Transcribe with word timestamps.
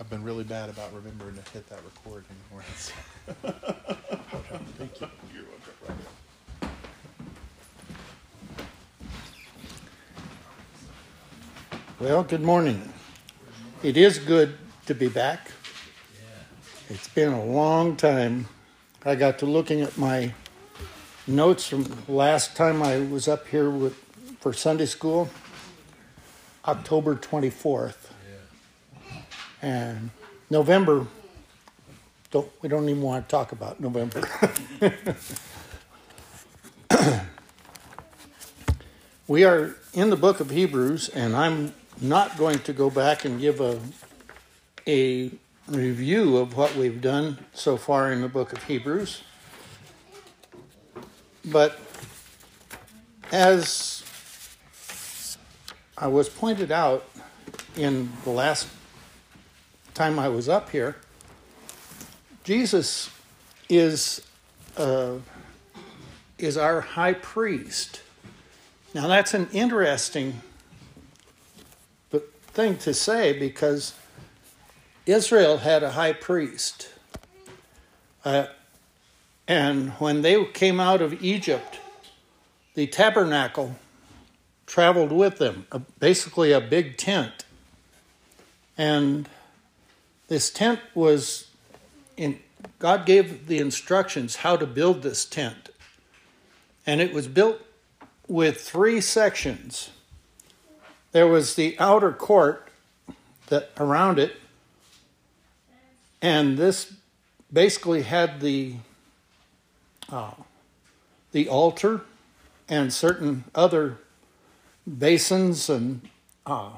I've 0.00 0.08
been 0.08 0.24
really 0.24 0.44
bad 0.44 0.70
about 0.70 0.94
remembering 0.94 1.34
to 1.34 1.42
hit 1.50 1.68
that 1.68 1.80
record 1.84 2.24
anymore. 2.30 2.64
Thank 4.78 4.98
you. 4.98 5.08
You're 5.34 5.44
welcome. 5.44 5.98
Well, 12.00 12.22
good 12.22 12.40
morning. 12.40 12.90
It 13.82 13.98
is 13.98 14.18
good 14.18 14.56
to 14.86 14.94
be 14.94 15.08
back. 15.08 15.50
It's 16.88 17.08
been 17.08 17.34
a 17.34 17.44
long 17.44 17.94
time. 17.94 18.48
I 19.04 19.16
got 19.16 19.38
to 19.40 19.46
looking 19.46 19.82
at 19.82 19.98
my 19.98 20.32
notes 21.26 21.66
from 21.66 21.86
last 22.08 22.56
time 22.56 22.82
I 22.82 23.00
was 23.00 23.28
up 23.28 23.46
here 23.48 23.68
with, 23.68 23.96
for 24.40 24.54
Sunday 24.54 24.86
school, 24.86 25.28
October 26.64 27.16
24th. 27.16 27.99
And 29.62 30.10
November, 30.48 31.06
don't, 32.30 32.50
we 32.62 32.68
don't 32.68 32.88
even 32.88 33.02
want 33.02 33.28
to 33.28 33.30
talk 33.30 33.52
about 33.52 33.80
November. 33.80 34.28
we 39.28 39.44
are 39.44 39.76
in 39.92 40.10
the 40.10 40.16
book 40.16 40.40
of 40.40 40.50
Hebrews, 40.50 41.08
and 41.10 41.36
I'm 41.36 41.74
not 42.00 42.38
going 42.38 42.58
to 42.60 42.72
go 42.72 42.88
back 42.90 43.24
and 43.24 43.40
give 43.40 43.60
a, 43.60 43.78
a 44.86 45.30
review 45.68 46.38
of 46.38 46.56
what 46.56 46.74
we've 46.74 47.00
done 47.00 47.38
so 47.52 47.76
far 47.76 48.12
in 48.12 48.22
the 48.22 48.28
book 48.28 48.52
of 48.52 48.64
Hebrews. 48.64 49.22
But 51.44 51.78
as 53.32 54.02
I 55.96 56.06
was 56.06 56.28
pointed 56.28 56.72
out 56.72 57.04
in 57.76 58.10
the 58.24 58.30
last 58.30 58.66
time 59.94 60.18
I 60.18 60.28
was 60.28 60.48
up 60.48 60.70
here, 60.70 60.96
Jesus 62.44 63.10
is 63.68 64.26
uh, 64.76 65.14
is 66.38 66.56
our 66.56 66.80
high 66.80 67.14
priest. 67.14 68.02
Now 68.94 69.06
that's 69.08 69.34
an 69.34 69.48
interesting 69.52 70.40
thing 72.52 72.76
to 72.76 72.92
say 72.92 73.38
because 73.38 73.94
Israel 75.06 75.58
had 75.58 75.82
a 75.82 75.92
high 75.92 76.12
priest, 76.12 76.90
uh, 78.24 78.46
and 79.46 79.90
when 79.92 80.22
they 80.22 80.44
came 80.46 80.80
out 80.80 81.00
of 81.00 81.22
Egypt, 81.22 81.80
the 82.74 82.86
tabernacle 82.86 83.76
traveled 84.66 85.10
with 85.10 85.38
them, 85.38 85.66
basically 85.98 86.52
a 86.52 86.60
big 86.60 86.96
tent, 86.96 87.44
and 88.76 89.28
this 90.30 90.48
tent 90.48 90.78
was 90.94 91.48
in, 92.16 92.38
God 92.78 93.04
gave 93.04 93.48
the 93.48 93.58
instructions 93.58 94.36
how 94.36 94.56
to 94.56 94.64
build 94.64 95.02
this 95.02 95.24
tent. 95.24 95.70
And 96.86 97.00
it 97.00 97.12
was 97.12 97.26
built 97.26 97.60
with 98.28 98.60
three 98.60 99.00
sections. 99.00 99.90
There 101.10 101.26
was 101.26 101.56
the 101.56 101.76
outer 101.80 102.12
court 102.12 102.68
that 103.48 103.70
around 103.76 104.20
it, 104.20 104.36
and 106.22 106.56
this 106.56 106.92
basically 107.52 108.02
had 108.02 108.40
the 108.40 108.76
uh, 110.12 110.34
the 111.32 111.48
altar 111.48 112.02
and 112.68 112.92
certain 112.92 113.42
other 113.52 113.98
basins 114.86 115.68
and 115.68 116.08
uh, 116.46 116.70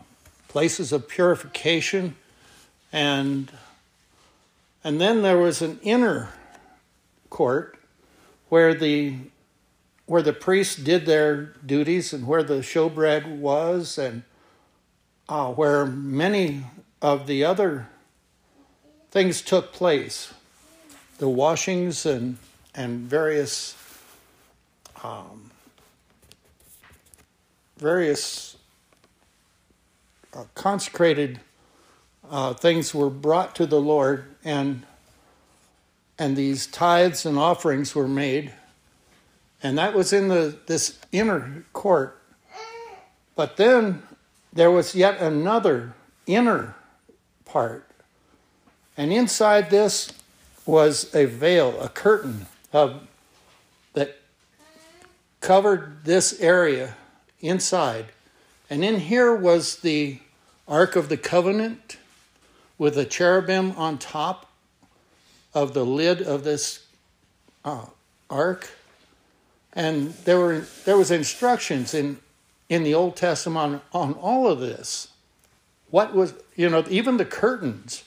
places 0.49 0.91
of 0.91 1.07
purification 1.07 2.17
and 2.93 3.51
and 4.85 5.01
then 5.01 5.23
there 5.23 5.39
was 5.39 5.63
an 5.63 5.79
inner 5.83 6.29
court 7.31 7.79
where 8.49 8.75
the 8.75 9.17
where 10.07 10.23
the 10.23 10.33
priests 10.33 10.77
did 10.77 11.07
their 11.07 11.55
duties 11.65 12.13
and 12.13 12.27
where 12.27 12.43
the 12.43 12.59
showbread 12.59 13.39
was 13.39 13.97
and 13.97 14.23
uh, 15.29 15.51
where 15.53 15.87
many 15.87 16.65
of 17.01 17.27
the 17.27 17.45
other 17.45 17.89
things 19.11 19.41
took 19.41 19.73
place. 19.73 20.35
The 21.19 21.29
washings 21.29 22.05
and 22.05 22.39
and 22.75 23.01
various 23.01 23.77
um, 25.03 25.51
various 27.79 28.57
uh, 30.35 30.45
consecrated 30.55 31.41
uh, 32.33 32.55
things 32.55 32.95
were 32.95 33.11
brought 33.11 33.55
to 33.57 33.67
the 33.67 33.81
Lord, 33.81 34.25
and 34.43 34.85
and 36.19 36.35
these 36.35 36.67
tithes 36.67 37.27
and 37.27 37.39
offerings 37.39 37.95
were 37.95 38.09
made, 38.09 38.53
and 39.63 39.77
that 39.77 39.93
was 39.93 40.15
in 40.15 40.29
the 40.29 40.57
this 40.67 40.99
inner 41.13 41.65
court. 41.75 42.19
But 43.37 43.59
then 43.59 44.03
there 44.51 44.71
was 44.71 44.95
yet 44.95 45.21
another 45.21 45.93
inner 46.27 46.75
part, 47.45 47.87
and 48.97 49.13
inside 49.13 49.69
this 49.69 50.11
was 50.65 51.15
a 51.15 51.27
veil, 51.27 51.79
a 51.83 51.91
curtain 51.91 52.47
of 52.73 53.07
that 53.93 54.17
covered 55.41 56.05
this 56.05 56.41
area 56.41 56.97
inside, 57.43 58.07
and 58.71 58.83
in 58.83 59.01
here 59.01 59.35
was 59.35 59.77
the 59.77 60.19
Ark 60.67 60.97
of 60.97 61.11
the 61.11 61.19
Covenant 61.19 61.99
with 62.83 62.99
a 62.99 63.05
cherubim 63.05 63.71
on 63.77 63.97
top 63.97 64.51
of 65.55 65.73
the 65.73 65.87
lid 65.87 66.21
of 66.21 66.43
this 66.43 66.85
uh, 67.65 67.87
ark. 68.29 68.71
And 69.73 70.15
there 70.25 70.41
were 70.41 70.65
there 70.85 70.97
was 70.97 71.13
instructions 71.13 71.95
in 71.95 72.19
in 72.69 72.83
the 72.83 72.93
Old 72.93 73.15
Testament 73.15 73.83
on, 73.93 74.11
on 74.11 74.15
all 74.15 74.49
of 74.49 74.59
this. 74.59 75.07
What 75.91 76.13
was 76.13 76.35
you 76.57 76.69
know 76.69 76.85
even 76.91 77.19
the 77.19 77.25
curtains, 77.25 78.03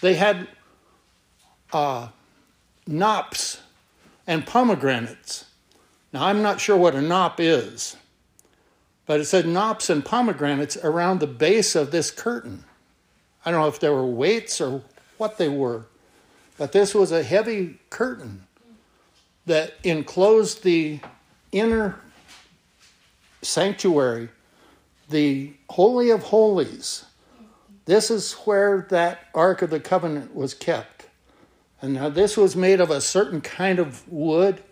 they 0.00 0.14
had 0.14 0.48
uh, 1.74 2.08
knops 2.86 3.60
and 4.26 4.46
pomegranates. 4.46 5.44
Now 6.14 6.24
I'm 6.28 6.40
not 6.40 6.62
sure 6.62 6.78
what 6.78 6.94
a 6.94 7.02
knop 7.02 7.40
is, 7.40 7.98
but 9.04 9.20
it 9.20 9.26
said 9.26 9.46
knops 9.46 9.90
and 9.90 10.02
pomegranates 10.02 10.78
around 10.78 11.20
the 11.20 11.26
base 11.26 11.76
of 11.76 11.90
this 11.90 12.10
curtain. 12.10 12.64
I 13.44 13.50
don't 13.50 13.60
know 13.60 13.68
if 13.68 13.80
there 13.80 13.92
were 13.92 14.06
weights 14.06 14.60
or 14.60 14.82
what 15.18 15.38
they 15.38 15.48
were, 15.48 15.86
but 16.56 16.72
this 16.72 16.94
was 16.94 17.12
a 17.12 17.22
heavy 17.22 17.78
curtain 17.90 18.46
that 19.46 19.74
enclosed 19.82 20.62
the 20.62 21.00
inner 21.52 21.96
sanctuary, 23.42 24.30
the 25.10 25.52
Holy 25.68 26.10
of 26.10 26.22
Holies. 26.24 27.04
This 27.84 28.10
is 28.10 28.32
where 28.32 28.86
that 28.90 29.26
Ark 29.34 29.60
of 29.60 29.70
the 29.70 29.80
Covenant 29.80 30.34
was 30.34 30.54
kept. 30.54 31.06
And 31.82 31.94
now 31.94 32.08
this 32.08 32.36
was 32.36 32.56
made 32.56 32.80
of 32.80 32.90
a 32.90 33.00
certain 33.00 33.42
kind 33.42 33.78
of 33.78 34.10
wood, 34.10 34.62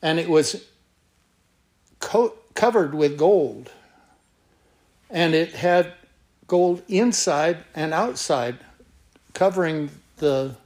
and 0.00 0.20
it 0.20 0.28
was 0.28 0.64
co- 1.98 2.34
covered 2.54 2.94
with 2.94 3.18
gold. 3.18 3.72
And 5.10 5.34
it 5.34 5.54
had 5.54 5.94
gold 6.46 6.82
inside 6.88 7.58
and 7.74 7.92
outside 7.92 8.58
covering 9.32 9.90
the 10.16 10.56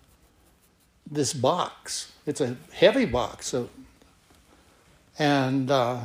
this 1.10 1.32
box. 1.32 2.12
It's 2.26 2.40
a 2.40 2.56
heavy 2.72 3.06
box, 3.06 3.46
so, 3.48 3.70
and 5.18 5.70
uh, 5.70 6.00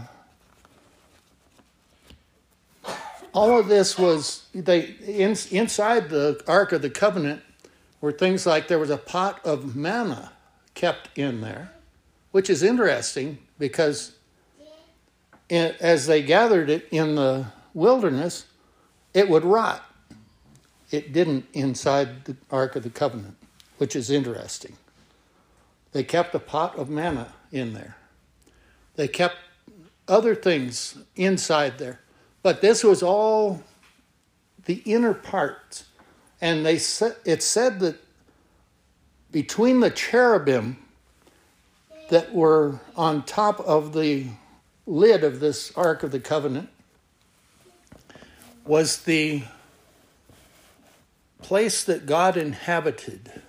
all 3.34 3.60
of 3.60 3.68
this 3.68 3.98
was 3.98 4.46
they 4.54 4.96
in, 5.06 5.36
inside 5.52 6.10
the 6.10 6.42
Ark 6.48 6.72
of 6.72 6.82
the 6.82 6.90
Covenant 6.90 7.42
were 8.00 8.12
things 8.12 8.46
like 8.46 8.68
there 8.68 8.80
was 8.80 8.90
a 8.90 8.98
pot 8.98 9.46
of 9.46 9.76
manna 9.76 10.32
kept 10.74 11.18
in 11.18 11.42
there, 11.42 11.72
which 12.32 12.50
is 12.50 12.64
interesting 12.64 13.38
because 13.60 14.14
as 15.50 16.06
they 16.08 16.22
gathered 16.22 16.70
it 16.70 16.88
in 16.92 17.16
the 17.16 17.46
wilderness, 17.74 18.46
it 19.14 19.30
would 19.30 19.46
rot. 19.46 19.84
It 20.92 21.14
didn't 21.14 21.46
inside 21.54 22.26
the 22.26 22.36
Ark 22.52 22.76
of 22.76 22.84
the 22.84 22.90
Covenant, 22.90 23.36
which 23.78 23.96
is 23.96 24.10
interesting. 24.10 24.76
They 25.92 26.04
kept 26.04 26.36
a 26.36 26.40
pot 26.40 26.78
of 26.78 26.90
manna 26.90 27.34
in 27.52 27.74
there. 27.74 27.96
They 28.96 29.08
kept 29.08 29.38
other 30.08 30.36
things 30.36 30.98
inside 31.16 31.78
there. 31.78 32.00
But 32.42 32.62
this 32.62 32.84
was 32.84 33.02
all 33.02 33.64
the 34.66 34.82
inner 34.86 35.14
parts. 35.14 35.86
And 36.42 36.66
they 36.66 36.78
said, 36.78 37.16
it 37.26 37.42
said 37.42 37.80
that 37.80 37.96
between 39.32 39.80
the 39.80 39.90
cherubim 39.90 40.78
that 42.10 42.34
were 42.34 42.80
on 42.96 43.24
top 43.24 43.60
of 43.62 43.94
the 43.94 44.28
lid 44.86 45.24
of 45.24 45.40
this 45.40 45.76
Ark 45.76 46.04
of 46.04 46.12
the 46.12 46.20
Covenant 46.20 46.70
was 48.66 49.04
the 49.04 49.44
place 51.42 51.84
that 51.84 52.06
God 52.06 52.38
inhabited. 52.38 53.42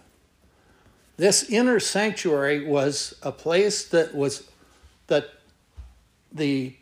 This 1.17 1.49
inner 1.49 1.79
sanctuary 1.79 2.67
was 2.67 3.15
a 3.23 3.31
place 3.31 3.85
that 3.89 4.15
was 4.15 4.49
that 5.07 5.31
the 6.33 6.75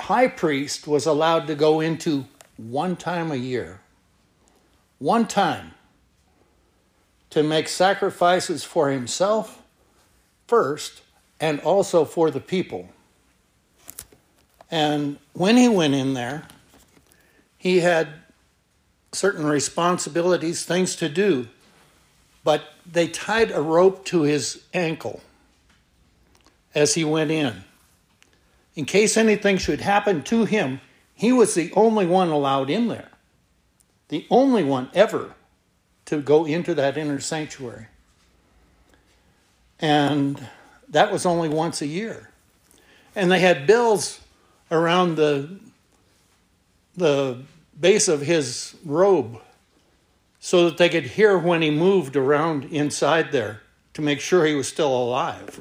high 0.00 0.28
priest 0.28 0.86
was 0.86 1.04
allowed 1.04 1.46
to 1.46 1.54
go 1.54 1.80
into 1.80 2.26
one 2.56 2.96
time 2.96 3.30
a 3.30 3.36
year. 3.36 3.80
One 4.98 5.26
time 5.26 5.72
to 7.28 7.42
make 7.42 7.68
sacrifices 7.68 8.64
for 8.64 8.90
himself 8.90 9.62
first 10.46 11.02
and 11.38 11.60
also 11.60 12.06
for 12.06 12.30
the 12.30 12.40
people. 12.40 12.88
And 14.70 15.18
when 15.34 15.58
he 15.58 15.68
went 15.68 15.94
in 15.94 16.14
there, 16.14 16.48
he 17.66 17.80
had 17.80 18.08
certain 19.10 19.44
responsibilities, 19.44 20.64
things 20.64 20.94
to 20.94 21.08
do, 21.08 21.48
but 22.44 22.62
they 22.90 23.08
tied 23.08 23.50
a 23.50 23.60
rope 23.60 24.04
to 24.04 24.22
his 24.22 24.62
ankle 24.72 25.20
as 26.76 26.94
he 26.94 27.02
went 27.02 27.32
in. 27.32 27.64
In 28.76 28.84
case 28.84 29.16
anything 29.16 29.58
should 29.58 29.80
happen 29.80 30.22
to 30.24 30.44
him, 30.44 30.80
he 31.12 31.32
was 31.32 31.54
the 31.54 31.72
only 31.72 32.06
one 32.06 32.28
allowed 32.28 32.70
in 32.70 32.86
there, 32.86 33.10
the 34.10 34.28
only 34.30 34.62
one 34.62 34.88
ever 34.94 35.34
to 36.04 36.20
go 36.20 36.44
into 36.44 36.72
that 36.72 36.96
inner 36.96 37.18
sanctuary. 37.18 37.88
And 39.80 40.46
that 40.88 41.10
was 41.10 41.26
only 41.26 41.48
once 41.48 41.82
a 41.82 41.86
year. 41.88 42.30
And 43.16 43.28
they 43.28 43.40
had 43.40 43.66
bells 43.66 44.20
around 44.70 45.16
the, 45.16 45.58
the 46.96 47.42
base 47.78 48.08
of 48.08 48.22
his 48.22 48.74
robe 48.84 49.40
so 50.40 50.66
that 50.66 50.78
they 50.78 50.88
could 50.88 51.04
hear 51.04 51.36
when 51.36 51.62
he 51.62 51.70
moved 51.70 52.16
around 52.16 52.64
inside 52.66 53.32
there 53.32 53.62
to 53.94 54.02
make 54.02 54.20
sure 54.20 54.46
he 54.46 54.54
was 54.54 54.68
still 54.68 54.94
alive. 54.94 55.60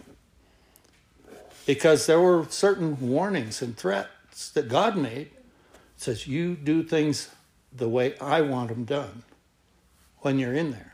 Because 1.66 2.06
there 2.06 2.22
were 2.22 2.46
certain 2.50 3.00
warnings 3.00 3.62
and 3.62 3.76
threats 3.76 4.50
that 4.52 4.68
God 4.68 4.96
made. 4.96 5.28
It 5.28 5.32
says, 5.98 6.28
You 6.28 6.56
do 6.56 6.84
things 6.84 7.30
the 7.74 7.90
way 7.90 8.18
I 8.20 8.42
want 8.42 8.70
them 8.70 8.86
done 8.86 9.24
when 10.20 10.38
you're 10.38 10.54
in 10.54 10.72
there. 10.72 10.94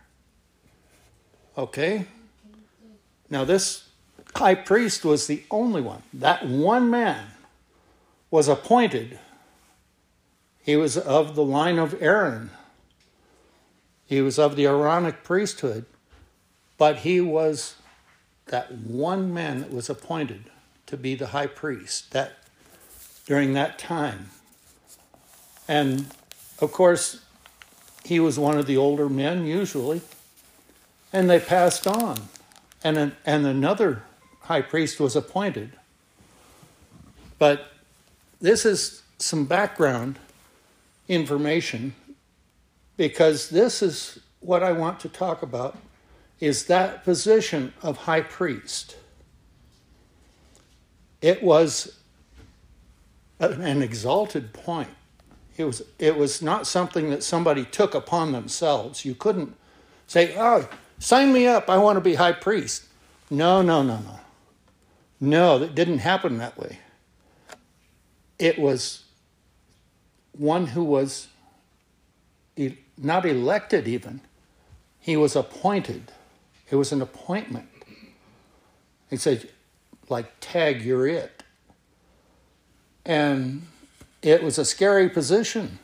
Okay? 1.58 2.06
Now, 3.30 3.44
this 3.44 3.90
high 4.36 4.56
priest 4.56 5.04
was 5.04 5.28
the 5.28 5.44
only 5.52 5.82
one. 5.82 6.04
That 6.14 6.48
one 6.48 6.90
man 6.90 7.28
was 8.30 8.48
appointed. 8.48 9.20
He 10.64 10.76
was 10.76 10.98
of 10.98 11.36
the 11.36 11.44
line 11.44 11.80
of 11.80 12.02
Aaron. 12.02 12.52
He 14.06 14.22
was 14.22 14.38
of 14.38 14.56
the 14.56 14.66
Aaronic 14.66 15.24
priesthood, 15.24 15.86
but 16.78 16.98
he 16.98 17.22
was 17.22 17.76
that 18.48 18.72
one 18.72 19.34
man 19.34 19.62
that 19.62 19.72
was 19.72 19.90
appointed 19.90 20.44
to 20.88 20.98
be 20.98 21.16
the 21.16 21.28
high 21.28 21.48
priest 21.48 22.12
that 22.12 22.34
during 23.26 23.54
that 23.54 23.80
time. 23.80 24.30
And 25.68 26.08
of 26.60 26.72
course, 26.72 27.22
he 28.04 28.20
was 28.20 28.38
one 28.38 28.58
of 28.58 28.66
the 28.66 28.78
older 28.78 29.08
men 29.08 29.46
usually, 29.46 30.02
and 31.14 31.30
they 31.30 31.40
passed 31.40 31.88
on. 31.88 32.18
And, 32.84 32.98
an, 32.98 33.16
and 33.26 33.46
another 33.46 34.04
high 34.42 34.62
priest 34.62 35.00
was 35.00 35.16
appointed. 35.16 35.72
But 37.40 37.72
this 38.42 38.66
is 38.66 39.04
some 39.18 39.46
background 39.46 40.18
information 41.12 41.94
because 42.96 43.50
this 43.50 43.82
is 43.82 44.20
what 44.40 44.64
I 44.64 44.72
want 44.72 45.02
to 45.02 45.10
talk 45.10 45.44
about 45.44 45.78
is 46.40 46.66
that 46.66 47.04
position 47.04 47.74
of 47.82 47.98
high 47.98 48.22
priest. 48.22 48.96
It 51.22 51.44
was 51.44 52.00
an 53.40 53.84
exalted 53.84 54.54
point. 54.54 54.90
It 55.58 55.66
was, 55.66 55.84
it 56.00 56.18
was 56.18 56.42
not 56.42 56.66
something 56.66 57.10
that 57.10 57.24
somebody 57.24 57.66
took 57.66 57.94
upon 57.94 58.32
themselves. 58.32 59.04
You 59.04 59.14
couldn't 59.14 59.56
say, 60.08 60.34
oh, 60.38 60.68
sign 60.98 61.34
me 61.34 61.46
up, 61.46 61.70
I 61.70 61.78
want 61.78 61.98
to 61.98 62.02
be 62.02 62.16
high 62.16 62.32
priest. 62.32 62.86
No, 63.30 63.62
no, 63.62 63.84
no, 63.84 63.98
no. 63.98 64.20
No, 65.20 65.60
that 65.60 65.76
didn't 65.76 66.00
happen 66.00 66.38
that 66.38 66.58
way. 66.58 66.80
It 68.40 68.58
was 68.58 69.04
one 70.42 70.66
who 70.66 70.84
was 70.84 71.28
not 72.98 73.28
elected, 73.28 73.88
even, 73.88 74.22
he 75.00 75.16
was 75.16 75.36
appointed. 75.36 76.12
It 76.72 76.78
was 76.78 76.92
an 76.92 77.00
appointment. 77.00 77.70
He 79.12 79.18
said, 79.18 79.48
like, 80.10 80.32
tag, 80.40 80.82
you're 80.82 81.06
it. 81.06 81.44
And 83.06 83.68
it 84.24 84.42
was 84.42 84.58
a 84.58 84.66
scary 84.66 85.10
position. 85.10 85.78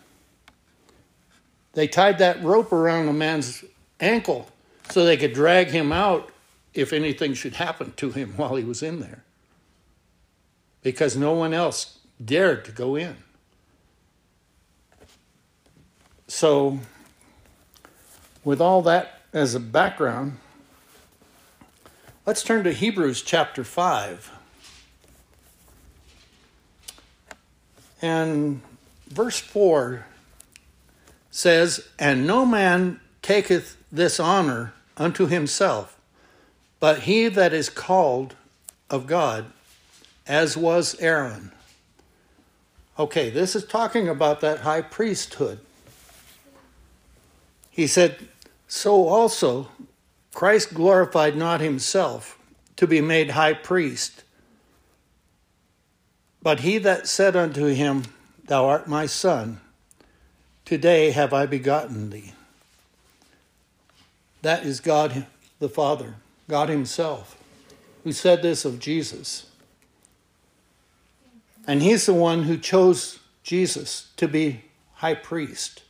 They 1.73 1.87
tied 1.87 2.17
that 2.17 2.43
rope 2.43 2.71
around 2.71 3.07
a 3.09 3.13
man's 3.13 3.63
ankle 3.99 4.49
so 4.89 5.05
they 5.05 5.17
could 5.17 5.33
drag 5.33 5.67
him 5.67 5.91
out 5.91 6.31
if 6.73 6.93
anything 6.93 7.35
should 7.35 7.55
happen 7.55 7.93
to 7.97 8.09
him 8.09 8.33
while 8.37 8.55
he 8.55 8.63
was 8.63 8.81
in 8.81 9.01
there. 9.01 9.23
Because 10.81 11.15
no 11.15 11.33
one 11.33 11.53
else 11.53 11.99
dared 12.23 12.65
to 12.65 12.71
go 12.71 12.95
in. 12.95 13.17
So, 16.27 16.79
with 18.43 18.59
all 18.59 18.81
that 18.81 19.21
as 19.33 19.55
a 19.55 19.59
background, 19.59 20.37
let's 22.25 22.43
turn 22.43 22.65
to 22.65 22.73
Hebrews 22.73 23.21
chapter 23.21 23.63
5. 23.63 24.31
And 28.01 28.61
verse 29.07 29.39
4 29.39 30.05
says, 31.31 31.87
And 31.97 32.27
no 32.27 32.45
man 32.45 32.99
taketh 33.21 33.77
this 33.91 34.19
honor 34.19 34.73
unto 34.97 35.27
himself, 35.27 35.97
but 36.79 36.99
he 37.03 37.29
that 37.29 37.53
is 37.53 37.69
called 37.69 38.35
of 38.89 39.07
God, 39.07 39.45
as 40.27 40.57
was 40.57 40.99
Aaron. 40.99 41.51
Okay, 42.99 43.29
this 43.29 43.55
is 43.55 43.65
talking 43.65 44.09
about 44.09 44.41
that 44.41 44.59
high 44.59 44.81
priesthood. 44.81 45.59
He 47.77 47.85
said, 47.85 48.17
So 48.67 49.07
also 49.07 49.67
Christ 50.33 50.73
glorified 50.73 51.37
not 51.37 51.61
himself 51.61 52.39
to 52.75 52.87
be 52.87 53.01
made 53.01 53.29
high 53.29 53.53
priest, 53.53 54.23
but 56.41 56.61
he 56.61 56.79
that 56.79 57.07
said 57.07 57.35
unto 57.35 57.67
him, 57.67 58.05
Thou 58.47 58.65
art 58.65 58.87
my 58.87 59.05
son, 59.05 59.61
today 60.65 61.11
have 61.11 61.33
I 61.33 61.45
begotten 61.45 62.09
thee. 62.09 62.33
That 64.41 64.65
is 64.65 64.79
God 64.79 65.27
the 65.59 65.69
Father, 65.69 66.15
God 66.49 66.69
Himself, 66.69 67.37
who 68.03 68.11
said 68.11 68.41
this 68.41 68.65
of 68.65 68.79
Jesus. 68.79 69.51
And 71.67 71.83
He's 71.83 72.07
the 72.07 72.13
one 72.15 72.43
who 72.43 72.57
chose 72.57 73.19
Jesus 73.43 74.09
to 74.17 74.27
be 74.27 74.63
high 74.95 75.15
priest. 75.15 75.83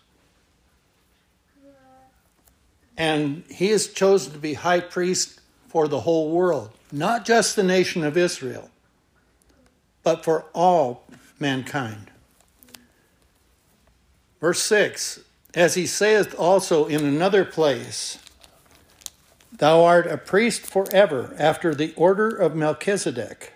And 2.98 3.44
He 3.50 3.70
is 3.70 3.94
chosen 3.94 4.34
to 4.34 4.40
be 4.40 4.56
high 4.56 4.80
priest 4.80 5.40
for 5.68 5.88
the 5.88 6.02
whole 6.02 6.32
world, 6.32 6.72
not 6.92 7.26
just 7.26 7.56
the 7.56 7.64
nation 7.64 8.04
of 8.04 8.18
Israel, 8.18 8.70
but 10.04 10.24
for 10.24 10.46
all 10.54 11.04
mankind. 11.40 12.10
Verse 14.40 14.62
6 14.64 15.20
As 15.54 15.76
He 15.76 15.86
saith 15.86 16.34
also 16.38 16.86
in 16.86 17.06
another 17.06 17.46
place, 17.46 18.18
Thou 19.52 19.84
art 19.84 20.08
a 20.08 20.18
priest 20.18 20.62
forever 20.66 21.36
after 21.40 21.74
the 21.74 21.94
order 21.96 22.30
of 22.30 22.56
Melchizedek, 22.56 23.54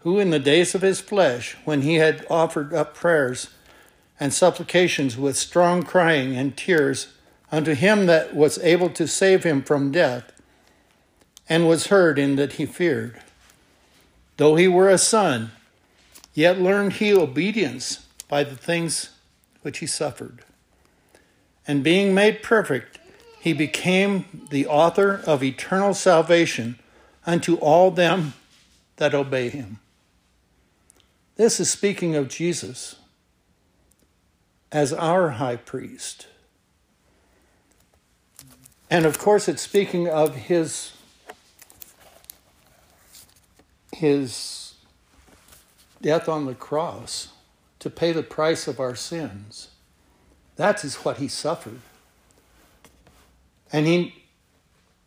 who 0.00 0.18
in 0.18 0.30
the 0.30 0.38
days 0.38 0.74
of 0.74 0.82
his 0.82 1.00
flesh, 1.00 1.56
when 1.64 1.82
he 1.82 1.94
had 1.94 2.26
offered 2.28 2.74
up 2.74 2.94
prayers 2.94 3.48
and 4.20 4.34
supplications 4.34 5.16
with 5.16 5.36
strong 5.36 5.82
crying 5.82 6.36
and 6.36 6.56
tears 6.56 7.08
unto 7.50 7.74
him 7.74 8.06
that 8.06 8.34
was 8.34 8.58
able 8.58 8.90
to 8.90 9.08
save 9.08 9.44
him 9.44 9.62
from 9.62 9.90
death, 9.90 10.32
and 11.48 11.68
was 11.68 11.86
heard 11.88 12.18
in 12.18 12.36
that 12.36 12.54
he 12.54 12.66
feared. 12.66 13.20
Though 14.36 14.56
he 14.56 14.68
were 14.68 14.88
a 14.88 14.98
son, 14.98 15.50
yet 16.34 16.60
learned 16.60 16.94
he 16.94 17.12
obedience 17.12 18.06
by 18.28 18.44
the 18.44 18.56
things 18.56 19.10
which 19.62 19.78
he 19.78 19.86
suffered. 19.86 20.44
And 21.66 21.82
being 21.82 22.14
made 22.14 22.42
perfect, 22.42 22.98
he 23.40 23.52
became 23.52 24.46
the 24.50 24.66
author 24.66 25.20
of 25.26 25.42
eternal 25.42 25.94
salvation 25.94 26.78
unto 27.26 27.56
all 27.56 27.90
them 27.90 28.34
that 28.96 29.14
obey 29.14 29.48
him. 29.48 29.80
This 31.36 31.60
is 31.60 31.70
speaking 31.70 32.14
of 32.14 32.28
Jesus 32.28 32.96
as 34.70 34.92
our 34.92 35.30
high 35.30 35.56
priest. 35.56 36.27
And 38.90 39.04
of 39.04 39.18
course, 39.18 39.48
it's 39.48 39.62
speaking 39.62 40.08
of 40.08 40.34
his 40.34 40.92
his 43.92 44.74
death 46.00 46.28
on 46.28 46.46
the 46.46 46.54
cross 46.54 47.28
to 47.80 47.90
pay 47.90 48.12
the 48.12 48.22
price 48.22 48.68
of 48.68 48.78
our 48.78 48.94
sins. 48.94 49.68
That 50.56 50.84
is 50.84 50.96
what 50.96 51.18
he 51.18 51.28
suffered. 51.28 51.80
And 53.72 53.86
he 53.86 54.14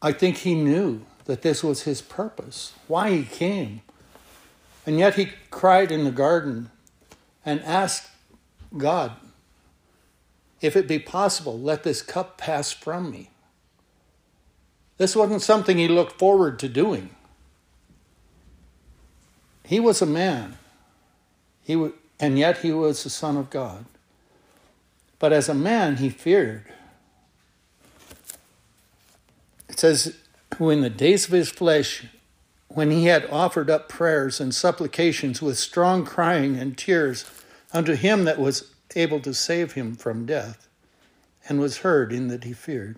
I 0.01 0.11
think 0.11 0.37
he 0.37 0.55
knew 0.55 1.01
that 1.25 1.41
this 1.41 1.63
was 1.63 1.83
his 1.83 2.01
purpose, 2.01 2.73
why 2.87 3.11
he 3.11 3.23
came. 3.23 3.81
And 4.85 4.97
yet 4.99 5.15
he 5.15 5.29
cried 5.49 5.91
in 5.91 6.03
the 6.03 6.11
garden 6.11 6.71
and 7.45 7.61
asked 7.61 8.09
God, 8.77 9.13
if 10.59 10.75
it 10.75 10.87
be 10.87 10.99
possible, 10.99 11.59
let 11.59 11.83
this 11.83 12.01
cup 12.01 12.37
pass 12.37 12.71
from 12.71 13.11
me. 13.11 13.30
This 15.01 15.15
wasn't 15.15 15.41
something 15.41 15.79
he 15.79 15.87
looked 15.87 16.19
forward 16.19 16.59
to 16.59 16.69
doing. 16.69 17.09
He 19.65 19.79
was 19.79 19.99
a 19.99 20.05
man, 20.05 20.59
he 21.63 21.73
w- 21.73 21.95
and 22.19 22.37
yet 22.37 22.59
he 22.59 22.71
was 22.71 23.03
the 23.03 23.09
Son 23.09 23.35
of 23.35 23.49
God. 23.49 23.85
But 25.17 25.33
as 25.33 25.49
a 25.49 25.55
man, 25.55 25.95
he 25.95 26.09
feared. 26.11 26.65
It 29.67 29.79
says, 29.79 30.17
who 30.57 30.69
in 30.69 30.81
the 30.81 30.89
days 30.91 31.25
of 31.25 31.31
his 31.31 31.49
flesh, 31.49 32.05
when 32.67 32.91
he 32.91 33.05
had 33.05 33.27
offered 33.31 33.71
up 33.71 33.89
prayers 33.89 34.39
and 34.39 34.53
supplications 34.53 35.41
with 35.41 35.57
strong 35.57 36.05
crying 36.05 36.57
and 36.57 36.77
tears 36.77 37.25
unto 37.73 37.95
him 37.95 38.25
that 38.25 38.37
was 38.37 38.71
able 38.95 39.19
to 39.21 39.33
save 39.33 39.71
him 39.71 39.95
from 39.95 40.27
death, 40.27 40.67
and 41.49 41.59
was 41.59 41.77
heard 41.77 42.13
in 42.13 42.27
that 42.27 42.43
he 42.43 42.53
feared. 42.53 42.97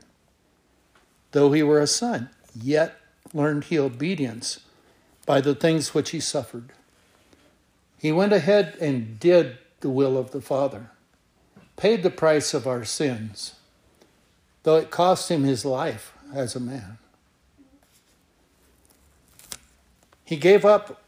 Though 1.34 1.52
he 1.52 1.62
were 1.62 1.80
a 1.80 1.88
son, 1.88 2.30
yet 2.56 2.98
learned 3.34 3.66
he 3.66 3.78
obedience 3.78 4.60
by 5.26 5.42
the 5.42 5.56
things 5.56 5.94
which 5.94 6.12
he 6.12 6.20
suffered. 6.20 6.72
He 7.98 8.12
went 8.12 8.34
ahead 8.34 8.78
and 8.80 9.20
did 9.20 9.58
the 9.82 9.90
will 9.90 10.18
of 10.18 10.32
the 10.32 10.42
Father, 10.42 10.92
paid 11.76 12.04
the 12.04 12.10
price 12.10 12.54
of 12.54 12.68
our 12.68 12.86
sins, 12.86 13.56
though 14.62 14.78
it 14.78 14.92
cost 14.92 15.30
him 15.30 15.44
his 15.44 15.66
life 15.66 16.14
as 16.34 16.56
a 16.56 16.60
man. 16.60 17.00
He 20.24 20.36
gave 20.36 20.64
up 20.64 21.02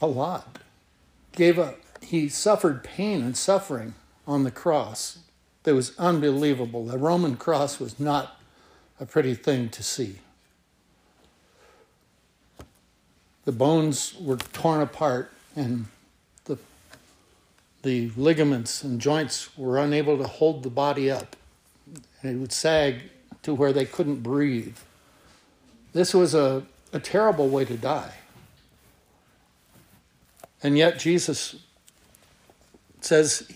a 0.00 0.06
lot. 0.06 0.58
Gave 1.32 1.58
up 1.58 1.78
he 2.00 2.28
suffered 2.28 2.84
pain 2.84 3.22
and 3.22 3.36
suffering 3.36 3.94
on 4.26 4.44
the 4.44 4.50
cross 4.50 5.18
that 5.62 5.74
was 5.74 5.96
unbelievable. 5.98 6.84
The 6.84 6.98
Roman 6.98 7.36
cross 7.36 7.80
was 7.80 7.98
not 7.98 8.38
a 9.02 9.04
pretty 9.04 9.34
thing 9.34 9.68
to 9.68 9.82
see. 9.82 10.20
The 13.44 13.50
bones 13.50 14.14
were 14.20 14.36
torn 14.36 14.80
apart 14.80 15.32
and 15.56 15.86
the, 16.44 16.56
the 17.82 18.12
ligaments 18.16 18.84
and 18.84 19.00
joints 19.00 19.58
were 19.58 19.80
unable 19.80 20.16
to 20.18 20.24
hold 20.24 20.62
the 20.62 20.70
body 20.70 21.10
up. 21.10 21.34
And 22.22 22.36
it 22.36 22.40
would 22.40 22.52
sag 22.52 23.00
to 23.42 23.52
where 23.52 23.72
they 23.72 23.86
couldn't 23.86 24.22
breathe. 24.22 24.76
This 25.92 26.14
was 26.14 26.32
a, 26.32 26.62
a 26.92 27.00
terrible 27.00 27.48
way 27.48 27.64
to 27.64 27.76
die. 27.76 28.14
And 30.62 30.78
yet 30.78 31.00
Jesus 31.00 31.56
says 33.00 33.50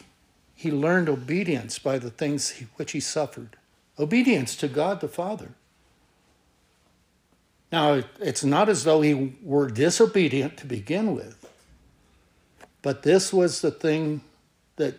he 0.57 0.73
learned 0.73 1.09
obedience 1.09 1.79
by 1.79 2.00
the 2.00 2.11
things 2.11 2.61
which 2.75 2.91
he 2.91 2.99
suffered 2.99 3.57
obedience 3.99 4.57
to 4.57 4.69
God 4.69 5.00
the 5.00 5.09
Father. 5.09 5.50
Now, 7.73 8.03
it's 8.21 8.45
not 8.45 8.69
as 8.69 8.85
though 8.85 9.00
he 9.00 9.35
were 9.43 9.69
disobedient 9.69 10.57
to 10.59 10.67
begin 10.67 11.15
with, 11.15 11.50
but 12.83 13.03
this 13.03 13.33
was 13.33 13.61
the 13.61 13.71
thing 13.71 14.23
that 14.76 14.99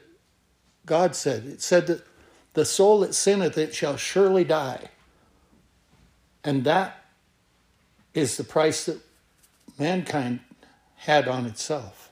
God 0.85 1.15
said. 1.15 1.45
It 1.45 1.61
said 1.61 1.87
that 1.87 2.03
the 2.53 2.65
soul 2.65 3.01
that 3.01 3.13
sinneth, 3.13 3.57
it 3.57 3.73
shall 3.73 3.97
surely 3.97 4.43
die. 4.43 4.89
And 6.43 6.63
that 6.63 7.05
is 8.13 8.37
the 8.37 8.43
price 8.43 8.85
that 8.85 8.99
mankind 9.77 10.39
had 10.95 11.27
on 11.27 11.45
itself 11.45 12.11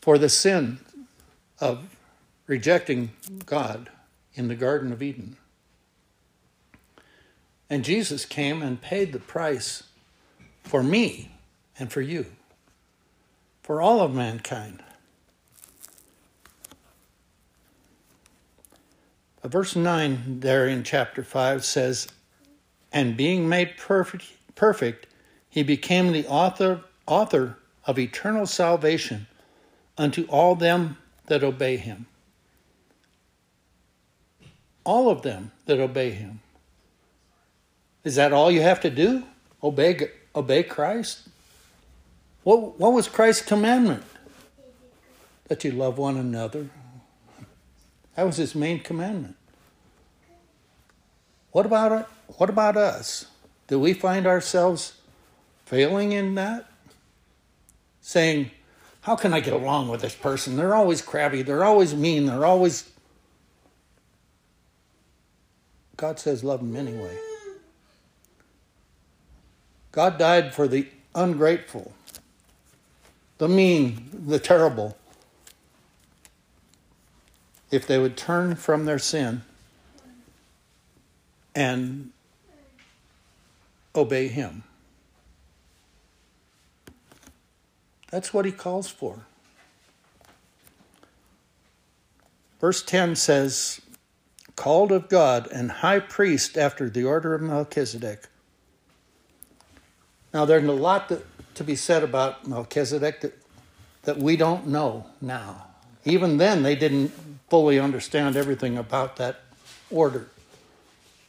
for 0.00 0.16
the 0.16 0.28
sin 0.28 0.78
of 1.58 1.96
rejecting 2.46 3.10
God 3.44 3.90
in 4.34 4.48
the 4.48 4.54
Garden 4.54 4.92
of 4.92 5.02
Eden. 5.02 5.36
And 7.72 7.86
Jesus 7.86 8.26
came 8.26 8.60
and 8.60 8.82
paid 8.82 9.14
the 9.14 9.18
price 9.18 9.84
for 10.62 10.82
me 10.82 11.30
and 11.78 11.90
for 11.90 12.02
you, 12.02 12.26
for 13.62 13.80
all 13.80 14.00
of 14.00 14.12
mankind. 14.14 14.82
Verse 19.42 19.74
9 19.74 20.40
there 20.40 20.68
in 20.68 20.84
chapter 20.84 21.24
5 21.24 21.64
says, 21.64 22.08
And 22.92 23.16
being 23.16 23.48
made 23.48 23.78
perfect, 23.78 24.26
perfect 24.54 25.06
he 25.48 25.62
became 25.62 26.12
the 26.12 26.26
author, 26.26 26.82
author 27.06 27.56
of 27.86 27.98
eternal 27.98 28.44
salvation 28.44 29.28
unto 29.96 30.26
all 30.26 30.56
them 30.56 30.98
that 31.28 31.42
obey 31.42 31.78
him. 31.78 32.04
All 34.84 35.08
of 35.08 35.22
them 35.22 35.52
that 35.64 35.80
obey 35.80 36.10
him. 36.10 36.40
Is 38.04 38.16
that 38.16 38.32
all 38.32 38.50
you 38.50 38.62
have 38.62 38.80
to 38.80 38.90
do? 38.90 39.24
Obey, 39.62 40.08
obey 40.34 40.62
Christ? 40.62 41.28
What, 42.42 42.78
what 42.78 42.92
was 42.92 43.08
Christ's 43.08 43.46
commandment? 43.46 44.02
That 45.48 45.64
you 45.64 45.70
love 45.72 45.98
one 45.98 46.16
another. 46.16 46.68
That 48.16 48.26
was 48.26 48.36
his 48.36 48.54
main 48.54 48.80
commandment. 48.80 49.36
What 51.52 51.66
about? 51.66 52.08
What 52.38 52.48
about 52.48 52.76
us? 52.76 53.26
Do 53.68 53.78
we 53.78 53.92
find 53.92 54.26
ourselves 54.26 54.94
failing 55.66 56.12
in 56.12 56.34
that? 56.34 56.66
Saying, 58.00 58.50
how 59.02 59.16
can 59.16 59.32
I 59.32 59.40
get 59.40 59.52
along 59.52 59.88
with 59.88 60.00
this 60.00 60.14
person? 60.14 60.56
They're 60.56 60.74
always 60.74 61.02
crabby, 61.02 61.42
they're 61.42 61.64
always 61.64 61.94
mean, 61.94 62.26
they're 62.26 62.44
always. 62.44 62.90
God 65.96 66.18
says, 66.18 66.42
love 66.42 66.60
them 66.60 66.74
anyway. 66.74 67.16
God 69.92 70.18
died 70.18 70.54
for 70.54 70.66
the 70.66 70.88
ungrateful, 71.14 71.92
the 73.38 73.48
mean, 73.48 74.10
the 74.12 74.38
terrible. 74.38 74.96
If 77.70 77.86
they 77.86 77.98
would 77.98 78.16
turn 78.16 78.54
from 78.54 78.84
their 78.84 78.98
sin 78.98 79.42
and 81.54 82.10
obey 83.94 84.28
Him. 84.28 84.64
That's 88.12 88.34
what 88.34 88.44
he 88.44 88.52
calls 88.52 88.88
for. 88.88 89.20
Verse 92.60 92.82
10 92.82 93.16
says, 93.16 93.80
Called 94.54 94.92
of 94.92 95.08
God 95.08 95.48
and 95.50 95.72
high 95.72 95.98
priest 95.98 96.58
after 96.58 96.90
the 96.90 97.04
order 97.04 97.34
of 97.34 97.40
Melchizedek. 97.40 98.28
Now, 100.32 100.44
there's 100.44 100.64
a 100.64 100.72
lot 100.72 101.12
to 101.54 101.64
be 101.64 101.76
said 101.76 102.02
about 102.02 102.46
Melchizedek 102.46 103.20
that, 103.20 103.38
that 104.04 104.18
we 104.18 104.36
don't 104.36 104.66
know 104.68 105.06
now. 105.20 105.66
Even 106.04 106.38
then, 106.38 106.62
they 106.62 106.74
didn't 106.74 107.12
fully 107.48 107.78
understand 107.78 108.36
everything 108.36 108.78
about 108.78 109.16
that 109.16 109.40
order 109.90 110.28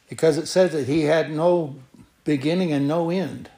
because 0.08 0.38
it 0.38 0.46
says 0.46 0.72
that 0.72 0.86
he 0.86 1.02
had 1.02 1.30
no 1.30 1.76
beginning 2.24 2.72
and 2.72 2.88
no 2.88 3.10
end. 3.10 3.50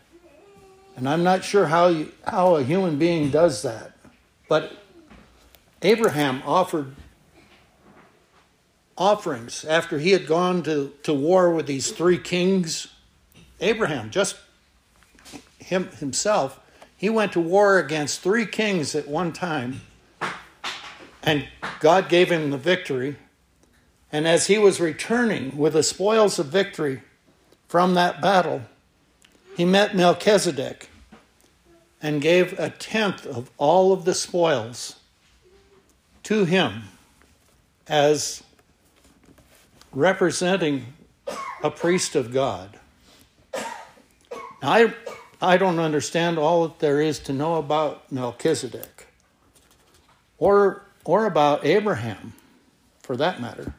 And 0.96 1.08
I'm 1.08 1.22
not 1.22 1.44
sure 1.44 1.66
how, 1.66 1.88
you, 1.88 2.12
how 2.26 2.56
a 2.56 2.64
human 2.64 2.98
being 2.98 3.30
does 3.30 3.62
that. 3.62 3.92
But 4.48 4.72
Abraham 5.82 6.42
offered 6.44 6.94
offerings 8.96 9.64
after 9.64 9.98
he 9.98 10.12
had 10.12 10.26
gone 10.26 10.62
to, 10.62 10.92
to 11.02 11.12
war 11.12 11.52
with 11.52 11.66
these 11.66 11.92
three 11.92 12.18
kings. 12.18 12.88
Abraham, 13.60 14.10
just 14.10 14.36
him 15.66 15.88
himself, 15.88 16.60
he 16.96 17.10
went 17.10 17.32
to 17.32 17.40
war 17.40 17.78
against 17.78 18.20
three 18.20 18.46
kings 18.46 18.94
at 18.94 19.08
one 19.08 19.32
time. 19.32 19.80
And 21.22 21.48
God 21.80 22.08
gave 22.08 22.30
him 22.30 22.50
the 22.50 22.58
victory. 22.58 23.16
And 24.12 24.28
as 24.28 24.46
he 24.46 24.58
was 24.58 24.80
returning 24.80 25.58
with 25.58 25.72
the 25.72 25.82
spoils 25.82 26.38
of 26.38 26.46
victory 26.46 27.02
from 27.68 27.94
that 27.94 28.22
battle, 28.22 28.62
he 29.56 29.64
met 29.64 29.96
Melchizedek 29.96 30.88
and 32.00 32.22
gave 32.22 32.58
a 32.58 32.70
tenth 32.70 33.26
of 33.26 33.50
all 33.58 33.92
of 33.92 34.04
the 34.04 34.14
spoils 34.14 34.96
to 36.22 36.44
him 36.44 36.84
as 37.88 38.44
representing 39.92 40.94
a 41.62 41.70
priest 41.70 42.14
of 42.14 42.32
God. 42.32 42.78
I, 44.62 44.94
I 45.46 45.58
don't 45.58 45.78
understand 45.78 46.38
all 46.38 46.66
that 46.66 46.80
there 46.80 47.00
is 47.00 47.20
to 47.20 47.32
know 47.32 47.54
about 47.54 48.10
Melchizedek 48.10 49.06
or, 50.38 50.82
or 51.04 51.24
about 51.24 51.64
Abraham, 51.64 52.32
for 53.00 53.16
that 53.16 53.40
matter. 53.40 53.72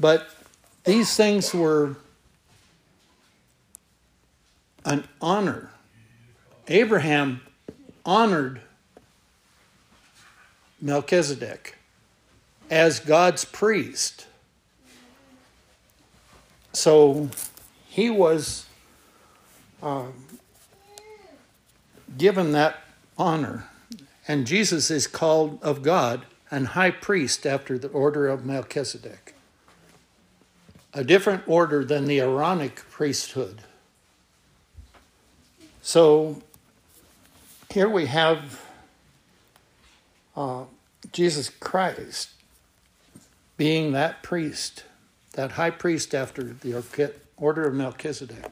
But 0.00 0.26
these 0.84 1.14
things 1.14 1.52
were 1.52 1.96
an 4.86 5.06
honor. 5.20 5.70
Abraham 6.68 7.42
honored 8.06 8.62
Melchizedek 10.80 11.76
as 12.70 13.00
God's 13.00 13.44
priest. 13.44 14.26
So 16.72 17.28
he 17.86 18.08
was 18.08 18.64
uh, 19.82 20.06
given 22.18 22.52
that 22.52 22.80
honor. 23.18 23.68
And 24.26 24.46
Jesus 24.46 24.90
is 24.90 25.06
called 25.06 25.62
of 25.62 25.82
God 25.82 26.24
an 26.50 26.66
high 26.66 26.90
priest 26.90 27.46
after 27.46 27.78
the 27.78 27.88
order 27.88 28.28
of 28.28 28.44
Melchizedek, 28.44 29.34
a 30.92 31.02
different 31.02 31.42
order 31.46 31.84
than 31.84 32.04
the 32.04 32.20
Aaronic 32.20 32.76
priesthood. 32.90 33.62
So 35.82 36.42
here 37.70 37.88
we 37.88 38.06
have 38.06 38.64
uh, 40.36 40.64
Jesus 41.12 41.50
Christ 41.50 42.30
being 43.56 43.92
that 43.92 44.22
priest, 44.22 44.84
that 45.32 45.52
high 45.52 45.70
priest 45.70 46.14
after 46.14 46.42
the 46.42 47.12
order 47.36 47.64
of 47.66 47.74
Melchizedek. 47.74 48.44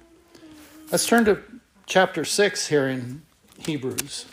Let's 0.90 1.06
turn 1.06 1.24
to 1.26 1.40
chapter 1.86 2.24
6 2.24 2.68
here 2.68 2.88
in 2.88 3.22
Hebrews. 3.66 4.26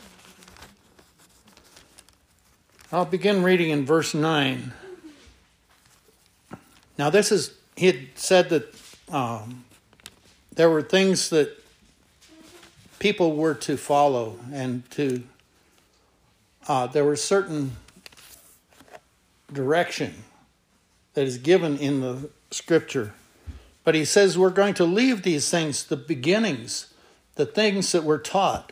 I'll 2.91 3.05
begin 3.05 3.43
reading 3.43 3.69
in 3.69 3.85
verse 3.85 4.15
9. 4.15 4.73
Now, 6.97 7.09
this 7.11 7.31
is, 7.31 7.53
he 7.75 7.85
had 7.85 8.07
said 8.15 8.49
that 8.49 8.75
um, 9.11 9.63
there 10.53 10.69
were 10.69 10.81
things 10.81 11.29
that 11.29 11.55
people 12.97 13.35
were 13.35 13.53
to 13.53 13.77
follow 13.77 14.39
and 14.51 14.89
to, 14.91 15.23
uh, 16.67 16.87
there 16.87 17.05
were 17.05 17.15
certain 17.15 17.77
direction 19.53 20.23
that 21.13 21.27
is 21.27 21.37
given 21.37 21.77
in 21.77 22.01
the 22.01 22.29
scripture. 22.49 23.13
But 23.83 23.93
he 23.93 24.05
says 24.05 24.37
we're 24.37 24.49
going 24.49 24.73
to 24.75 24.85
leave 24.85 25.21
these 25.21 25.49
things, 25.49 25.83
the 25.83 25.97
beginnings, 25.97 26.93
the 27.35 27.45
things 27.45 27.91
that 27.91 28.03
we're 28.03 28.17
taught, 28.17 28.71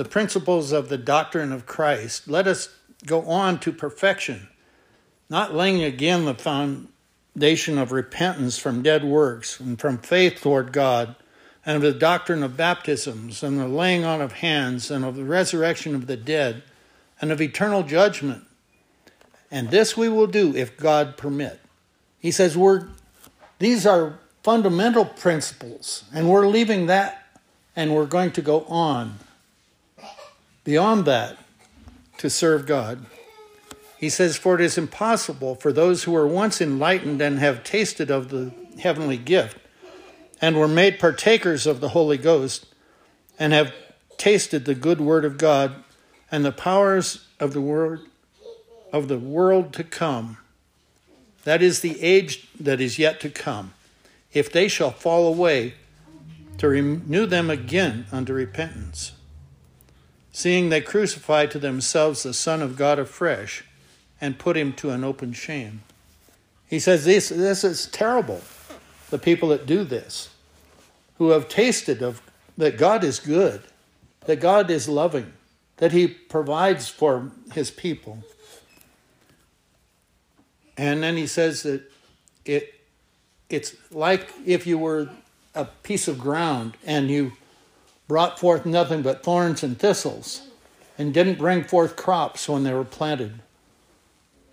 the 0.00 0.08
principles 0.08 0.72
of 0.72 0.88
the 0.88 0.96
doctrine 0.96 1.52
of 1.52 1.66
Christ. 1.66 2.26
Let 2.26 2.46
us 2.46 2.70
go 3.04 3.20
on 3.26 3.60
to 3.60 3.70
perfection, 3.70 4.48
not 5.28 5.54
laying 5.54 5.82
again 5.82 6.24
the 6.24 6.32
foundation 6.32 7.76
of 7.76 7.92
repentance 7.92 8.56
from 8.56 8.80
dead 8.80 9.04
works 9.04 9.60
and 9.60 9.78
from 9.78 9.98
faith 9.98 10.40
toward 10.40 10.72
God, 10.72 11.16
and 11.66 11.76
of 11.76 11.82
the 11.82 11.92
doctrine 11.92 12.42
of 12.42 12.56
baptisms, 12.56 13.42
and 13.42 13.60
the 13.60 13.68
laying 13.68 14.06
on 14.06 14.22
of 14.22 14.32
hands, 14.32 14.90
and 14.90 15.04
of 15.04 15.16
the 15.16 15.24
resurrection 15.24 15.94
of 15.94 16.06
the 16.06 16.16
dead, 16.16 16.62
and 17.20 17.30
of 17.30 17.42
eternal 17.42 17.82
judgment. 17.82 18.46
And 19.50 19.68
this 19.68 19.98
we 19.98 20.08
will 20.08 20.28
do 20.28 20.56
if 20.56 20.78
God 20.78 21.18
permit. 21.18 21.60
He 22.18 22.30
says 22.30 22.56
we're 22.56 22.88
these 23.58 23.84
are 23.84 24.18
fundamental 24.42 25.04
principles, 25.04 26.04
and 26.14 26.30
we're 26.30 26.46
leaving 26.46 26.86
that 26.86 27.22
and 27.76 27.94
we're 27.94 28.06
going 28.06 28.30
to 28.32 28.40
go 28.40 28.64
on 28.64 29.18
beyond 30.70 31.04
that 31.04 31.36
to 32.16 32.30
serve 32.30 32.64
God. 32.64 33.04
He 33.98 34.08
says, 34.08 34.36
For 34.36 34.54
it 34.54 34.60
is 34.60 34.78
impossible 34.78 35.56
for 35.56 35.72
those 35.72 36.04
who 36.04 36.12
were 36.12 36.28
once 36.28 36.60
enlightened 36.60 37.20
and 37.20 37.40
have 37.40 37.64
tasted 37.64 38.08
of 38.08 38.28
the 38.28 38.52
heavenly 38.78 39.16
gift 39.16 39.58
and 40.40 40.56
were 40.56 40.68
made 40.68 41.00
partakers 41.00 41.66
of 41.66 41.80
the 41.80 41.88
Holy 41.88 42.16
Ghost 42.16 42.66
and 43.36 43.52
have 43.52 43.74
tasted 44.16 44.64
the 44.64 44.76
good 44.76 45.00
word 45.00 45.24
of 45.24 45.38
God 45.38 45.74
and 46.30 46.44
the 46.44 46.52
powers 46.52 47.26
of 47.40 47.52
the 47.52 47.60
word 47.60 48.02
of 48.92 49.08
the 49.08 49.18
world 49.18 49.72
to 49.72 49.82
come 49.82 50.36
that 51.42 51.62
is 51.62 51.80
the 51.80 52.00
age 52.00 52.48
that 52.60 52.80
is 52.80 52.96
yet 52.96 53.18
to 53.20 53.28
come 53.28 53.74
if 54.32 54.52
they 54.52 54.68
shall 54.68 54.92
fall 54.92 55.26
away 55.26 55.74
to 56.58 56.68
renew 56.68 57.26
them 57.26 57.50
again 57.50 58.06
unto 58.12 58.32
repentance 58.32 59.12
seeing 60.40 60.68
they 60.68 60.80
crucify 60.80 61.46
to 61.46 61.58
themselves 61.58 62.22
the 62.22 62.34
son 62.34 62.62
of 62.62 62.76
God 62.76 62.98
afresh 62.98 63.64
and 64.20 64.38
put 64.38 64.56
him 64.56 64.72
to 64.74 64.90
an 64.90 65.04
open 65.04 65.32
shame 65.32 65.82
he 66.66 66.78
says 66.78 67.04
this 67.04 67.28
this 67.28 67.64
is 67.64 67.86
terrible 67.86 68.40
the 69.10 69.18
people 69.18 69.48
that 69.48 69.66
do 69.66 69.84
this 69.84 70.30
who 71.18 71.30
have 71.30 71.48
tasted 71.48 72.02
of 72.02 72.22
that 72.56 72.78
God 72.78 73.04
is 73.04 73.20
good, 73.20 73.62
that 74.26 74.36
God 74.40 74.70
is 74.70 74.88
loving, 74.88 75.32
that 75.78 75.92
He 75.92 76.06
provides 76.08 76.88
for 76.88 77.30
His 77.52 77.70
people. 77.70 78.22
And 80.76 81.02
then 81.02 81.16
He 81.16 81.26
says 81.26 81.62
that 81.64 81.82
it 82.44 82.74
it's 83.48 83.74
like 83.90 84.32
if 84.46 84.66
you 84.66 84.78
were 84.78 85.10
a 85.54 85.64
piece 85.64 86.06
of 86.06 86.18
ground 86.18 86.76
and 86.86 87.10
you 87.10 87.32
brought 88.10 88.40
forth 88.40 88.66
nothing 88.66 89.02
but 89.02 89.22
thorns 89.22 89.62
and 89.62 89.78
thistles 89.78 90.42
and 90.98 91.14
didn't 91.14 91.38
bring 91.38 91.62
forth 91.62 91.94
crops 91.94 92.48
when 92.48 92.64
they 92.64 92.72
were 92.74 92.82
planted. 92.82 93.32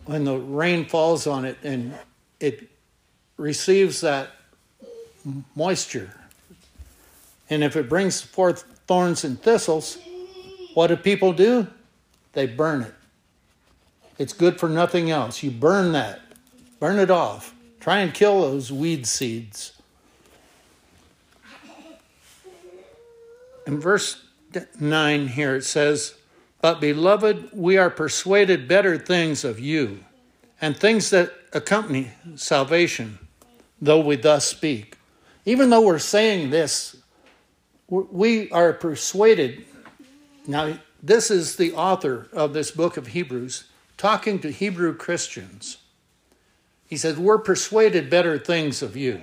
When 0.05 0.25
the 0.25 0.37
rain 0.37 0.85
falls 0.85 1.25
on 1.25 1.43
it 1.43 1.57
and 1.63 1.95
it 2.39 2.69
receives 3.35 4.01
that 4.01 4.29
moisture 5.55 6.13
and 7.49 7.63
if 7.63 7.75
it 7.75 7.89
brings 7.89 8.21
forth 8.21 8.61
thorns 8.85 9.23
and 9.23 9.41
thistles, 9.41 9.97
what 10.75 10.87
do 10.87 10.95
people 10.95 11.33
do? 11.33 11.65
They 12.33 12.45
burn 12.45 12.83
it. 12.83 12.93
It's 14.19 14.33
good 14.33 14.59
for 14.59 14.69
nothing 14.69 15.09
else. 15.09 15.41
You 15.41 15.49
burn 15.49 15.93
that, 15.93 16.21
burn 16.79 16.99
it 16.99 17.09
off. 17.09 17.55
Try 17.79 18.01
and 18.01 18.13
kill 18.13 18.41
those 18.41 18.71
weed 18.71 19.07
seeds. 19.07 19.76
In 23.67 23.81
verse 23.81 24.23
9 24.79 25.27
here 25.27 25.57
it 25.57 25.65
says, 25.65 26.15
But 26.61 26.79
beloved, 26.79 27.49
we 27.53 27.77
are 27.77 27.89
persuaded 27.89 28.67
better 28.67 28.97
things 28.97 29.43
of 29.43 29.59
you, 29.59 30.05
and 30.61 30.75
things 30.75 31.09
that 31.09 31.33
accompany 31.51 32.11
salvation, 32.35 33.19
though 33.81 33.99
we 33.99 34.15
thus 34.15 34.47
speak. 34.47 34.97
Even 35.45 35.69
though 35.69 35.81
we're 35.81 35.99
saying 35.99 36.49
this 36.49 36.95
we 37.89 38.49
are 38.51 38.73
persuaded. 38.73 39.65
Now, 40.45 40.77
this 41.01 41.31
is 41.31 41.55
the 41.55 41.73
author 41.73 42.27
of 42.33 42.53
this 42.53 42.71
book 42.71 42.97
of 42.97 43.07
Hebrews 43.07 43.65
talking 43.97 44.39
to 44.39 44.51
Hebrew 44.51 44.93
Christians. 44.95 45.77
He 46.85 46.97
says, 46.97 47.17
We're 47.17 47.37
persuaded 47.37 48.09
better 48.09 48.37
things 48.37 48.81
of 48.81 48.97
you. 48.97 49.21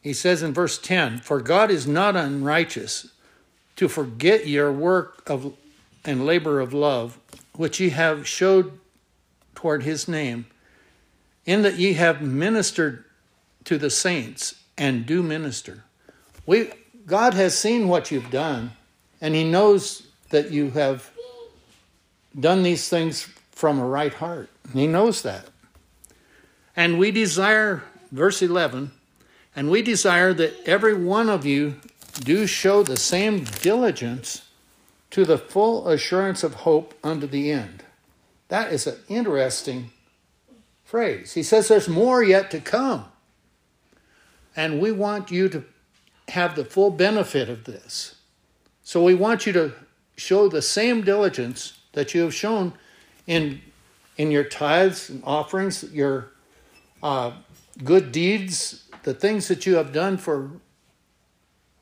He 0.00 0.12
says 0.12 0.42
in 0.42 0.52
verse 0.52 0.78
10 0.78 1.18
For 1.18 1.40
God 1.40 1.70
is 1.70 1.86
not 1.86 2.16
unrighteous 2.16 3.08
to 3.76 3.88
forget 3.88 4.46
your 4.46 4.72
work 4.72 5.22
of 5.28 5.54
and 6.04 6.24
labor 6.24 6.60
of 6.60 6.72
love, 6.72 7.18
which 7.54 7.78
ye 7.78 7.90
have 7.90 8.26
showed 8.26 8.78
toward 9.54 9.82
his 9.82 10.08
name, 10.08 10.46
in 11.44 11.62
that 11.62 11.76
ye 11.76 11.92
have 11.92 12.22
ministered 12.22 13.04
to 13.64 13.76
the 13.76 13.90
saints 13.90 14.54
and 14.78 15.04
do 15.04 15.22
minister. 15.22 15.84
We, 16.46 16.70
God 17.06 17.34
has 17.34 17.56
seen 17.56 17.88
what 17.88 18.10
you've 18.10 18.30
done, 18.30 18.72
and 19.20 19.34
He 19.34 19.44
knows 19.44 20.06
that 20.30 20.50
you 20.50 20.70
have 20.70 21.10
done 22.38 22.62
these 22.62 22.88
things 22.88 23.28
from 23.52 23.78
a 23.78 23.86
right 23.86 24.14
heart. 24.14 24.48
He 24.72 24.86
knows 24.86 25.22
that. 25.22 25.46
And 26.74 26.98
we 26.98 27.10
desire, 27.10 27.82
verse 28.10 28.40
11, 28.40 28.92
and 29.54 29.70
we 29.70 29.82
desire 29.82 30.32
that 30.34 30.54
every 30.66 30.94
one 30.94 31.28
of 31.28 31.44
you 31.44 31.76
do 32.20 32.46
show 32.46 32.82
the 32.82 32.96
same 32.96 33.44
diligence 33.44 34.42
to 35.10 35.24
the 35.24 35.38
full 35.38 35.88
assurance 35.88 36.44
of 36.44 36.54
hope 36.54 36.94
unto 37.02 37.26
the 37.26 37.50
end. 37.50 37.82
That 38.48 38.72
is 38.72 38.86
an 38.86 38.96
interesting 39.08 39.90
phrase. 40.84 41.34
He 41.34 41.42
says 41.42 41.68
there's 41.68 41.88
more 41.88 42.22
yet 42.22 42.50
to 42.52 42.60
come. 42.60 43.06
And 44.56 44.80
we 44.80 44.92
want 44.92 45.30
you 45.30 45.48
to 45.48 45.64
have 46.28 46.54
the 46.54 46.64
full 46.64 46.90
benefit 46.90 47.48
of 47.48 47.64
this. 47.64 48.16
So 48.82 49.02
we 49.02 49.14
want 49.14 49.46
you 49.46 49.52
to 49.52 49.72
show 50.16 50.48
the 50.48 50.62
same 50.62 51.02
diligence 51.02 51.78
that 51.92 52.14
you 52.14 52.22
have 52.22 52.34
shown 52.34 52.72
in, 53.26 53.60
in 54.16 54.30
your 54.30 54.44
tithes 54.44 55.10
and 55.10 55.22
offerings, 55.24 55.84
your 55.92 56.30
uh, 57.02 57.32
good 57.84 58.12
deeds, 58.12 58.89
the 59.02 59.14
things 59.14 59.48
that 59.48 59.66
you 59.66 59.76
have 59.76 59.92
done 59.92 60.16
for 60.16 60.50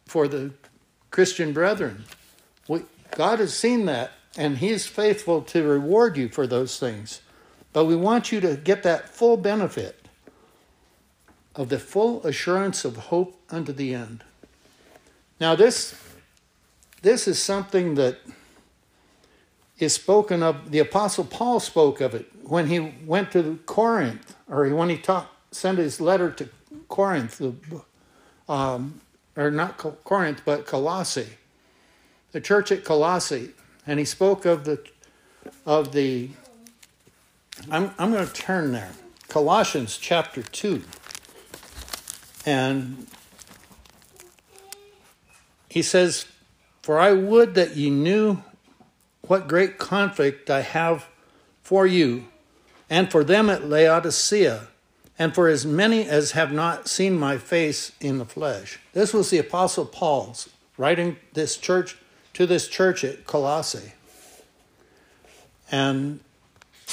for 0.07 0.27
the 0.27 0.53
Christian 1.11 1.53
brethren. 1.53 2.05
We, 2.67 2.83
God 3.15 3.39
has 3.39 3.55
seen 3.55 3.87
that, 3.87 4.13
and 4.37 4.59
He 4.59 4.71
is 4.71 4.87
faithful 4.87 5.43
to 5.43 5.63
reward 5.63 6.17
you 6.17 6.29
for 6.29 6.47
those 6.47 6.79
things. 6.79 7.21
But 7.73 7.85
we 7.85 7.95
want 7.95 8.33
you 8.33 8.41
to 8.41 8.57
get 8.57 8.83
that 8.83 9.09
full 9.09 9.37
benefit 9.37 10.09
of 11.55 11.69
the 11.69 11.79
full 11.79 12.25
assurance 12.27 12.85
of 12.85 12.97
hope 12.97 13.39
unto 13.51 13.73
the 13.73 13.95
end. 13.95 14.25
Now, 15.41 15.55
this 15.55 15.95
this 17.03 17.29
is 17.29 17.41
something 17.41 17.95
that 17.95 18.19
is 19.79 19.95
spoken 19.95 20.43
of. 20.43 20.71
The 20.71 20.81
Apostle 20.81 21.25
Paul 21.25 21.61
spoke 21.61 22.01
of 22.01 22.15
it 22.15 22.27
when 22.43 22.69
he 22.69 22.95
went 23.05 23.33
to 23.33 23.59
Corinth, 23.67 24.35
or 24.49 24.69
when 24.71 24.89
he 24.89 25.01
sent 25.51 25.79
his 25.79 26.01
letter 26.01 26.31
to 26.33 26.49
Corinth, 26.89 27.41
um, 28.49 29.01
or 29.37 29.51
not 29.51 29.77
Corinth, 30.05 30.43
but 30.45 30.67
Colossae, 30.67 31.29
the 32.33 32.41
church 32.41 32.73
at 32.73 32.85
Colossae, 32.85 33.51
and 33.87 33.99
he 33.99 34.05
spoke 34.05 34.45
of 34.45 34.65
the 34.65 34.83
of 35.65 35.93
the. 35.93 36.31
I'm 37.71 37.93
I'm 37.99 38.11
going 38.13 38.27
to 38.27 38.33
turn 38.33 38.73
there, 38.73 38.93
Colossians 39.29 39.99
chapter 39.99 40.43
two, 40.43 40.83
and 42.47 43.07
he 45.69 45.83
says, 45.83 46.27
"For 46.83 46.99
I 46.99 47.13
would 47.13 47.55
that 47.55 47.77
ye 47.77 47.91
knew 47.91 48.43
what 49.23 49.47
great 49.47 49.79
conflict 49.79 50.49
I 50.51 50.63
have 50.63 51.07
for 51.63 51.87
you, 51.87 52.29
and 52.89 53.11
for 53.11 53.23
them 53.23 53.51
at 53.51 53.69
Laodicea." 53.69 54.69
And 55.19 55.35
for 55.35 55.49
as 55.49 55.67
many 55.67 56.05
as 56.05 56.33
have 56.33 56.53
not 56.53 56.89
seen 56.89 57.19
my 57.19 57.37
face 57.37 57.93
in 58.01 58.19
the 58.19 58.25
flesh. 58.25 58.79
This 58.93 59.13
was 59.13 59.31
the 59.31 59.39
Apostle 59.39 59.87
Paul's 59.87 60.49
writing 60.77 61.17
this 61.33 61.57
church 61.57 61.97
to 62.35 62.47
this 62.47 62.69
church 62.69 63.03
at 63.03 63.27
Colossae. 63.27 63.93
And 65.71 66.21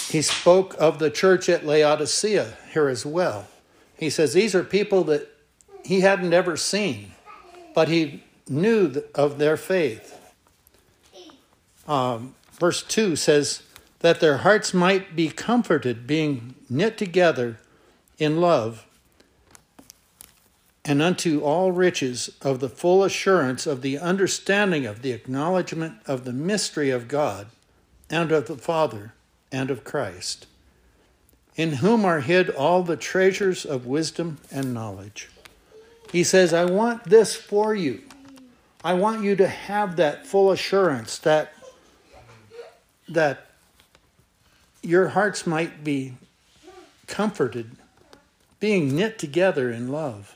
he 0.10 0.22
spoke 0.22 0.76
of 0.80 1.00
the 1.00 1.12
church 1.12 1.48
at 1.48 1.66
Laodicea 1.66 2.54
here 2.72 2.88
as 2.88 3.06
well. 3.06 3.48
He 3.98 4.10
says 4.10 4.34
these 4.34 4.56
are 4.56 4.64
people 4.64 5.04
that 5.06 5.32
he 5.84 6.02
hadn't 6.02 6.34
ever 6.34 6.58
seen, 6.58 7.12
but 7.74 7.88
he 7.88 8.24
knew 8.50 9.04
of 9.14 9.38
their 9.38 9.56
faith. 9.56 10.20
Um, 11.88 12.34
verse 12.60 12.82
2 12.82 13.16
says, 13.16 13.62
that 14.06 14.20
their 14.20 14.38
hearts 14.38 14.72
might 14.72 15.16
be 15.16 15.30
comforted, 15.30 16.06
being 16.06 16.54
knit 16.70 16.96
together 16.96 17.58
in 18.18 18.40
love, 18.40 18.86
and 20.84 21.02
unto 21.02 21.42
all 21.42 21.72
riches 21.72 22.30
of 22.42 22.60
the 22.60 22.70
full 22.70 23.04
assurance 23.04 23.66
of 23.66 23.82
the 23.82 23.98
understanding 23.98 24.86
of 24.86 25.02
the 25.02 25.12
acknowledgement 25.12 25.96
of 26.06 26.26
the 26.26 26.34
mystery 26.34 26.92
of 26.92 27.08
God 27.08 27.48
and 28.10 28.32
of 28.32 28.48
the 28.48 28.58
Father 28.58 29.14
and 29.52 29.72
of 29.72 29.84
Christ, 29.84 30.46
in 31.56 31.74
whom 31.74 32.06
are 32.06 32.20
hid 32.20 32.50
all 32.50 32.84
the 32.84 32.98
treasures 32.98 33.66
of 33.66 33.86
wisdom 33.86 34.38
and 34.52 34.74
knowledge. 34.74 35.30
He 36.12 36.24
says, 36.24 36.54
I 36.54 36.66
want 36.66 37.06
this 37.06 37.36
for 37.36 37.74
you. 37.74 38.02
I 38.84 38.94
want 38.94 39.24
you 39.24 39.36
to 39.38 39.48
have 39.48 39.96
that 39.96 40.28
full 40.28 40.52
assurance 40.52 41.18
that 41.20 41.52
that 43.08 43.52
your 44.82 45.10
hearts 45.10 45.46
might 45.46 45.84
be 45.84 46.14
comforted 47.08 47.72
being 48.66 48.96
knit 48.96 49.20
together 49.20 49.70
in 49.70 49.92
love, 49.92 50.36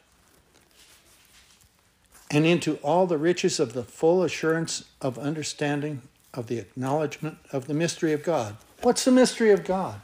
and 2.30 2.46
into 2.46 2.76
all 2.84 3.08
the 3.08 3.18
riches 3.18 3.60
of 3.60 3.74
the 3.74 3.82
full 3.82 4.22
assurance 4.22 4.84
of 5.02 5.18
understanding 5.18 6.04
of 6.36 6.46
the 6.46 6.60
acknowledgement 6.60 7.40
of 7.52 7.66
the 7.66 7.74
mystery 7.74 8.14
of 8.14 8.22
God. 8.22 8.56
What's 8.84 9.04
the 9.04 9.10
mystery 9.10 9.50
of 9.50 9.64
God? 9.64 10.02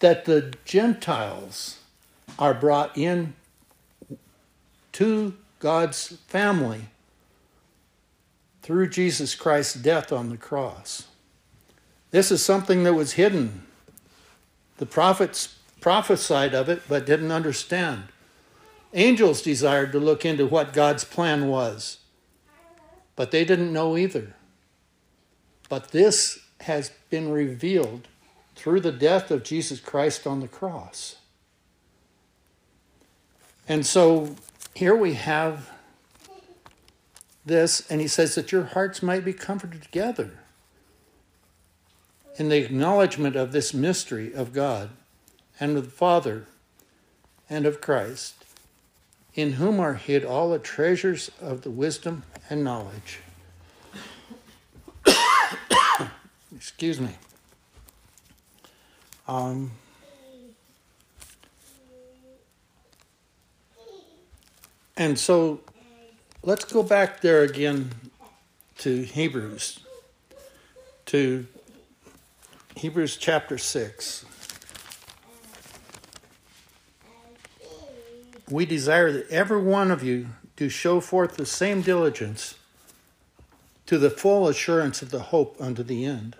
That 0.00 0.24
the 0.24 0.54
Gentiles 0.64 1.78
are 2.36 2.52
brought 2.52 2.98
in 2.98 3.34
to 4.94 5.34
God's 5.60 6.16
family 6.26 6.86
through 8.60 8.88
Jesus 8.88 9.36
Christ's 9.36 9.74
death 9.74 10.10
on 10.10 10.30
the 10.30 10.36
cross. 10.36 11.06
This 12.10 12.32
is 12.32 12.44
something 12.44 12.82
that 12.82 12.94
was 12.94 13.12
hidden. 13.12 13.62
The 14.78 14.86
prophets 14.86 15.59
prophesied 15.80 16.54
of 16.54 16.68
it 16.68 16.82
but 16.88 17.06
didn't 17.06 17.32
understand. 17.32 18.04
Angels 18.92 19.42
desired 19.42 19.92
to 19.92 20.00
look 20.00 20.24
into 20.24 20.46
what 20.46 20.72
God's 20.72 21.04
plan 21.04 21.48
was, 21.48 21.98
but 23.16 23.30
they 23.30 23.44
didn't 23.44 23.72
know 23.72 23.96
either. 23.96 24.34
But 25.68 25.92
this 25.92 26.40
has 26.62 26.90
been 27.08 27.30
revealed 27.30 28.08
through 28.56 28.80
the 28.80 28.92
death 28.92 29.30
of 29.30 29.44
Jesus 29.44 29.80
Christ 29.80 30.26
on 30.26 30.40
the 30.40 30.48
cross. 30.48 31.16
And 33.68 33.86
so 33.86 34.34
here 34.74 34.96
we 34.96 35.14
have 35.14 35.70
this, 37.46 37.88
and 37.90 38.00
he 38.00 38.08
says 38.08 38.34
that 38.34 38.52
your 38.52 38.64
hearts 38.64 39.02
might 39.02 39.24
be 39.24 39.32
comforted 39.32 39.82
together 39.82 40.32
in 42.36 42.48
the 42.48 42.58
acknowledgement 42.58 43.36
of 43.36 43.52
this 43.52 43.72
mystery 43.72 44.34
of 44.34 44.52
God 44.52 44.90
and 45.60 45.76
of 45.76 45.84
the 45.84 45.90
Father 45.90 46.46
and 47.48 47.66
of 47.66 47.80
Christ, 47.82 48.34
in 49.34 49.52
whom 49.52 49.78
are 49.78 49.94
hid 49.94 50.24
all 50.24 50.50
the 50.50 50.58
treasures 50.58 51.30
of 51.40 51.62
the 51.62 51.70
wisdom 51.70 52.22
and 52.48 52.64
knowledge. 52.64 53.20
Excuse 56.56 57.00
me. 57.00 57.14
Um, 59.28 59.70
and 64.96 65.18
so 65.18 65.60
let's 66.42 66.64
go 66.64 66.82
back 66.82 67.20
there 67.20 67.42
again 67.42 67.90
to 68.78 69.02
Hebrews, 69.02 69.80
to 71.06 71.46
Hebrews 72.76 73.16
chapter 73.16 73.58
6. 73.58 74.24
We 78.50 78.66
desire 78.66 79.12
that 79.12 79.28
every 79.30 79.60
one 79.60 79.90
of 79.90 80.02
you 80.02 80.28
do 80.56 80.68
show 80.68 81.00
forth 81.00 81.36
the 81.36 81.46
same 81.46 81.82
diligence 81.82 82.56
to 83.86 83.98
the 83.98 84.10
full 84.10 84.48
assurance 84.48 85.02
of 85.02 85.10
the 85.10 85.20
hope 85.20 85.56
unto 85.58 85.82
the 85.82 86.04
end. 86.04 86.36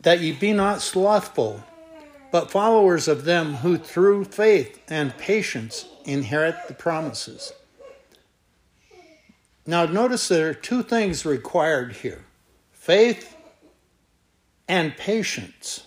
That 0.00 0.20
ye 0.20 0.32
be 0.32 0.52
not 0.52 0.82
slothful, 0.82 1.64
but 2.30 2.50
followers 2.50 3.08
of 3.08 3.24
them 3.24 3.54
who 3.54 3.78
through 3.78 4.24
faith 4.24 4.80
and 4.88 5.16
patience 5.16 5.86
inherit 6.04 6.56
the 6.68 6.74
promises. 6.74 7.52
Now, 9.66 9.86
notice 9.86 10.28
there 10.28 10.50
are 10.50 10.54
two 10.54 10.82
things 10.82 11.24
required 11.24 11.92
here 11.96 12.24
faith 12.72 13.34
and 14.68 14.96
patience. 14.96 15.84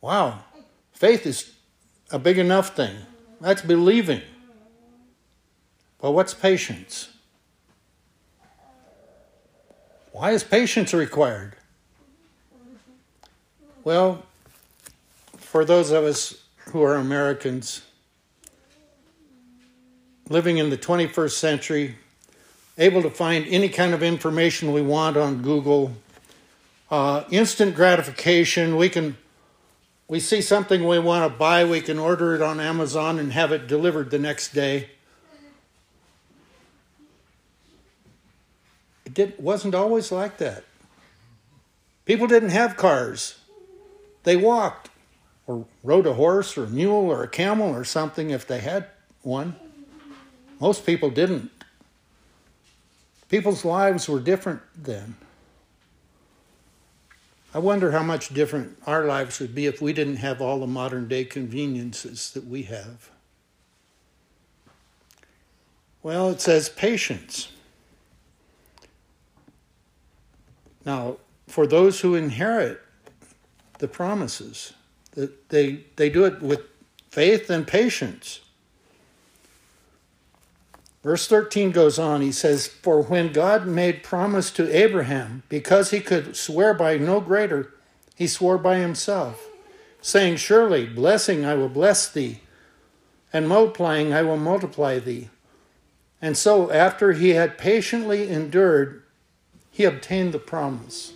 Wow, 0.00 0.44
faith 0.92 1.26
is 1.26 1.51
a 2.12 2.18
big 2.18 2.38
enough 2.38 2.76
thing. 2.76 2.94
That's 3.40 3.62
believing. 3.62 4.20
But 6.00 6.12
what's 6.12 6.34
patience? 6.34 7.08
Why 10.12 10.32
is 10.32 10.44
patience 10.44 10.92
required? 10.92 11.56
Well, 13.82 14.24
for 15.38 15.64
those 15.64 15.90
of 15.90 16.04
us 16.04 16.42
who 16.66 16.82
are 16.82 16.96
Americans 16.96 17.82
living 20.28 20.58
in 20.58 20.70
the 20.70 20.78
21st 20.78 21.32
century, 21.32 21.96
able 22.78 23.02
to 23.02 23.10
find 23.10 23.46
any 23.48 23.68
kind 23.68 23.94
of 23.94 24.02
information 24.02 24.72
we 24.72 24.82
want 24.82 25.16
on 25.16 25.42
Google, 25.42 25.92
uh, 26.90 27.24
instant 27.30 27.74
gratification, 27.74 28.76
we 28.76 28.88
can 28.88 29.16
we 30.08 30.20
see 30.20 30.40
something 30.40 30.86
we 30.86 30.98
want 30.98 31.30
to 31.30 31.38
buy, 31.38 31.64
we 31.64 31.80
can 31.80 31.98
order 31.98 32.34
it 32.34 32.42
on 32.42 32.60
Amazon 32.60 33.18
and 33.18 33.32
have 33.32 33.52
it 33.52 33.66
delivered 33.66 34.10
the 34.10 34.18
next 34.18 34.52
day. 34.52 34.90
It 39.06 39.14
did, 39.14 39.34
wasn't 39.38 39.74
always 39.74 40.12
like 40.12 40.38
that. 40.38 40.64
People 42.04 42.26
didn't 42.26 42.50
have 42.50 42.76
cars, 42.76 43.38
they 44.24 44.36
walked 44.36 44.90
or 45.46 45.66
rode 45.82 46.06
a 46.06 46.14
horse 46.14 46.56
or 46.56 46.64
a 46.64 46.68
mule 46.68 47.10
or 47.10 47.22
a 47.22 47.28
camel 47.28 47.74
or 47.74 47.84
something 47.84 48.30
if 48.30 48.46
they 48.46 48.60
had 48.60 48.86
one. 49.22 49.56
Most 50.60 50.86
people 50.86 51.10
didn't. 51.10 51.50
People's 53.28 53.64
lives 53.64 54.08
were 54.08 54.20
different 54.20 54.60
then. 54.76 55.16
I 57.54 57.58
wonder 57.58 57.90
how 57.90 58.02
much 58.02 58.30
different 58.30 58.78
our 58.86 59.04
lives 59.04 59.38
would 59.38 59.54
be 59.54 59.66
if 59.66 59.82
we 59.82 59.92
didn't 59.92 60.16
have 60.16 60.40
all 60.40 60.60
the 60.60 60.66
modern 60.66 61.06
day 61.06 61.24
conveniences 61.24 62.30
that 62.32 62.46
we 62.46 62.62
have. 62.62 63.10
Well, 66.02 66.30
it 66.30 66.40
says 66.40 66.68
patience. 66.68 67.48
Now, 70.84 71.18
for 71.46 71.66
those 71.66 72.00
who 72.00 72.14
inherit 72.14 72.80
the 73.78 73.86
promises, 73.86 74.72
that 75.12 75.50
they, 75.50 75.84
they 75.96 76.08
do 76.08 76.24
it 76.24 76.40
with 76.40 76.62
faith 77.10 77.50
and 77.50 77.66
patience. 77.66 78.40
Verse 81.02 81.26
13 81.26 81.72
goes 81.72 81.98
on, 81.98 82.20
he 82.20 82.30
says, 82.30 82.68
For 82.68 83.02
when 83.02 83.32
God 83.32 83.66
made 83.66 84.04
promise 84.04 84.50
to 84.52 84.74
Abraham, 84.74 85.42
because 85.48 85.90
he 85.90 86.00
could 86.00 86.36
swear 86.36 86.74
by 86.74 86.96
no 86.96 87.20
greater, 87.20 87.74
he 88.14 88.28
swore 88.28 88.58
by 88.58 88.78
himself, 88.78 89.44
saying, 90.00 90.36
Surely, 90.36 90.86
blessing 90.86 91.44
I 91.44 91.54
will 91.54 91.68
bless 91.68 92.10
thee, 92.10 92.40
and 93.32 93.48
multiplying 93.48 94.12
I 94.12 94.22
will 94.22 94.36
multiply 94.36 95.00
thee. 95.00 95.28
And 96.20 96.36
so, 96.36 96.70
after 96.70 97.12
he 97.12 97.30
had 97.30 97.58
patiently 97.58 98.30
endured, 98.30 99.02
he 99.72 99.82
obtained 99.82 100.32
the 100.32 100.38
promise. 100.38 101.14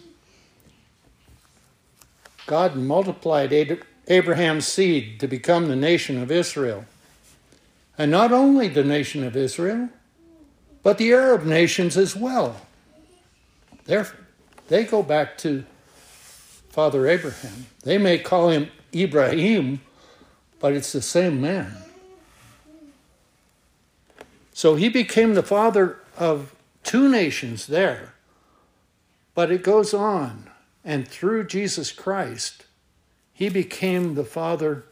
God 2.46 2.75
multiplied 2.75 3.53
Abraham's 4.09 4.66
seed 4.66 5.20
to 5.20 5.29
become 5.29 5.68
the 5.68 5.77
nation 5.77 6.20
of 6.20 6.33
Israel. 6.33 6.87
And 7.99 8.11
not 8.11 8.33
only 8.33 8.69
the 8.69 8.85
nation 8.85 9.25
of 9.25 9.37
Israel, 9.37 9.89
but 10.83 10.99
the 10.99 11.13
Arab 11.13 11.45
nations 11.45 11.97
as 11.97 12.15
well. 12.15 12.61
They're, 13.87 14.07
they 14.69 14.85
go 14.85 15.03
back 15.03 15.39
to 15.39 15.65
Father 16.69 17.09
Abraham. 17.09 17.67
They 17.83 17.99
may 17.99 18.19
call 18.19 18.51
him 18.51 18.71
Ibrahim, 18.95 19.81
but 20.61 20.75
it's 20.75 20.93
the 20.93 21.03
same 21.03 21.41
man. 21.41 21.75
So 24.53 24.75
he 24.75 24.89
became 24.89 25.35
the 25.35 25.43
father 25.43 25.99
of 26.17 26.55
two 26.83 27.09
nations 27.09 27.67
there. 27.67 28.15
But 29.35 29.51
it 29.51 29.63
goes 29.63 29.93
on, 29.93 30.51
and 30.85 31.07
through 31.07 31.45
Jesus 31.45 31.93
Christ, 31.93 32.65
he 33.33 33.49
became 33.49 34.15
the 34.15 34.25
father 34.25 34.85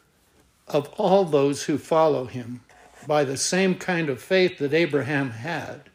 of 0.66 0.88
all 0.98 1.24
those 1.24 1.64
who 1.64 1.78
follow 1.78 2.26
him 2.26 2.60
by 3.06 3.24
the 3.24 3.36
same 3.36 3.74
kind 3.74 4.08
of 4.08 4.22
faith 4.22 4.58
that 4.58 4.72
Abraham 4.72 5.30
had. 5.30 5.90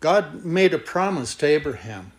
God 0.00 0.44
made 0.44 0.74
a 0.74 0.78
promise 0.78 1.34
to 1.36 1.46
Abraham, 1.46 2.12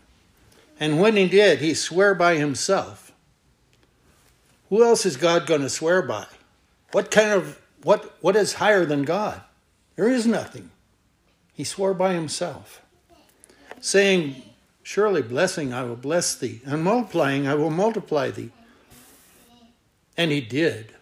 and 0.80 1.00
when 1.00 1.16
he 1.16 1.28
did, 1.28 1.60
he 1.60 1.74
swore 1.74 2.16
by 2.16 2.36
himself. 2.36 3.12
Who 4.70 4.84
else 4.84 5.06
is 5.06 5.18
God 5.18 5.46
going 5.46 5.62
to 5.62 5.70
swear 5.70 6.02
by? 6.02 6.26
What 6.92 7.12
kind 7.12 7.32
of 7.32 7.62
what 7.84 8.16
what 8.22 8.36
is 8.36 8.54
higher 8.54 8.86
than 8.86 9.04
God? 9.04 9.42
There 9.96 10.10
is 10.10 10.26
nothing. 10.26 10.72
He 11.54 11.64
swore 11.64 11.94
by 11.94 12.14
himself, 12.14 12.82
saying, 13.80 14.42
Surely 14.84 15.22
blessing 15.22 15.74
I 15.74 15.84
will 15.84 15.96
bless 15.96 16.36
thee, 16.36 16.62
and 16.66 16.84
multiplying 16.84 17.48
I 17.48 17.56
will 17.56 17.70
multiply 17.70 18.30
thee. 18.32 18.52
And 20.18 20.32
he 20.32 20.42
did. 20.42 20.94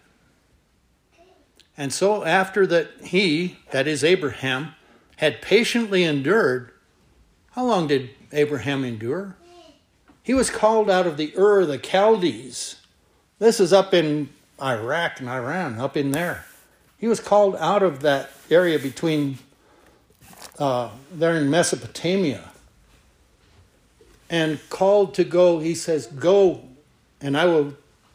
And 1.76 1.92
so, 1.92 2.24
after 2.24 2.66
that, 2.68 2.90
he, 3.02 3.56
that 3.70 3.86
is 3.86 4.04
Abraham, 4.04 4.74
had 5.16 5.42
patiently 5.42 6.04
endured, 6.04 6.70
how 7.52 7.64
long 7.64 7.88
did 7.88 8.10
Abraham 8.32 8.84
endure? 8.84 9.36
He 10.22 10.34
was 10.34 10.50
called 10.50 10.88
out 10.88 11.06
of 11.06 11.16
the 11.16 11.36
Ur 11.36 11.66
the 11.66 11.78
Chaldees. 11.78 12.76
This 13.38 13.60
is 13.60 13.72
up 13.72 13.92
in 13.92 14.30
Iraq 14.62 15.20
and 15.20 15.28
Iran, 15.28 15.78
up 15.78 15.96
in 15.96 16.12
there. 16.12 16.46
He 16.96 17.08
was 17.08 17.20
called 17.20 17.56
out 17.56 17.82
of 17.82 18.00
that 18.00 18.30
area 18.50 18.78
between 18.78 19.38
uh, 20.58 20.90
there 21.12 21.36
in 21.36 21.50
Mesopotamia 21.50 22.50
and 24.30 24.58
called 24.70 25.14
to 25.14 25.24
go. 25.24 25.58
He 25.58 25.74
says, 25.74 26.06
Go, 26.06 26.62
and 27.20 27.36
I 27.36 27.44
will 27.44 27.74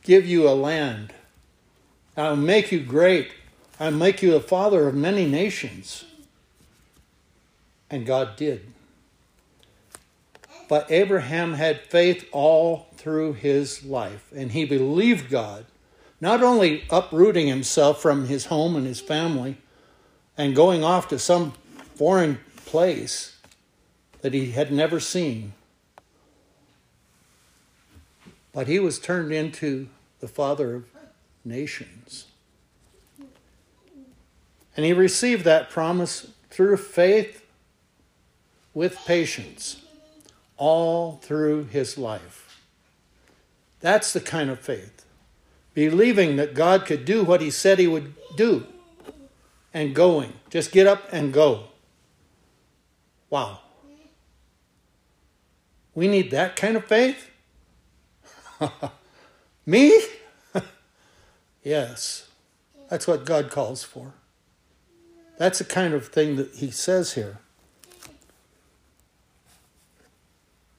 give 0.09 0.25
you 0.25 0.49
a 0.49 0.57
land. 0.57 1.13
I'll 2.17 2.35
make 2.35 2.71
you 2.71 2.79
great. 2.79 3.29
I'll 3.79 3.91
make 3.91 4.23
you 4.23 4.35
a 4.35 4.39
father 4.39 4.87
of 4.87 4.95
many 4.95 5.27
nations. 5.27 6.03
And 7.91 8.07
God 8.07 8.35
did. 8.35 8.65
But 10.67 10.89
Abraham 10.89 11.53
had 11.53 11.81
faith 11.81 12.27
all 12.31 12.87
through 12.95 13.33
his 13.33 13.85
life, 13.85 14.31
and 14.35 14.51
he 14.51 14.65
believed 14.65 15.29
God, 15.29 15.67
not 16.19 16.41
only 16.41 16.85
uprooting 16.89 17.45
himself 17.45 18.01
from 18.01 18.25
his 18.25 18.47
home 18.47 18.75
and 18.75 18.87
his 18.87 18.99
family 18.99 19.57
and 20.35 20.55
going 20.55 20.83
off 20.83 21.07
to 21.09 21.19
some 21.19 21.53
foreign 21.93 22.39
place 22.65 23.37
that 24.21 24.33
he 24.33 24.53
had 24.53 24.71
never 24.71 24.99
seen, 24.99 25.53
but 28.51 28.65
he 28.65 28.79
was 28.79 28.97
turned 28.97 29.31
into 29.31 29.87
the 30.19 30.27
father 30.27 30.75
of 30.75 30.85
nations. 31.45 32.25
And 34.75 34.85
he 34.85 34.93
received 34.93 35.43
that 35.45 35.69
promise 35.69 36.31
through 36.49 36.77
faith 36.77 37.45
with 38.73 38.97
patience 39.05 39.83
all 40.57 41.19
through 41.21 41.65
his 41.65 41.97
life. 41.97 42.61
That's 43.79 44.13
the 44.13 44.19
kind 44.19 44.49
of 44.49 44.59
faith. 44.59 45.05
Believing 45.73 46.35
that 46.35 46.53
God 46.53 46.85
could 46.85 47.05
do 47.05 47.23
what 47.23 47.41
he 47.41 47.49
said 47.49 47.79
he 47.79 47.87
would 47.87 48.13
do 48.35 48.65
and 49.73 49.95
going. 49.95 50.33
Just 50.49 50.71
get 50.71 50.87
up 50.87 51.03
and 51.11 51.33
go. 51.33 51.65
Wow. 53.29 53.59
We 55.95 56.07
need 56.07 56.31
that 56.31 56.55
kind 56.55 56.75
of 56.75 56.85
faith? 56.85 57.29
Me? 59.69 60.01
yes. 61.63 62.27
That's 62.89 63.05
what 63.05 63.23
God 63.23 63.51
calls 63.51 63.83
for. 63.83 64.13
That's 65.37 65.59
the 65.59 65.63
kind 65.63 65.93
of 65.93 66.07
thing 66.07 66.37
that 66.37 66.55
he 66.55 66.71
says 66.71 67.13
here. 67.13 67.37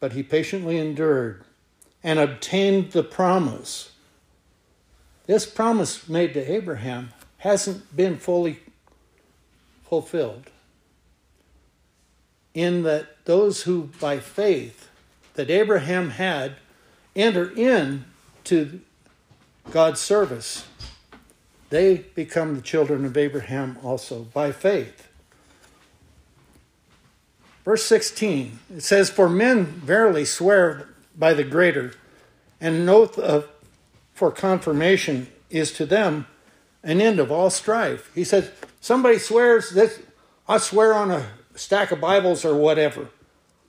But 0.01 0.13
he 0.15 0.25
patiently 0.25 0.77
endured 0.77 1.45
and 2.03 2.19
obtained 2.19 2.91
the 2.91 3.05
promise. 3.05 3.93
This 5.27 5.47
promise 5.47 6.09
made 6.09 6.35
to 6.35 6.53
Abraham 6.53 7.13
hasn't 7.39 7.95
been 7.95 8.17
fully 8.17 8.59
fulfilled. 9.85 10.51
In 12.55 12.83
that 12.83 13.25
those 13.25 13.63
who 13.63 13.91
by 14.01 14.19
faith 14.19 14.89
that 15.35 15.49
Abraham 15.49 16.11
had 16.11 16.57
enter 17.15 17.53
in 17.57 18.07
to 18.45 18.81
God's 19.71 20.01
service, 20.01 20.67
they 21.71 21.99
become 22.15 22.57
the 22.57 22.63
children 22.63 23.05
of 23.05 23.17
Abraham 23.17 23.79
also 23.83 24.23
by 24.23 24.53
faith. 24.53 25.09
Verse 27.65 27.85
16, 27.85 28.59
it 28.77 28.83
says, 28.83 29.11
For 29.11 29.29
men 29.29 29.65
verily 29.65 30.25
swear 30.25 30.89
by 31.17 31.35
the 31.35 31.45
greater, 31.45 31.93
and 32.61 32.75
an 32.75 32.89
oath 32.89 33.19
of, 33.19 33.49
for 34.13 34.31
confirmation 34.31 35.29
is 35.51 35.73
to 35.75 35.87
them 35.87 36.27
an 36.83 37.01
end 37.01 37.21
of 37.21 37.31
all 37.31 37.51
strife. 37.51 38.11
He 38.15 38.25
says, 38.25 38.51
Somebody 38.81 39.19
swears 39.19 39.71
that 39.71 39.97
I 40.49 40.59
swear 40.59 40.95
on 40.95 41.11
a 41.11 41.31
stack 41.55 41.93
of 41.93 42.01
Bibles 42.01 42.45
or 42.45 42.57
whatever. 42.57 43.09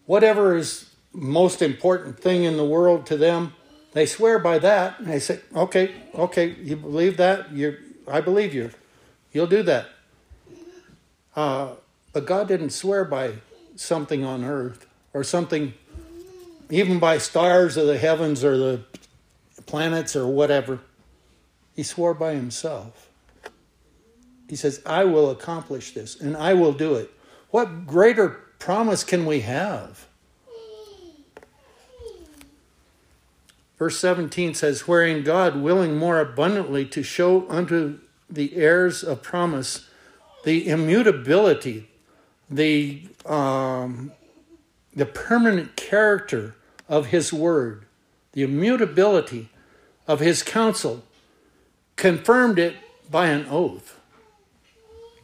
Whatever 0.05 0.55
is 0.55 0.89
most 1.13 1.61
important 1.61 2.19
thing 2.19 2.45
in 2.45 2.57
the 2.57 2.65
world 2.65 3.05
to 3.07 3.17
them, 3.17 3.53
they 3.93 4.05
swear 4.05 4.39
by 4.39 4.59
that, 4.59 4.99
and 4.99 5.07
they 5.07 5.19
say, 5.19 5.41
"Okay, 5.55 5.91
okay, 6.15 6.55
you 6.61 6.75
believe 6.75 7.17
that? 7.17 7.51
You, 7.51 7.77
I 8.07 8.21
believe 8.21 8.53
you. 8.53 8.71
You'll 9.31 9.47
do 9.47 9.63
that." 9.63 9.87
Uh, 11.35 11.71
but 12.13 12.25
God 12.25 12.47
didn't 12.47 12.71
swear 12.71 13.05
by 13.05 13.35
something 13.75 14.23
on 14.23 14.43
earth 14.43 14.85
or 15.13 15.23
something, 15.23 15.73
even 16.69 16.99
by 16.99 17.17
stars 17.17 17.77
of 17.77 17.87
the 17.87 17.97
heavens 17.97 18.43
or 18.43 18.57
the 18.57 18.83
planets 19.65 20.15
or 20.15 20.27
whatever. 20.27 20.79
He 21.75 21.83
swore 21.83 22.13
by 22.13 22.33
Himself. 22.33 23.09
He 24.49 24.55
says, 24.55 24.81
"I 24.85 25.05
will 25.05 25.29
accomplish 25.29 25.93
this, 25.93 26.19
and 26.19 26.35
I 26.35 26.53
will 26.53 26.73
do 26.73 26.95
it." 26.95 27.11
What 27.49 27.85
greater 27.85 28.29
promise 28.59 29.03
can 29.03 29.25
we 29.25 29.41
have? 29.41 30.07
Verse 33.81 33.97
17 33.97 34.53
says, 34.53 34.87
Wherein 34.87 35.23
God, 35.23 35.55
willing 35.55 35.97
more 35.97 36.19
abundantly 36.19 36.85
to 36.85 37.01
show 37.01 37.49
unto 37.49 37.97
the 38.29 38.55
heirs 38.55 39.01
of 39.03 39.23
promise 39.23 39.89
the 40.43 40.67
immutability, 40.67 41.89
the 42.47 43.07
um, 43.25 44.11
the 44.95 45.07
permanent 45.07 45.75
character 45.75 46.53
of 46.87 47.07
his 47.07 47.33
word, 47.33 47.87
the 48.33 48.43
immutability 48.43 49.49
of 50.07 50.19
his 50.19 50.43
counsel, 50.43 51.01
confirmed 51.95 52.59
it 52.59 52.75
by 53.09 53.29
an 53.29 53.47
oath. 53.49 53.99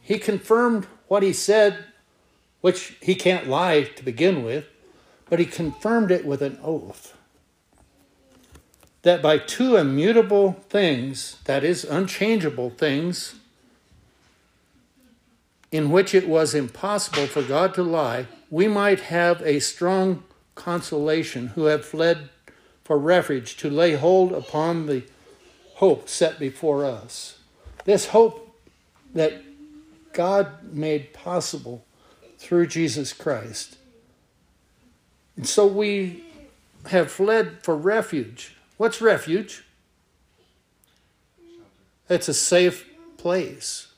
He 0.02 0.18
confirmed 0.18 0.88
what 1.06 1.22
he 1.22 1.32
said, 1.32 1.84
which 2.60 2.96
he 3.00 3.14
can't 3.14 3.46
lie 3.46 3.84
to 3.84 4.04
begin 4.04 4.42
with, 4.42 4.66
but 5.30 5.38
he 5.38 5.46
confirmed 5.46 6.10
it 6.10 6.26
with 6.26 6.42
an 6.42 6.58
oath. 6.60 7.14
That 9.02 9.22
by 9.22 9.38
two 9.38 9.76
immutable 9.76 10.52
things, 10.68 11.38
that 11.44 11.64
is, 11.64 11.84
unchangeable 11.84 12.70
things, 12.70 13.36
in 15.70 15.90
which 15.90 16.14
it 16.14 16.28
was 16.28 16.54
impossible 16.54 17.26
for 17.26 17.42
God 17.42 17.74
to 17.74 17.82
lie, 17.82 18.26
we 18.50 18.66
might 18.66 19.00
have 19.00 19.42
a 19.42 19.60
strong 19.60 20.24
consolation 20.54 21.48
who 21.48 21.64
have 21.64 21.84
fled 21.84 22.30
for 22.84 22.98
refuge 22.98 23.56
to 23.58 23.68
lay 23.70 23.94
hold 23.94 24.32
upon 24.32 24.86
the 24.86 25.04
hope 25.74 26.08
set 26.08 26.38
before 26.38 26.84
us. 26.84 27.38
This 27.84 28.08
hope 28.08 28.56
that 29.14 29.42
God 30.12 30.72
made 30.72 31.12
possible 31.12 31.84
through 32.38 32.66
Jesus 32.66 33.12
Christ. 33.12 33.76
And 35.36 35.46
so 35.46 35.66
we 35.66 36.24
have 36.86 37.10
fled 37.10 37.62
for 37.62 37.76
refuge. 37.76 38.56
What's 38.78 39.02
refuge? 39.02 39.64
It's 42.08 42.28
a 42.28 42.34
safe 42.34 42.88
place. 43.18 43.88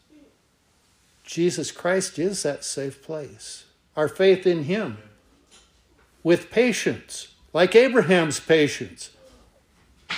Jesus 1.23 1.71
Christ 1.71 2.19
is 2.19 2.43
that 2.43 2.65
safe 2.65 3.03
place. 3.03 3.67
Our 3.95 4.09
faith 4.09 4.47
in 4.47 4.65
Him 4.65 4.99
with 6.25 6.51
patience, 6.51 7.29
like 7.53 7.77
Abraham's 7.77 8.41
patience. 8.41 9.11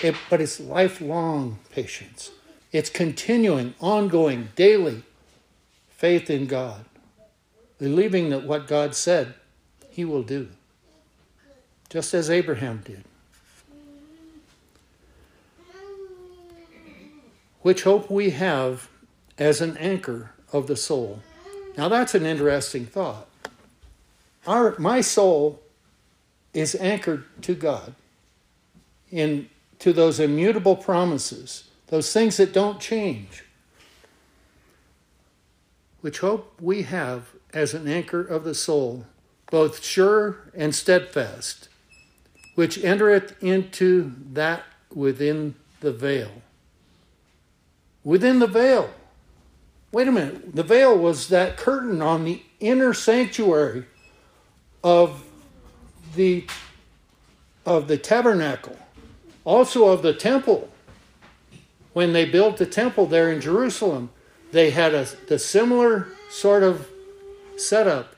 It, 0.02 0.14
but 0.30 0.40
it's 0.40 0.58
lifelong 0.58 1.58
patience. 1.70 2.30
It's 2.70 2.88
continuing, 2.88 3.74
ongoing, 3.78 4.48
daily 4.56 5.02
faith 5.90 6.30
in 6.30 6.46
God, 6.46 6.84
believing 7.78 8.30
that 8.30 8.44
what 8.44 8.66
God 8.66 8.94
said, 8.94 9.34
He 9.90 10.04
will 10.04 10.22
do, 10.22 10.48
just 11.90 12.14
as 12.14 12.30
Abraham 12.30 12.82
did. 12.84 13.04
Which 17.62 17.84
hope 17.84 18.10
we 18.10 18.30
have 18.30 18.88
as 19.38 19.60
an 19.60 19.76
anchor 19.78 20.32
of 20.52 20.66
the 20.66 20.76
soul. 20.76 21.20
Now, 21.76 21.88
that's 21.88 22.14
an 22.14 22.26
interesting 22.26 22.86
thought. 22.86 23.28
Our, 24.46 24.76
my 24.78 25.00
soul 25.00 25.60
is 26.52 26.74
anchored 26.74 27.24
to 27.42 27.54
God, 27.54 27.94
in, 29.10 29.48
to 29.78 29.92
those 29.92 30.20
immutable 30.20 30.76
promises, 30.76 31.64
those 31.86 32.12
things 32.12 32.36
that 32.36 32.52
don't 32.52 32.80
change. 32.80 33.44
Which 36.00 36.18
hope 36.18 36.60
we 36.60 36.82
have 36.82 37.28
as 37.54 37.74
an 37.74 37.86
anchor 37.86 38.20
of 38.20 38.44
the 38.44 38.54
soul, 38.54 39.06
both 39.50 39.84
sure 39.84 40.50
and 40.54 40.74
steadfast, 40.74 41.68
which 42.54 42.82
entereth 42.82 43.40
into 43.42 44.12
that 44.32 44.64
within 44.92 45.54
the 45.80 45.92
veil. 45.92 46.42
Within 48.04 48.38
the 48.38 48.46
veil. 48.46 48.90
Wait 49.92 50.08
a 50.08 50.12
minute. 50.12 50.54
The 50.54 50.62
veil 50.62 50.96
was 50.96 51.28
that 51.28 51.56
curtain 51.56 52.00
on 52.00 52.24
the 52.24 52.42
inner 52.60 52.94
sanctuary 52.94 53.84
of 54.82 55.24
the 56.14 56.46
of 57.64 57.86
the 57.86 57.96
tabernacle, 57.96 58.76
also 59.44 59.88
of 59.88 60.02
the 60.02 60.12
temple. 60.12 60.68
When 61.92 62.12
they 62.12 62.24
built 62.24 62.56
the 62.56 62.66
temple 62.66 63.06
there 63.06 63.30
in 63.30 63.40
Jerusalem, 63.40 64.10
they 64.50 64.70
had 64.70 64.94
a 64.94 65.06
the 65.28 65.38
similar 65.38 66.08
sort 66.30 66.62
of 66.62 66.88
setup. 67.56 68.16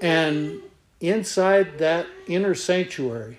And 0.00 0.60
inside 1.00 1.78
that 1.78 2.06
inner 2.26 2.54
sanctuary 2.54 3.38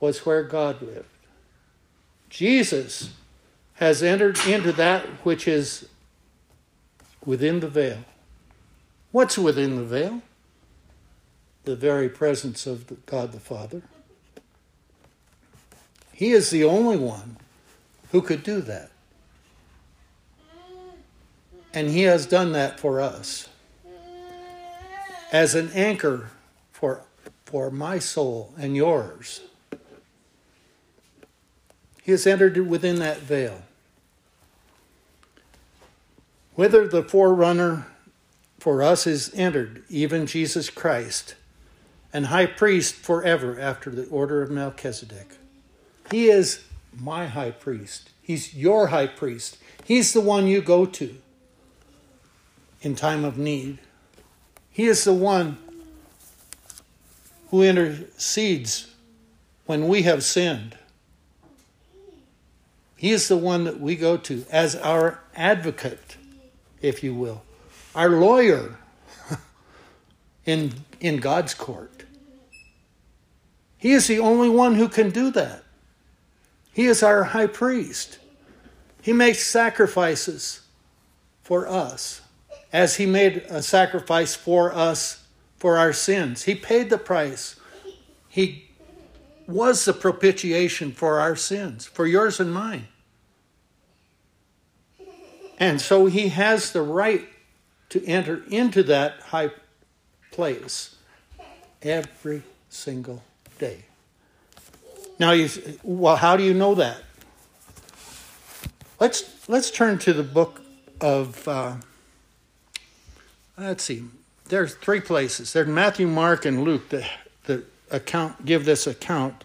was 0.00 0.24
where 0.24 0.42
God 0.42 0.80
lived. 0.80 1.13
Jesus 2.34 3.10
has 3.74 4.02
entered 4.02 4.36
into 4.44 4.72
that 4.72 5.04
which 5.24 5.46
is 5.46 5.88
within 7.24 7.60
the 7.60 7.68
veil. 7.68 7.98
What's 9.12 9.38
within 9.38 9.76
the 9.76 9.84
veil? 9.84 10.20
The 11.62 11.76
very 11.76 12.08
presence 12.08 12.66
of 12.66 13.06
God 13.06 13.30
the 13.30 13.38
Father. 13.38 13.82
He 16.12 16.32
is 16.32 16.50
the 16.50 16.64
only 16.64 16.96
one 16.96 17.36
who 18.10 18.20
could 18.20 18.42
do 18.42 18.60
that. 18.62 18.90
And 21.72 21.88
He 21.88 22.02
has 22.02 22.26
done 22.26 22.50
that 22.50 22.80
for 22.80 23.00
us 23.00 23.48
as 25.30 25.54
an 25.54 25.70
anchor 25.72 26.30
for, 26.72 27.02
for 27.44 27.70
my 27.70 28.00
soul 28.00 28.52
and 28.58 28.74
yours. 28.74 29.40
He 32.04 32.12
has 32.12 32.26
entered 32.26 32.58
within 32.68 32.98
that 32.98 33.20
veil. 33.20 33.62
Whither 36.54 36.86
the 36.86 37.02
forerunner 37.02 37.86
for 38.58 38.82
us 38.82 39.06
is 39.06 39.32
entered, 39.34 39.84
even 39.88 40.26
Jesus 40.26 40.68
Christ, 40.68 41.34
and 42.12 42.26
high 42.26 42.44
priest 42.44 42.94
forever 42.94 43.58
after 43.58 43.88
the 43.88 44.06
order 44.08 44.42
of 44.42 44.50
Melchizedek. 44.50 45.38
He 46.10 46.28
is 46.28 46.62
my 47.00 47.26
high 47.26 47.52
priest. 47.52 48.10
He's 48.20 48.54
your 48.54 48.88
high 48.88 49.06
priest. 49.06 49.56
He's 49.82 50.12
the 50.12 50.20
one 50.20 50.46
you 50.46 50.60
go 50.60 50.84
to 50.84 51.16
in 52.82 52.96
time 52.96 53.24
of 53.24 53.38
need. 53.38 53.78
He 54.70 54.84
is 54.84 55.04
the 55.04 55.14
one 55.14 55.56
who 57.48 57.62
intercedes 57.62 58.92
when 59.64 59.88
we 59.88 60.02
have 60.02 60.22
sinned. 60.22 60.76
He 63.04 63.12
is 63.12 63.28
the 63.28 63.36
one 63.36 63.64
that 63.64 63.78
we 63.78 63.96
go 63.96 64.16
to 64.16 64.46
as 64.50 64.74
our 64.76 65.20
advocate, 65.36 66.16
if 66.80 67.04
you 67.04 67.14
will, 67.14 67.42
our 67.94 68.08
lawyer 68.08 68.78
in, 70.46 70.72
in 71.00 71.18
God's 71.18 71.52
court. 71.52 72.04
He 73.76 73.92
is 73.92 74.06
the 74.06 74.20
only 74.20 74.48
one 74.48 74.76
who 74.76 74.88
can 74.88 75.10
do 75.10 75.30
that. 75.32 75.64
He 76.72 76.86
is 76.86 77.02
our 77.02 77.24
high 77.24 77.46
priest. 77.46 78.20
He 79.02 79.12
makes 79.12 79.44
sacrifices 79.44 80.62
for 81.42 81.68
us 81.68 82.22
as 82.72 82.96
he 82.96 83.04
made 83.04 83.44
a 83.50 83.62
sacrifice 83.62 84.34
for 84.34 84.74
us 84.74 85.26
for 85.58 85.76
our 85.76 85.92
sins. 85.92 86.44
He 86.44 86.54
paid 86.54 86.88
the 86.88 86.96
price. 86.96 87.56
He 88.30 88.70
was 89.46 89.84
the 89.84 89.92
propitiation 89.92 90.92
for 90.92 91.20
our 91.20 91.36
sins, 91.36 91.84
for 91.84 92.06
yours 92.06 92.40
and 92.40 92.50
mine. 92.50 92.88
And 95.58 95.80
so 95.80 96.06
he 96.06 96.28
has 96.28 96.72
the 96.72 96.82
right 96.82 97.28
to 97.90 98.04
enter 98.06 98.42
into 98.48 98.82
that 98.84 99.20
high 99.20 99.50
place 100.32 100.96
every 101.82 102.42
single 102.68 103.22
day. 103.58 103.84
Now, 105.18 105.30
you, 105.30 105.48
well, 105.84 106.16
how 106.16 106.36
do 106.36 106.42
you 106.42 106.54
know 106.54 106.74
that? 106.74 106.98
Let's 108.98 109.48
let's 109.48 109.70
turn 109.70 109.98
to 109.98 110.12
the 110.12 110.22
book 110.22 110.60
of. 111.00 111.46
Uh, 111.46 111.76
let's 113.56 113.84
see. 113.84 114.04
There's 114.48 114.74
three 114.74 115.00
places. 115.00 115.52
There's 115.52 115.68
Matthew, 115.68 116.06
Mark, 116.06 116.44
and 116.44 116.64
Luke 116.64 116.88
that 116.88 117.08
the 117.44 117.64
account 117.90 118.44
give 118.44 118.64
this 118.64 118.86
account. 118.86 119.44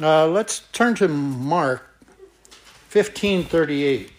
Uh, 0.00 0.26
let's 0.28 0.60
turn 0.72 0.94
to 0.96 1.08
Mark, 1.08 1.82
fifteen 2.88 3.44
thirty-eight. 3.44 4.10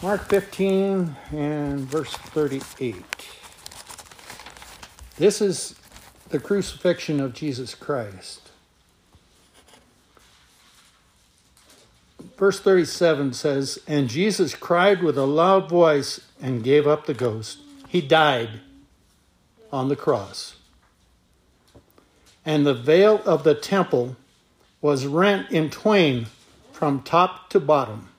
Mark 0.00 0.28
15 0.28 1.16
and 1.32 1.80
verse 1.80 2.12
38. 2.12 3.02
This 5.16 5.40
is 5.40 5.74
the 6.28 6.38
crucifixion 6.38 7.18
of 7.18 7.34
Jesus 7.34 7.74
Christ. 7.74 8.52
Verse 12.36 12.60
37 12.60 13.32
says, 13.32 13.80
And 13.88 14.08
Jesus 14.08 14.54
cried 14.54 15.02
with 15.02 15.18
a 15.18 15.26
loud 15.26 15.68
voice 15.68 16.20
and 16.40 16.62
gave 16.62 16.86
up 16.86 17.06
the 17.06 17.14
ghost. 17.14 17.58
He 17.88 18.00
died 18.00 18.60
on 19.72 19.88
the 19.88 19.96
cross. 19.96 20.54
And 22.46 22.64
the 22.64 22.72
veil 22.72 23.20
of 23.26 23.42
the 23.42 23.56
temple 23.56 24.14
was 24.80 25.06
rent 25.06 25.50
in 25.50 25.70
twain 25.70 26.26
from 26.70 27.02
top 27.02 27.50
to 27.50 27.58
bottom 27.58 28.10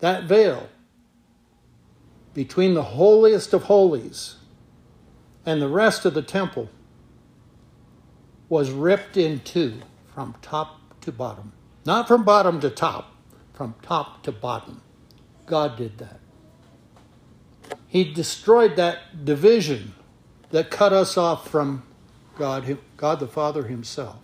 that 0.00 0.24
veil 0.24 0.68
between 2.34 2.74
the 2.74 2.82
holiest 2.82 3.52
of 3.52 3.64
holies 3.64 4.36
and 5.44 5.60
the 5.60 5.68
rest 5.68 6.04
of 6.04 6.14
the 6.14 6.22
temple 6.22 6.68
was 8.48 8.70
ripped 8.70 9.16
in 9.16 9.40
two 9.40 9.80
from 10.14 10.34
top 10.42 10.80
to 11.00 11.12
bottom. 11.12 11.52
Not 11.86 12.08
from 12.08 12.24
bottom 12.24 12.60
to 12.60 12.70
top, 12.70 13.14
from 13.54 13.74
top 13.82 14.22
to 14.24 14.32
bottom. 14.32 14.82
God 15.46 15.76
did 15.76 15.98
that. 15.98 16.20
He 17.86 18.12
destroyed 18.12 18.76
that 18.76 19.24
division 19.24 19.94
that 20.50 20.70
cut 20.70 20.92
us 20.92 21.16
off 21.16 21.48
from 21.48 21.84
God, 22.36 22.78
God 22.96 23.20
the 23.20 23.26
Father 23.26 23.64
Himself. 23.64 24.18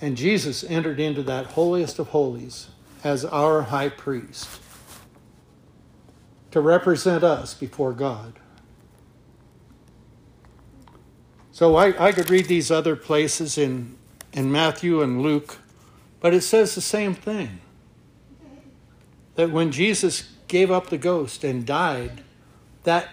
And 0.00 0.16
Jesus 0.16 0.62
entered 0.64 1.00
into 1.00 1.22
that 1.24 1.46
holiest 1.46 1.98
of 1.98 2.08
holies 2.08 2.68
as 3.04 3.24
our 3.24 3.62
high 3.62 3.88
priest 3.88 4.60
to 6.50 6.60
represent 6.60 7.22
us 7.22 7.54
before 7.54 7.92
God. 7.92 8.38
So 11.52 11.76
I, 11.76 12.06
I 12.06 12.12
could 12.12 12.30
read 12.30 12.46
these 12.46 12.70
other 12.70 12.96
places 12.96 13.58
in, 13.58 13.96
in 14.32 14.52
Matthew 14.52 15.02
and 15.02 15.22
Luke, 15.22 15.58
but 16.20 16.32
it 16.32 16.42
says 16.42 16.74
the 16.74 16.80
same 16.80 17.14
thing. 17.14 17.60
That 19.34 19.50
when 19.50 19.72
Jesus 19.72 20.30
gave 20.46 20.70
up 20.70 20.88
the 20.88 20.98
ghost 20.98 21.44
and 21.44 21.66
died, 21.66 22.22
that 22.84 23.08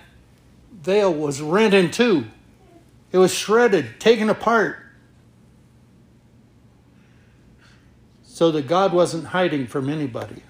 veil 0.72 1.14
was 1.14 1.42
rent 1.42 1.74
in 1.74 1.92
two. 1.92 2.26
It 3.12 3.18
was 3.18 3.34
shredded, 3.34 4.00
taken 4.00 4.30
apart. 4.30 4.85
So 8.36 8.52
that 8.52 8.68
God 8.68 8.92
wasn't 8.92 9.28
hiding 9.28 9.66
from 9.66 9.88
anybody. 9.88 10.44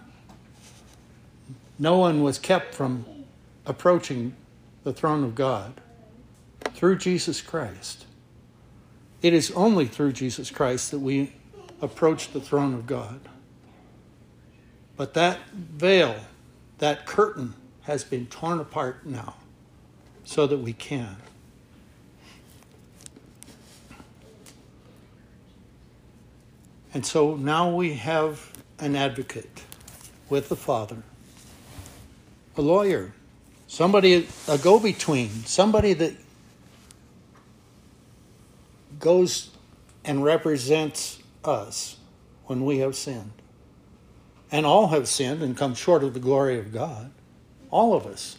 No 1.77 1.99
one 1.99 2.23
was 2.23 2.39
kept 2.39 2.73
from 2.73 3.05
approaching 3.63 4.36
the 4.83 4.91
throne 4.91 5.23
of 5.23 5.36
God 5.36 5.79
through 6.73 6.97
Jesus 6.97 7.41
Christ. 7.41 8.07
It 9.21 9.36
is 9.36 9.51
only 9.51 9.86
through 9.86 10.13
Jesus 10.13 10.49
Christ 10.49 10.89
that 10.89 10.97
we 10.97 11.33
approach 11.79 12.31
the 12.31 12.41
throne 12.41 12.73
of 12.73 12.88
God. 12.88 13.19
But 14.97 15.13
that 15.13 15.47
veil, 15.51 16.21
that 16.79 17.05
curtain, 17.05 17.53
has 17.83 18.03
been 18.03 18.25
torn 18.25 18.59
apart 18.59 19.05
now 19.05 19.36
so 20.23 20.47
that 20.47 20.57
we 20.57 20.73
can. 20.73 21.17
And 26.96 27.06
so 27.06 27.36
now 27.36 27.76
we 27.76 27.96
have 27.96 28.54
an 28.80 28.96
advocate 28.96 29.62
with 30.30 30.48
the 30.48 30.56
Father, 30.56 31.04
a 32.56 32.62
lawyer, 32.62 33.14
somebody, 33.68 34.28
a 34.48 34.58
go 34.58 34.80
between, 34.80 35.30
somebody 35.43 35.91
that 35.91 36.14
goes 38.98 39.52
and 40.06 40.24
represents 40.24 41.20
us 41.43 41.98
when 42.46 42.64
we 42.64 42.78
have 42.78 42.96
sinned. 42.96 43.34
And 44.50 44.66
all 44.66 44.88
have 44.88 45.10
sinned 45.10 45.43
and 45.43 45.58
come 45.58 45.76
short 45.76 46.02
of 46.02 46.14
the 46.14 46.22
glory 46.22 46.58
of 46.58 46.72
God. 46.72 47.12
All 47.70 47.93
of 47.93 48.08
us. 48.08 48.38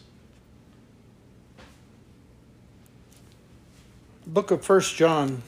book 4.27 4.51
of 4.51 4.65
First 4.65 4.97
John, 4.97 5.43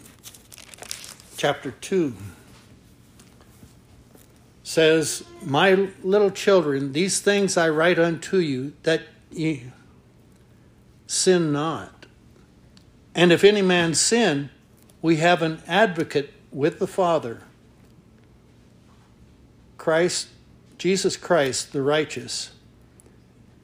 chapter 1.37 1.73
2, 1.73 2.15
says, 4.69 5.25
My 5.43 5.89
little 6.03 6.31
children, 6.31 6.93
these 6.93 7.21
things 7.21 7.57
I 7.57 7.71
write 7.71 7.99
unto 7.99 8.37
you, 8.37 8.75
that 8.83 9.01
ye 9.31 9.73
sin 11.07 11.53
not. 11.53 12.05
And 13.15 13.33
if 13.33 13.45
any 13.45 13.63
man 13.63 13.95
sin, 13.95 14.51
we 15.01 15.17
have 15.17 15.41
an 15.41 15.63
advocate 15.67 16.35
with 16.53 16.81
the 16.81 16.87
Father, 16.87 17.45
Christ, 19.79 20.29
Jesus 20.77 21.17
Christ, 21.17 21.73
the 21.73 21.81
righteous. 21.81 22.51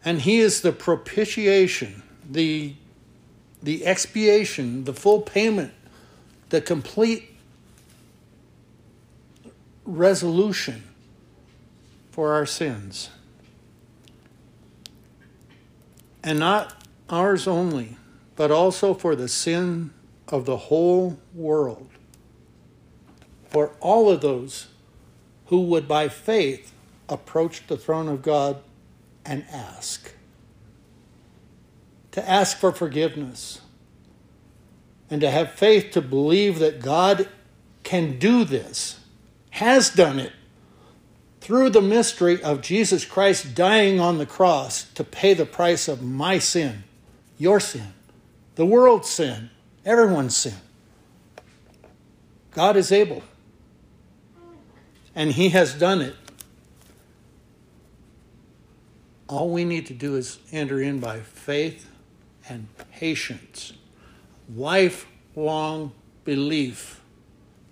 And 0.07 0.23
he 0.23 0.39
is 0.39 0.63
the 0.63 0.73
propitiation, 0.73 2.03
the 2.29 2.77
the 3.63 3.85
expiation, 3.85 4.85
the 4.85 4.95
full 4.95 5.21
payment, 5.21 5.73
the 6.49 6.63
complete 6.63 7.31
resolution 9.85 10.83
for 12.15 12.33
our 12.33 12.47
sins. 12.47 13.11
And 16.23 16.39
not 16.39 16.87
ours 17.11 17.49
only, 17.49 17.97
but 18.37 18.53
also 18.53 18.95
for 18.95 19.17
the 19.17 19.27
sin 19.27 19.91
of 20.29 20.45
the 20.45 20.57
whole 20.57 21.19
world. 21.35 21.89
For 23.49 23.73
all 23.81 24.09
of 24.09 24.21
those 24.21 24.69
who 25.47 25.63
would 25.63 25.89
by 25.89 26.09
faith 26.09 26.73
approach 27.09 27.67
the 27.67 27.77
throne 27.77 28.07
of 28.07 28.23
God 28.23 28.63
and 29.25 29.45
ask 29.51 30.15
to 32.13 32.31
ask 32.31 32.59
for 32.59 32.71
forgiveness 32.71 33.61
and 35.11 35.21
to 35.21 35.29
have 35.33 35.51
faith 35.51 35.91
to 35.91 36.01
believe 36.01 36.61
that 36.61 36.81
God 36.81 37.29
can 37.83 38.21
do 38.21 38.45
this, 38.45 39.01
has 39.51 39.91
done 39.91 40.21
it 40.21 40.31
through 41.45 41.69
the 41.69 41.83
mystery 41.83 42.43
of 42.43 42.63
Jesus 42.63 43.05
Christ 43.05 43.55
dying 43.55 44.01
on 44.01 44.17
the 44.17 44.25
cross 44.25 44.85
to 44.95 45.05
pay 45.05 45.35
the 45.35 45.45
price 45.45 45.89
of 45.89 46.01
my 46.03 46.39
sin, 46.39 46.85
your 47.37 47.61
sin, 47.61 47.93
the 48.55 48.65
world's 48.65 49.11
sin, 49.11 49.51
everyone's 49.85 50.35
sin. 50.35 50.55
God 52.53 52.79
is 52.79 52.91
able, 52.91 53.23
and 55.15 55.33
He 55.33 55.51
has 55.51 55.75
done 55.75 56.01
it. 56.01 56.17
All 59.29 59.51
we 59.51 59.67
need 59.67 59.85
to 59.89 59.95
do 59.95 60.17
is 60.17 60.39
enter 60.51 60.81
in 60.81 60.99
by 60.99 61.21
faith 61.21 61.91
and 62.49 62.69
patience, 62.91 63.75
lifelong 64.57 65.93
belief, 66.25 67.03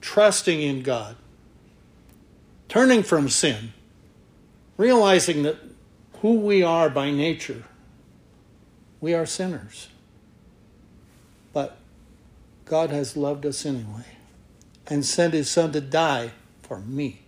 trusting 0.03 0.61
in 0.61 0.83
God, 0.83 1.17
turning 2.73 3.03
from 3.03 3.29
sin, 3.29 3.71
realizing 4.79 5.43
that 5.43 5.59
who 6.23 6.33
we 6.39 6.63
are 6.63 6.89
by 6.89 7.11
nature, 7.11 7.65
we 8.99 9.13
are 9.13 9.27
sinners. 9.27 9.89
But 11.53 11.77
God 12.65 12.89
has 12.89 13.15
loved 13.15 13.45
us 13.45 13.67
anyway 13.67 14.07
and 14.87 15.05
sent 15.05 15.35
his 15.35 15.51
son 15.51 15.73
to 15.73 15.83
die 15.83 16.31
for 16.63 16.79
me 16.81 17.21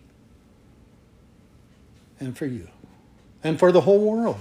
and 2.18 2.34
for 2.38 2.46
you 2.46 2.68
and 3.42 3.58
for 3.58 3.70
the 3.70 3.82
whole 3.82 4.00
world. 4.00 4.40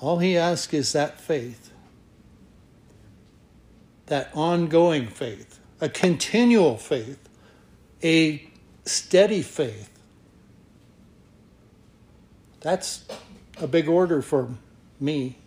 All 0.00 0.20
he 0.20 0.38
asks 0.38 0.72
is 0.72 0.94
that 0.94 1.20
faith, 1.20 1.70
that 4.06 4.30
ongoing 4.32 5.06
faith, 5.06 5.60
a 5.82 5.90
continual 5.90 6.78
faith, 6.78 7.28
a 8.02 8.49
steady 8.90 9.42
faith. 9.42 9.90
That's 12.60 13.04
a 13.58 13.66
big 13.66 13.88
order 13.88 14.20
for 14.20 14.48
me. 14.98 15.38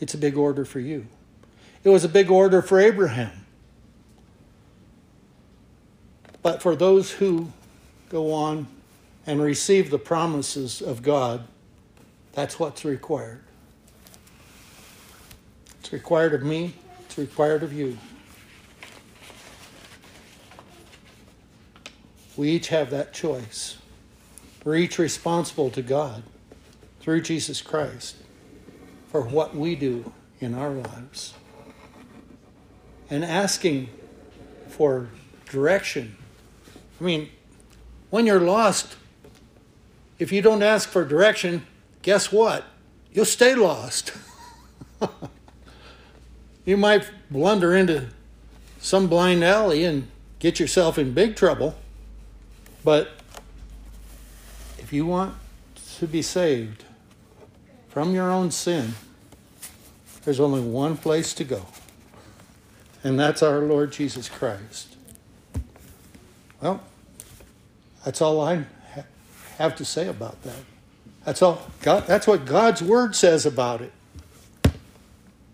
It's 0.00 0.14
a 0.14 0.18
big 0.18 0.36
order 0.36 0.64
for 0.64 0.80
you. 0.80 1.06
It 1.84 1.88
was 1.88 2.04
a 2.04 2.08
big 2.08 2.30
order 2.30 2.60
for 2.60 2.78
Abraham. 2.78 3.46
But 6.42 6.62
for 6.62 6.76
those 6.76 7.12
who 7.12 7.52
go 8.10 8.32
on 8.32 8.66
and 9.26 9.40
receive 9.40 9.90
the 9.90 9.98
promises 9.98 10.80
of 10.80 11.02
God, 11.02 11.46
that's 12.32 12.58
what's 12.58 12.84
required. 12.84 13.42
It's 15.80 15.92
required 15.92 16.34
of 16.34 16.42
me, 16.42 16.74
it's 17.06 17.18
required 17.18 17.62
of 17.62 17.72
you. 17.72 17.98
We 22.38 22.50
each 22.50 22.68
have 22.68 22.90
that 22.90 23.12
choice. 23.12 23.78
We're 24.64 24.76
each 24.76 24.96
responsible 24.96 25.70
to 25.70 25.82
God 25.82 26.22
through 27.00 27.22
Jesus 27.22 27.60
Christ 27.60 28.14
for 29.10 29.22
what 29.22 29.56
we 29.56 29.74
do 29.74 30.12
in 30.38 30.54
our 30.54 30.70
lives. 30.70 31.34
And 33.10 33.24
asking 33.24 33.88
for 34.68 35.08
direction. 35.50 36.16
I 37.00 37.04
mean, 37.04 37.28
when 38.10 38.24
you're 38.24 38.38
lost, 38.38 38.94
if 40.20 40.30
you 40.30 40.40
don't 40.40 40.62
ask 40.62 40.88
for 40.88 41.04
direction, 41.04 41.66
guess 42.02 42.30
what? 42.30 42.64
You'll 43.12 43.24
stay 43.24 43.56
lost. 43.56 44.12
you 46.64 46.76
might 46.76 47.10
blunder 47.32 47.74
into 47.74 48.10
some 48.78 49.08
blind 49.08 49.42
alley 49.42 49.82
and 49.82 50.06
get 50.38 50.60
yourself 50.60 50.98
in 50.98 51.14
big 51.14 51.34
trouble, 51.34 51.74
but 52.84 53.10
if 54.78 54.92
you 54.92 55.04
want 55.04 55.34
to 55.98 56.06
be 56.06 56.22
saved 56.22 56.84
from 57.88 58.14
your 58.14 58.30
own 58.30 58.50
sin, 58.50 58.94
there's 60.24 60.40
only 60.40 60.60
one 60.60 60.96
place 60.96 61.34
to 61.34 61.44
go, 61.44 61.66
and 63.02 63.18
that's 63.18 63.42
our 63.42 63.60
Lord 63.60 63.92
Jesus 63.92 64.28
Christ. 64.28 64.96
Well, 66.60 66.82
that's 68.04 68.20
all 68.20 68.40
I 68.40 68.64
have 69.58 69.76
to 69.76 69.84
say 69.84 70.08
about 70.08 70.42
that. 70.42 70.60
That's 71.24 71.42
all. 71.42 71.70
God, 71.82 72.06
that's 72.06 72.26
what 72.26 72.46
God's 72.46 72.82
Word 72.82 73.14
says 73.14 73.44
about 73.44 73.82
it. 73.82 73.92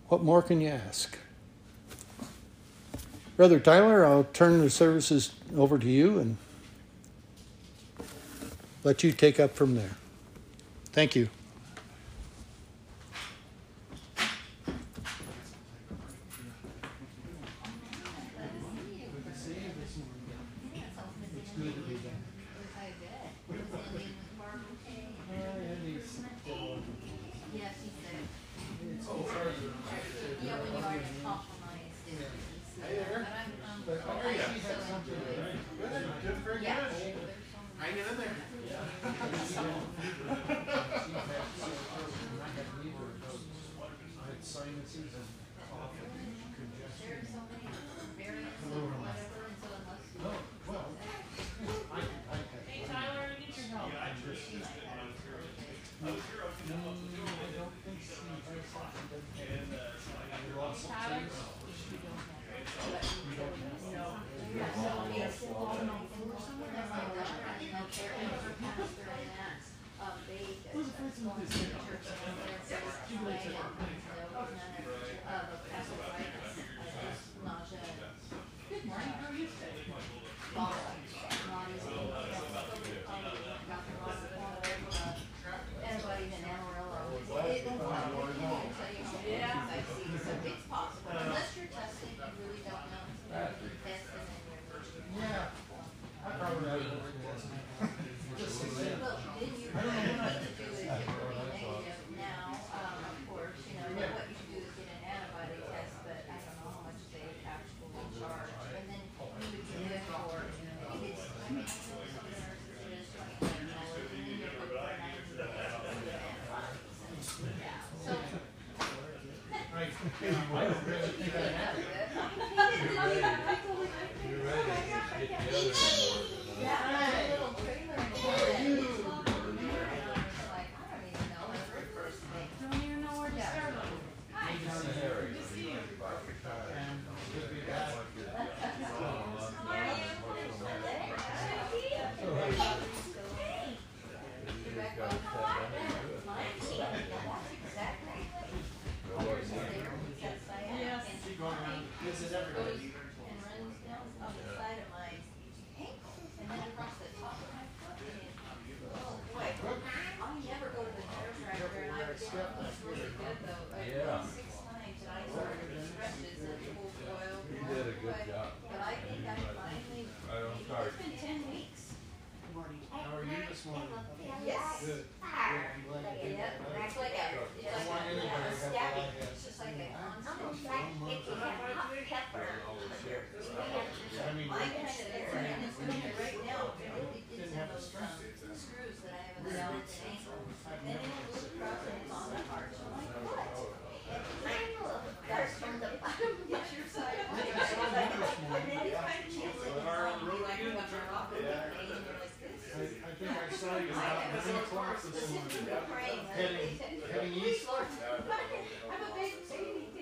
What 0.07 0.23
more 0.23 0.41
can 0.41 0.61
you 0.61 0.69
ask? 0.69 1.17
Brother 3.35 3.59
Tyler, 3.59 4.05
I'll 4.05 4.23
turn 4.25 4.59
the 4.59 4.69
services 4.69 5.33
over 5.57 5.77
to 5.77 5.87
you 5.87 6.19
and 6.19 6.37
let 8.85 9.03
you 9.03 9.11
take 9.11 9.39
up 9.39 9.55
from 9.55 9.75
there. 9.75 9.89
Thank 10.93 11.15
you. 11.15 11.27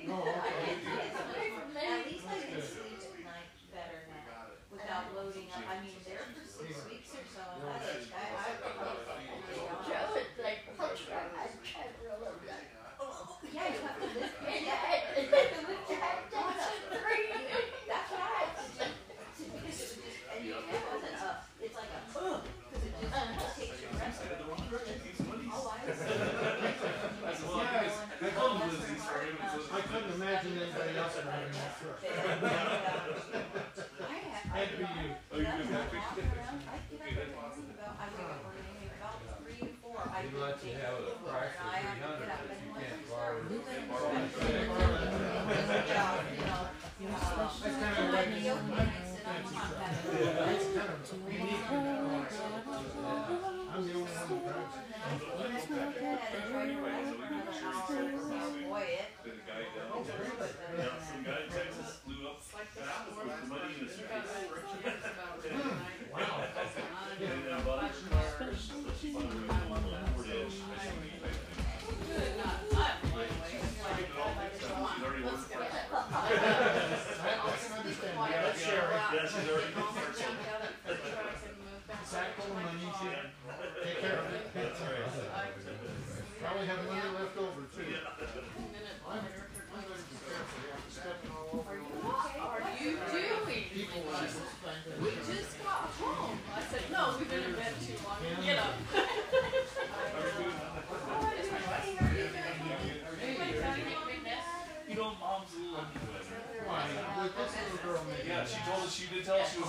Oh, 0.05 0.11
no. 0.11 0.42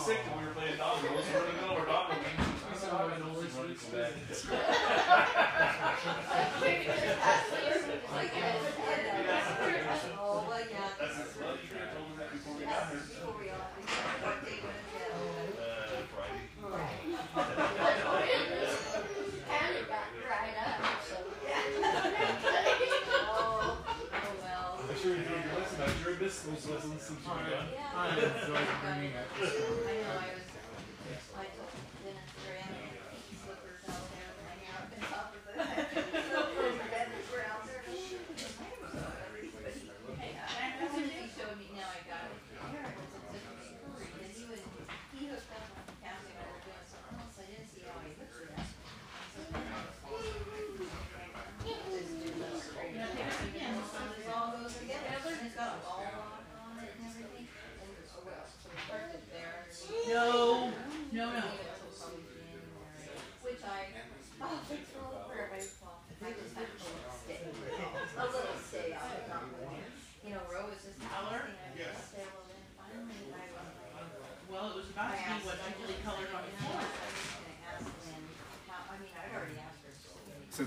sick 0.04 0.20
when 0.28 0.36
we 0.36 0.48
were 0.48 0.54
playing 0.54 0.76
dominoes. 0.76 1.24
We're 1.32 1.48
the 1.48 1.56
middle. 1.64 1.80
I 1.80 2.76
said, 2.76 2.92
"Oh. 2.92 3.08
Oh, 10.20 10.44
well, 10.48 10.60
yeah. 10.70 10.88
That's 11.00 11.16
funny. 11.32 11.58
Told 11.72 12.18
that 12.18 12.28
before 12.32 12.54
we 12.58 12.64
got 12.64 12.90
here. 12.90 13.00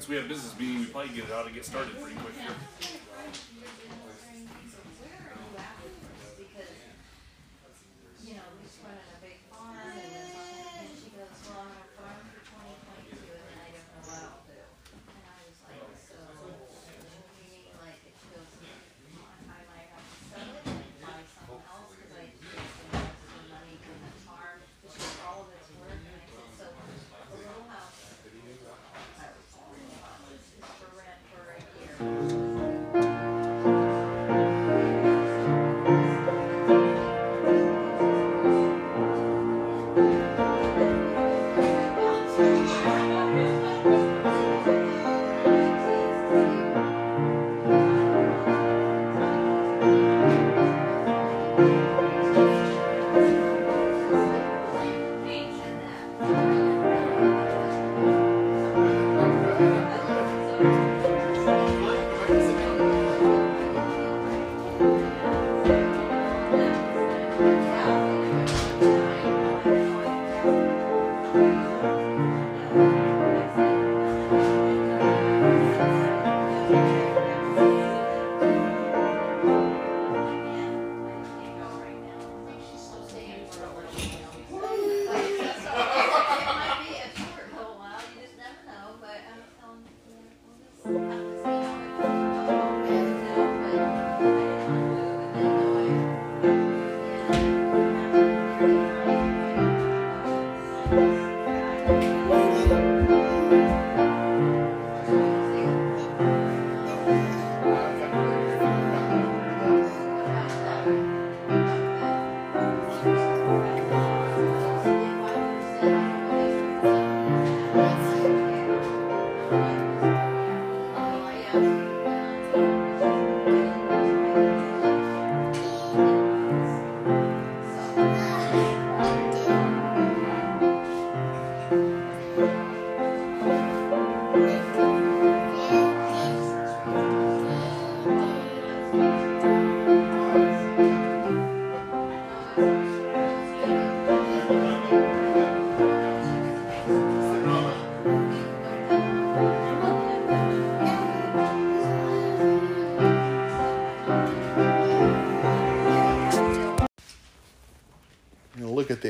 since 0.07 0.15
we 0.15 0.21
have 0.21 0.29
business 0.29 0.57
meeting, 0.57 0.79
we 0.79 0.85
probably 0.85 1.13
get 1.13 1.25
it 1.25 1.31
out 1.33 1.45
and 1.45 1.53
get 1.53 1.65
started 1.65 1.91
pretty 2.01 2.15
quick. 2.15 2.26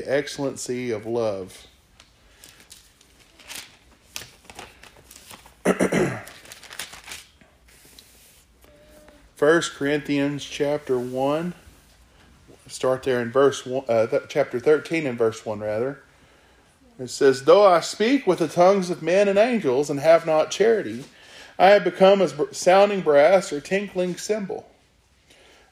excellency 0.07 0.91
of 0.91 1.05
love. 1.05 1.67
First 9.35 9.75
Corinthians 9.75 10.43
chapter 10.43 10.97
1 10.97 11.53
start 12.67 13.03
there 13.03 13.21
in 13.21 13.31
verse 13.31 13.65
one, 13.65 13.85
uh, 13.87 14.07
th- 14.07 14.23
chapter 14.27 14.59
13 14.59 15.07
and 15.07 15.17
verse 15.17 15.45
1 15.45 15.59
rather 15.59 16.01
it 16.99 17.09
says 17.09 17.45
though 17.45 17.65
i 17.65 17.79
speak 17.79 18.27
with 18.27 18.39
the 18.39 18.47
tongues 18.47 18.89
of 18.89 19.01
men 19.01 19.27
and 19.27 19.39
angels 19.39 19.89
and 19.89 19.99
have 19.99 20.25
not 20.25 20.51
charity 20.51 21.05
i 21.57 21.67
have 21.67 21.83
become 21.83 22.21
as 22.21 22.35
sounding 22.51 23.01
brass 23.01 23.53
or 23.53 23.61
tinkling 23.61 24.15
cymbal 24.17 24.69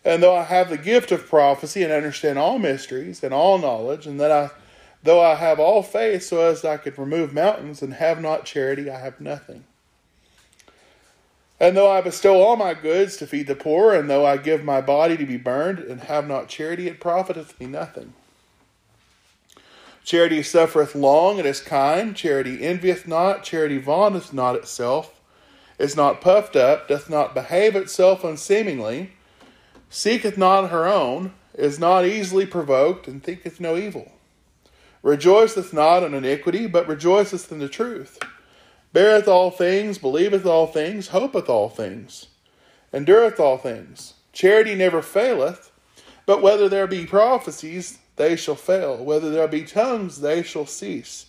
and 0.05 0.21
though 0.21 0.35
I 0.35 0.43
have 0.43 0.69
the 0.69 0.77
gift 0.77 1.11
of 1.11 1.27
prophecy 1.27 1.81
and 1.81 1.91
understand 1.91 2.37
all 2.37 2.59
mysteries 2.59 3.23
and 3.23 3.33
all 3.33 3.57
knowledge, 3.57 4.05
and 4.05 4.19
that 4.19 4.31
I 4.31 4.51
though 5.01 5.19
I 5.19 5.35
have 5.35 5.59
all 5.59 5.81
faith 5.81 6.23
so 6.23 6.41
as 6.41 6.63
I 6.63 6.77
could 6.77 6.97
remove 6.97 7.33
mountains 7.33 7.81
and 7.81 7.95
have 7.95 8.21
not 8.21 8.45
charity, 8.45 8.89
I 8.89 8.99
have 8.99 9.19
nothing. 9.19 9.65
And 11.59 11.75
though 11.75 11.89
I 11.89 12.01
bestow 12.01 12.41
all 12.41 12.55
my 12.55 12.73
goods 12.73 13.17
to 13.17 13.27
feed 13.27 13.47
the 13.47 13.55
poor, 13.55 13.93
and 13.93 14.09
though 14.09 14.25
I 14.25 14.37
give 14.37 14.63
my 14.63 14.81
body 14.81 15.17
to 15.17 15.25
be 15.25 15.37
burned 15.37 15.79
and 15.79 16.01
have 16.01 16.27
not 16.27 16.49
charity, 16.49 16.87
it 16.87 16.99
profiteth 16.99 17.59
me 17.59 17.65
nothing. 17.65 18.13
Charity 20.03 20.43
suffereth 20.43 20.93
long 20.93 21.39
and 21.39 21.47
is 21.47 21.61
kind. 21.61 22.15
Charity 22.15 22.63
envieth 22.63 23.07
not. 23.07 23.43
Charity 23.43 23.79
vaunteth 23.79 24.33
not 24.33 24.55
itself, 24.55 25.19
is 25.79 25.95
not 25.95 26.21
puffed 26.21 26.55
up, 26.55 26.87
doth 26.87 27.09
not 27.09 27.33
behave 27.33 27.75
itself 27.75 28.23
unseemingly 28.23 29.14
seeketh 29.89 30.37
not 30.37 30.69
her 30.69 30.87
own, 30.87 31.33
is 31.53 31.79
not 31.79 32.05
easily 32.05 32.45
provoked, 32.45 33.07
and 33.07 33.23
thinketh 33.23 33.59
no 33.59 33.77
evil. 33.77 34.11
Rejoiceth 35.03 35.71
not 35.71 36.03
in 36.03 36.13
iniquity, 36.13 36.67
but 36.67 36.87
rejoiceth 36.87 37.51
in 37.51 37.59
the 37.59 37.69
truth. 37.69 38.19
Beareth 38.91 39.27
all 39.27 39.51
things, 39.51 39.97
believeth 39.97 40.45
all 40.45 40.67
things, 40.67 41.09
hopeth 41.09 41.49
all 41.49 41.69
things, 41.69 42.27
endureth 42.93 43.39
all 43.39 43.57
things. 43.57 44.13
Charity 44.33 44.73
never 44.73 45.01
faileth, 45.01 45.71
but 46.25 46.41
whether 46.41 46.67
there 46.67 46.87
be 46.87 47.05
prophecies, 47.05 47.99
they 48.15 48.35
shall 48.35 48.55
fail. 48.55 48.97
Whether 49.03 49.29
there 49.29 49.47
be 49.47 49.63
tongues, 49.63 50.21
they 50.21 50.43
shall 50.43 50.65
cease. 50.65 51.27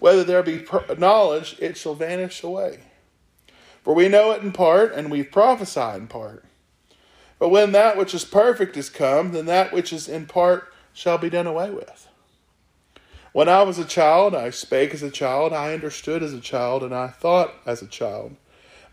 Whether 0.00 0.24
there 0.24 0.42
be 0.42 0.64
knowledge, 0.96 1.56
it 1.60 1.76
shall 1.76 1.94
vanish 1.94 2.42
away. 2.42 2.80
For 3.82 3.94
we 3.94 4.08
know 4.08 4.32
it 4.32 4.42
in 4.42 4.52
part, 4.52 4.92
and 4.92 5.10
we 5.10 5.22
prophesy 5.22 5.96
in 5.96 6.06
part. 6.06 6.44
But 7.38 7.50
when 7.50 7.72
that 7.72 7.96
which 7.96 8.14
is 8.14 8.24
perfect 8.24 8.76
is 8.76 8.90
come, 8.90 9.32
then 9.32 9.46
that 9.46 9.72
which 9.72 9.92
is 9.92 10.08
in 10.08 10.26
part 10.26 10.72
shall 10.92 11.18
be 11.18 11.30
done 11.30 11.46
away 11.46 11.70
with. 11.70 12.08
When 13.32 13.48
I 13.48 13.62
was 13.62 13.78
a 13.78 13.84
child, 13.84 14.34
I 14.34 14.50
spake 14.50 14.94
as 14.94 15.02
a 15.02 15.10
child, 15.10 15.52
I 15.52 15.72
understood 15.72 16.22
as 16.22 16.32
a 16.32 16.40
child, 16.40 16.82
and 16.82 16.94
I 16.94 17.08
thought 17.08 17.54
as 17.64 17.82
a 17.82 17.86
child. 17.86 18.34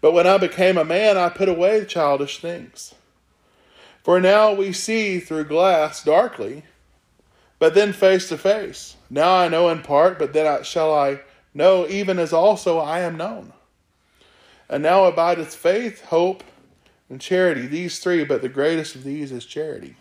But 0.02 0.12
when 0.12 0.28
I 0.28 0.38
became 0.38 0.78
a 0.78 0.86
man, 0.86 1.18
I 1.18 1.30
put 1.30 1.50
away 1.50 1.86
childish 1.86 2.40
things. 2.40 2.94
For 4.04 4.22
now 4.22 4.54
we 4.54 4.72
see 4.72 5.20
through 5.20 5.46
glass 5.46 6.04
darkly, 6.04 6.64
but 7.58 7.74
then 7.74 7.92
face 7.92 8.30
to 8.30 8.38
face. 8.38 8.98
Now 9.10 9.36
I 9.36 9.48
know 9.48 9.70
in 9.70 9.82
part, 9.82 10.20
but 10.20 10.34
then 10.34 10.46
I, 10.46 10.62
shall 10.62 10.94
I 10.94 11.22
know 11.56 11.88
even 11.88 12.20
as 12.20 12.34
also 12.34 12.78
I 12.78 13.00
am 13.00 13.18
known. 13.18 13.54
And 14.70 14.84
now 14.84 15.06
abideth 15.06 15.56
faith, 15.56 16.06
hope, 16.06 16.44
and 17.10 17.22
charity, 17.22 17.68
these 17.68 18.00
three, 18.00 18.24
but 18.24 18.42
the 18.42 18.50
greatest 18.50 18.96
of 18.96 19.04
these 19.04 19.32
is 19.32 19.46
charity. 19.46 19.96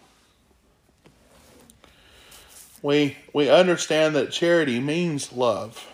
We, 2.83 3.17
we 3.33 3.49
understand 3.49 4.15
that 4.15 4.31
charity 4.31 4.79
means 4.81 5.33
love. 5.33 5.91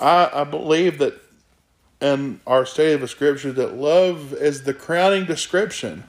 I, 0.00 0.30
I 0.32 0.44
believe 0.44 0.98
that 0.98 1.20
in 2.00 2.40
our 2.46 2.66
study 2.66 2.92
of 2.92 3.00
the 3.00 3.08
scripture 3.08 3.52
that 3.52 3.74
love 3.74 4.32
is 4.34 4.64
the 4.64 4.74
crowning 4.74 5.24
description 5.24 6.04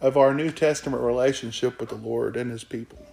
of 0.00 0.16
our 0.16 0.34
New 0.34 0.50
Testament 0.50 1.02
relationship 1.02 1.80
with 1.80 1.88
the 1.88 1.94
Lord 1.94 2.36
and 2.36 2.50
His 2.50 2.64
people. 2.64 3.04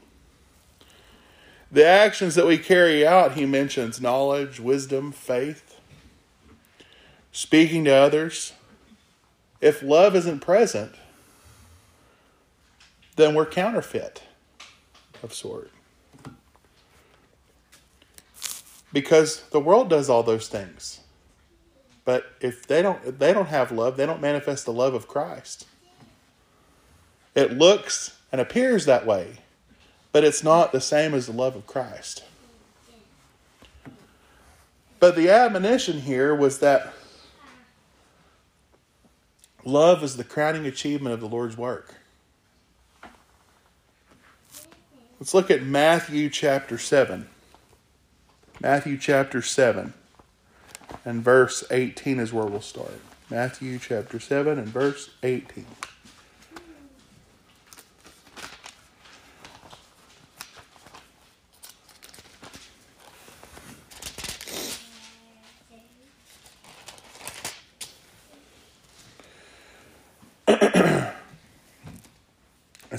The 1.72 1.86
actions 1.86 2.36
that 2.36 2.46
we 2.46 2.58
carry 2.58 3.08
out, 3.08 3.36
he 3.36 3.46
mentions 3.46 4.02
knowledge, 4.02 4.60
wisdom, 4.60 5.14
faith, 5.14 5.80
speaking 7.32 7.86
to 7.86 7.92
others. 7.92 8.52
If 9.62 9.84
love 9.84 10.16
isn't 10.16 10.40
present, 10.40 10.96
then 13.16 13.36
we're 13.36 13.46
counterfeit 13.46 14.24
of 15.22 15.34
sort. 15.34 15.72
Because 18.92 19.44
the 19.52 19.60
world 19.60 19.90
does 19.90 20.10
all 20.10 20.24
those 20.24 20.48
things. 20.48 21.02
But 22.04 22.34
if 22.42 22.66
they 22.66 22.82
don't 22.82 23.00
if 23.06 23.20
they 23.20 23.32
don't 23.32 23.48
have 23.48 23.72
love, 23.72 23.96
they 23.96 24.08
don't 24.08 24.20
manifest 24.20 24.66
the 24.66 24.74
love 24.74 24.94
of 24.94 25.08
Christ. 25.08 25.68
It 27.36 27.58
looks 27.58 28.18
and 28.32 28.42
appears 28.42 28.86
that 28.86 29.06
way, 29.06 29.38
but 30.12 30.24
it's 30.24 30.44
not 30.44 30.72
the 30.72 30.82
same 30.82 31.14
as 31.14 31.28
the 31.28 31.34
love 31.34 31.56
of 31.56 31.68
Christ. 31.68 32.24
But 35.00 35.16
the 35.16 35.30
admonition 35.30 36.02
here 36.02 36.36
was 36.36 36.60
that 36.60 36.94
love 39.64 40.04
is 40.04 40.18
the 40.18 40.24
crowning 40.24 40.66
achievement 40.66 41.14
of 41.14 41.20
the 41.20 41.28
Lord's 41.28 41.58
work. 41.58 41.96
Let's 45.20 45.34
look 45.34 45.52
at 45.52 45.62
Matthew 45.62 46.30
chapter 46.30 46.78
7. 46.78 47.28
Matthew 48.60 48.98
chapter 48.98 49.42
7 49.42 49.94
and 51.06 51.24
verse 51.24 51.64
18 51.72 52.20
is 52.20 52.34
where 52.34 52.46
we'll 52.46 52.62
start. 52.62 53.00
Matthew 53.30 53.80
chapter 53.80 54.20
7 54.20 54.58
and 54.58 54.68
verse 54.68 55.12
18. 55.24 55.66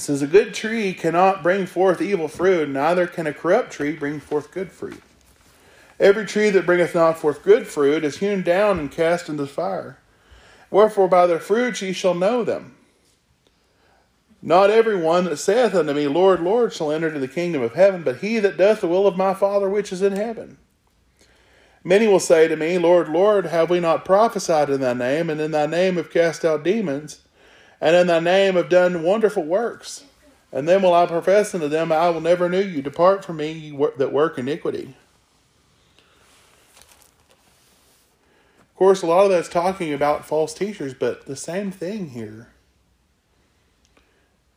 Says, 0.03 0.22
A 0.22 0.26
good 0.26 0.53
tree 0.53 0.92
cannot 0.92 1.42
bring 1.42 1.66
forth 1.66 2.00
evil 2.00 2.28
fruit, 2.28 2.68
neither 2.68 3.07
can 3.07 3.26
a 3.26 3.32
corrupt 3.32 3.72
tree 3.72 3.92
bring 3.92 4.20
forth 4.20 4.50
good 4.50 4.70
fruit. 4.70 5.03
Every 5.98 6.26
tree 6.26 6.50
that 6.50 6.66
bringeth 6.66 6.94
not 6.94 7.18
forth 7.18 7.42
good 7.42 7.66
fruit 7.66 8.05
is 8.05 8.18
hewn 8.18 8.42
down 8.42 8.78
and 8.78 8.90
cast 8.90 9.28
into 9.28 9.42
the 9.42 9.48
fire. 9.48 9.98
Wherefore 10.70 11.09
by 11.09 11.26
their 11.26 11.38
fruits 11.38 11.80
ye 11.82 11.92
shall 11.92 12.14
know 12.14 12.44
them. 12.44 12.74
Not 14.42 14.70
every 14.70 14.96
one 14.96 15.24
that 15.26 15.36
saith 15.36 15.74
unto 15.74 15.92
me, 15.92 16.09
Lord, 16.09 16.40
Lord, 16.40 16.72
shall 16.72 16.90
enter 16.90 17.07
into 17.07 17.20
the 17.20 17.28
kingdom 17.28 17.62
of 17.62 17.74
heaven, 17.74 18.03
but 18.03 18.18
he 18.18 18.40
that 18.40 18.57
doth 18.57 18.80
the 18.80 18.88
will 18.88 19.07
of 19.07 19.16
my 19.16 19.34
Father 19.34 19.70
which 19.70 19.92
is 19.92 20.03
in 20.03 20.16
heaven. 20.16 20.59
Many 21.84 22.09
will 22.09 22.20
say 22.20 22.48
to 22.48 22.57
me, 22.57 22.78
Lord, 22.78 23.09
Lord, 23.09 23.46
have 23.46 23.70
we 23.70 23.78
not 23.78 24.05
prophesied 24.05 24.70
in 24.70 24.80
thy 24.80 24.94
name, 24.94 25.30
and 25.30 25.40
in 25.40 25.53
thy 25.53 25.66
name 25.66 25.96
have 25.96 26.11
cast 26.11 26.44
out 26.44 26.64
demons? 26.64 27.20
And 27.83 27.97
in 27.97 28.07
thy 28.07 28.20
name 28.20 28.55
have 28.55 28.68
done 28.68 29.03
wonderful 29.03 29.43
works. 29.43 30.05
And 30.53 30.68
then 30.68 30.83
will 30.83 30.95
I 30.95 31.05
profess 31.07 31.53
unto 31.53 31.68
them, 31.68 31.91
I 31.91 32.11
will 32.11 32.20
never 32.20 32.49
know 32.49 32.61
you. 32.61 32.80
Depart 32.80 33.24
from 33.24 33.39
me, 33.39 33.51
you 33.51 33.93
that 33.97 34.12
work 34.12 34.39
iniquity. 34.39 34.95
Of 38.61 38.76
course, 38.76 39.03
a 39.03 39.07
lot 39.07 39.24
of 39.24 39.30
that's 39.30 39.49
talking 39.49 39.93
about 39.93 40.24
false 40.24 40.55
teachers, 40.55 40.95
but 40.95 41.26
the 41.26 41.35
same 41.35 41.72
thing 41.72 42.11
here. 42.11 42.49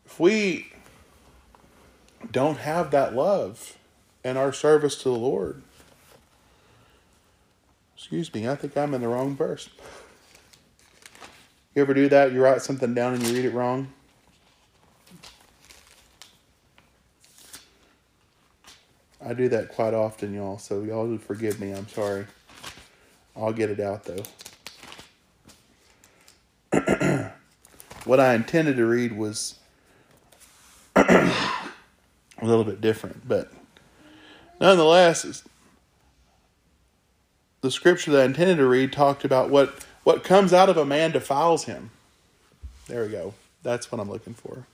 If 0.06 0.20
we 0.20 0.72
don't 2.32 2.58
have 2.58 2.92
that 2.92 3.16
love 3.16 3.76
in 4.24 4.38
our 4.38 4.54
service 4.54 4.98
to 4.98 5.06
the 5.06 5.16
Lord, 5.16 5.64
excuse 7.98 8.32
me, 8.34 8.48
I 8.48 8.56
think 8.56 8.78
I'm 8.78 8.94
in 8.94 9.02
the 9.02 9.08
wrong 9.08 9.36
verse. 9.36 9.70
You 11.76 11.82
ever 11.82 11.94
do 11.94 12.08
that? 12.08 12.32
You 12.32 12.42
write 12.42 12.62
something 12.62 12.94
down 12.94 13.16
and 13.16 13.24
you 13.28 13.36
read 13.36 13.44
it 13.44 13.54
wrong? 13.54 13.90
I 19.24 19.34
do 19.34 19.50
that 19.50 19.70
quite 19.70 19.94
often, 19.94 20.34
y'all, 20.34 20.58
so 20.58 20.84
y'all 20.84 21.18
forgive 21.18 21.60
me. 21.60 21.72
I'm 21.72 21.90
sorry. 21.90 22.28
I'll 23.36 23.52
get 23.52 23.70
it 23.70 23.82
out, 23.82 24.06
though. 24.06 24.24
what 28.06 28.22
I 28.22 28.36
intended 28.36 28.78
to 28.78 28.86
read 28.86 29.18
was 29.18 29.56
a 30.96 31.34
little 32.42 32.64
bit 32.64 32.80
different, 32.80 33.28
but 33.28 33.52
nonetheless, 34.62 35.44
the 37.60 37.72
scripture 37.72 38.12
that 38.12 38.22
I 38.22 38.26
intended 38.26 38.58
to 38.58 38.66
read 38.66 38.94
talked 38.94 39.26
about 39.26 39.50
what 39.50 39.85
what 40.06 40.24
comes 40.24 40.54
out 40.54 40.70
of 40.70 40.78
a 40.78 40.86
man 40.86 41.12
defiles 41.12 41.66
him. 41.66 41.90
There 42.88 43.04
we 43.04 43.10
go. 43.10 43.34
That's 43.64 43.92
what 43.92 44.00
I'm 44.00 44.10
looking 44.10 44.36
for. 44.36 44.68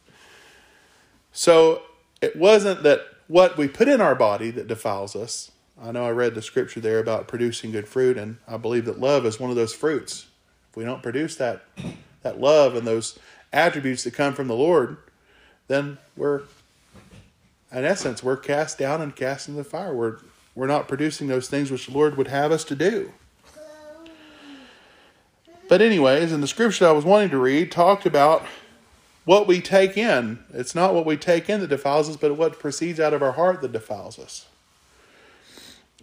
So 1.31 1.83
it 2.21 2.35
wasn't 2.35 2.83
that 2.83 3.01
what 3.27 3.57
we 3.57 3.69
put 3.69 3.87
in 3.87 4.01
our 4.01 4.13
body 4.13 4.51
that 4.51 4.67
defiles 4.67 5.15
us. 5.15 5.49
I 5.81 5.93
know 5.93 6.05
I 6.05 6.11
read 6.11 6.35
the 6.35 6.41
scripture 6.41 6.81
there 6.81 6.99
about 6.99 7.29
producing 7.29 7.71
good 7.71 7.87
fruit, 7.87 8.17
and 8.17 8.39
I 8.45 8.57
believe 8.57 8.83
that 8.85 8.99
love 8.99 9.25
is 9.25 9.39
one 9.39 9.49
of 9.49 9.55
those 9.55 9.73
fruits. 9.73 10.27
If 10.69 10.75
we 10.75 10.83
don't 10.83 11.01
produce 11.01 11.37
that 11.37 11.63
that 12.23 12.39
love 12.39 12.75
and 12.75 12.85
those 12.85 13.17
attributes 13.53 14.03
that 14.03 14.13
come 14.13 14.33
from 14.33 14.49
the 14.49 14.55
Lord, 14.55 14.97
then 15.69 15.97
we're 16.17 16.41
in 17.71 17.85
essence 17.85 18.21
we're 18.21 18.35
cast 18.35 18.77
down 18.77 19.01
and 19.01 19.15
cast 19.15 19.47
into 19.47 19.63
the 19.63 19.69
fire. 19.69 19.95
We're 19.95 20.17
we're 20.55 20.67
not 20.67 20.89
producing 20.89 21.27
those 21.27 21.47
things 21.47 21.71
which 21.71 21.87
the 21.87 21.93
Lord 21.93 22.17
would 22.17 22.27
have 22.27 22.51
us 22.51 22.65
to 22.65 22.75
do. 22.75 23.13
But, 25.71 25.81
anyways, 25.81 26.33
in 26.33 26.41
the 26.41 26.49
scripture 26.49 26.85
I 26.85 26.91
was 26.91 27.05
wanting 27.05 27.29
to 27.29 27.37
read, 27.37 27.71
talked 27.71 28.05
about 28.05 28.45
what 29.23 29.47
we 29.47 29.61
take 29.61 29.95
in. 29.95 30.39
It's 30.53 30.75
not 30.75 30.93
what 30.93 31.05
we 31.05 31.15
take 31.15 31.49
in 31.49 31.61
that 31.61 31.67
defiles 31.67 32.09
us, 32.09 32.17
but 32.17 32.35
what 32.35 32.59
proceeds 32.59 32.99
out 32.99 33.13
of 33.13 33.23
our 33.23 33.31
heart 33.31 33.61
that 33.61 33.71
defiles 33.71 34.19
us. 34.19 34.47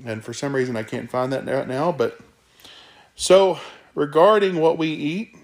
And 0.06 0.24
for 0.24 0.32
some 0.32 0.56
reason, 0.56 0.74
I 0.74 0.84
can't 0.84 1.10
find 1.10 1.30
that 1.34 1.44
right 1.44 1.68
now. 1.68 1.92
But 1.92 2.18
so 3.14 3.58
regarding 3.94 4.58
what 4.58 4.78
we 4.78 4.88
eat, 4.88 5.36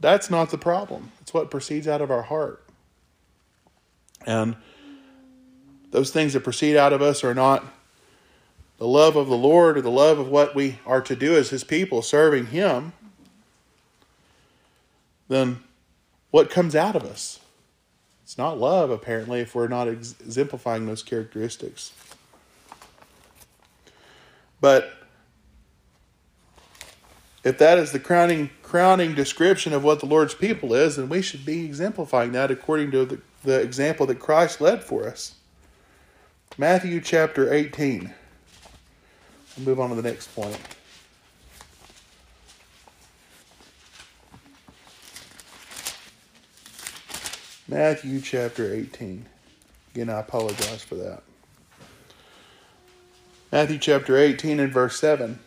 that's 0.00 0.30
not 0.30 0.50
the 0.50 0.58
problem. 0.58 1.12
It's 1.20 1.32
what 1.32 1.48
proceeds 1.48 1.86
out 1.86 2.00
of 2.00 2.10
our 2.10 2.22
heart. 2.22 2.64
And 4.26 4.56
those 5.92 6.10
things 6.10 6.32
that 6.32 6.40
proceed 6.40 6.76
out 6.76 6.92
of 6.92 7.02
us 7.02 7.22
are 7.22 7.34
not 7.34 7.64
the 8.78 8.88
love 8.88 9.14
of 9.14 9.28
the 9.28 9.36
Lord 9.36 9.78
or 9.78 9.80
the 9.80 9.92
love 9.92 10.18
of 10.18 10.26
what 10.26 10.56
we 10.56 10.80
are 10.84 11.02
to 11.02 11.14
do 11.14 11.36
as 11.36 11.50
His 11.50 11.62
people, 11.62 12.02
serving 12.02 12.46
Him, 12.46 12.94
then 15.30 15.62
what 16.32 16.50
comes 16.50 16.74
out 16.74 16.96
of 16.96 17.04
us? 17.04 17.38
It's 18.24 18.36
not 18.36 18.58
love, 18.58 18.90
apparently, 18.90 19.40
if 19.40 19.54
we're 19.54 19.68
not 19.68 19.88
ex- 19.88 20.16
exemplifying 20.20 20.86
those 20.86 21.02
characteristics. 21.02 21.92
But 24.60 24.92
if 27.44 27.58
that 27.58 27.78
is 27.78 27.92
the 27.92 28.00
crowning 28.00 28.50
crowning 28.62 29.14
description 29.14 29.72
of 29.72 29.82
what 29.82 30.00
the 30.00 30.06
Lord's 30.06 30.34
people 30.34 30.74
is, 30.74 30.96
then 30.96 31.08
we 31.08 31.22
should 31.22 31.44
be 31.44 31.64
exemplifying 31.64 32.32
that 32.32 32.50
according 32.50 32.90
to 32.90 33.04
the, 33.04 33.20
the 33.42 33.60
example 33.60 34.06
that 34.06 34.18
Christ 34.18 34.60
led 34.60 34.84
for 34.84 35.08
us. 35.08 35.34
Matthew 36.58 37.00
chapter 37.00 37.52
18. 37.52 38.12
I'll 39.56 39.64
move 39.64 39.80
on 39.80 39.90
to 39.90 39.94
the 39.94 40.02
next 40.02 40.34
point. 40.34 40.58
Matthew 47.70 48.20
chapter 48.20 48.74
18. 48.74 49.26
Again, 49.94 50.10
I 50.10 50.18
apologize 50.18 50.82
for 50.82 50.96
that. 50.96 51.22
Matthew 53.52 53.78
chapter 53.78 54.16
18 54.16 54.58
and 54.58 54.72
verse 54.72 54.98
7 54.98 55.38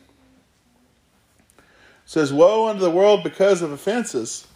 says, 2.06 2.32
Woe 2.32 2.70
unto 2.70 2.80
the 2.80 2.90
world 2.90 3.26
because 3.26 3.62
of 3.62 3.74
offenses! 3.74 4.48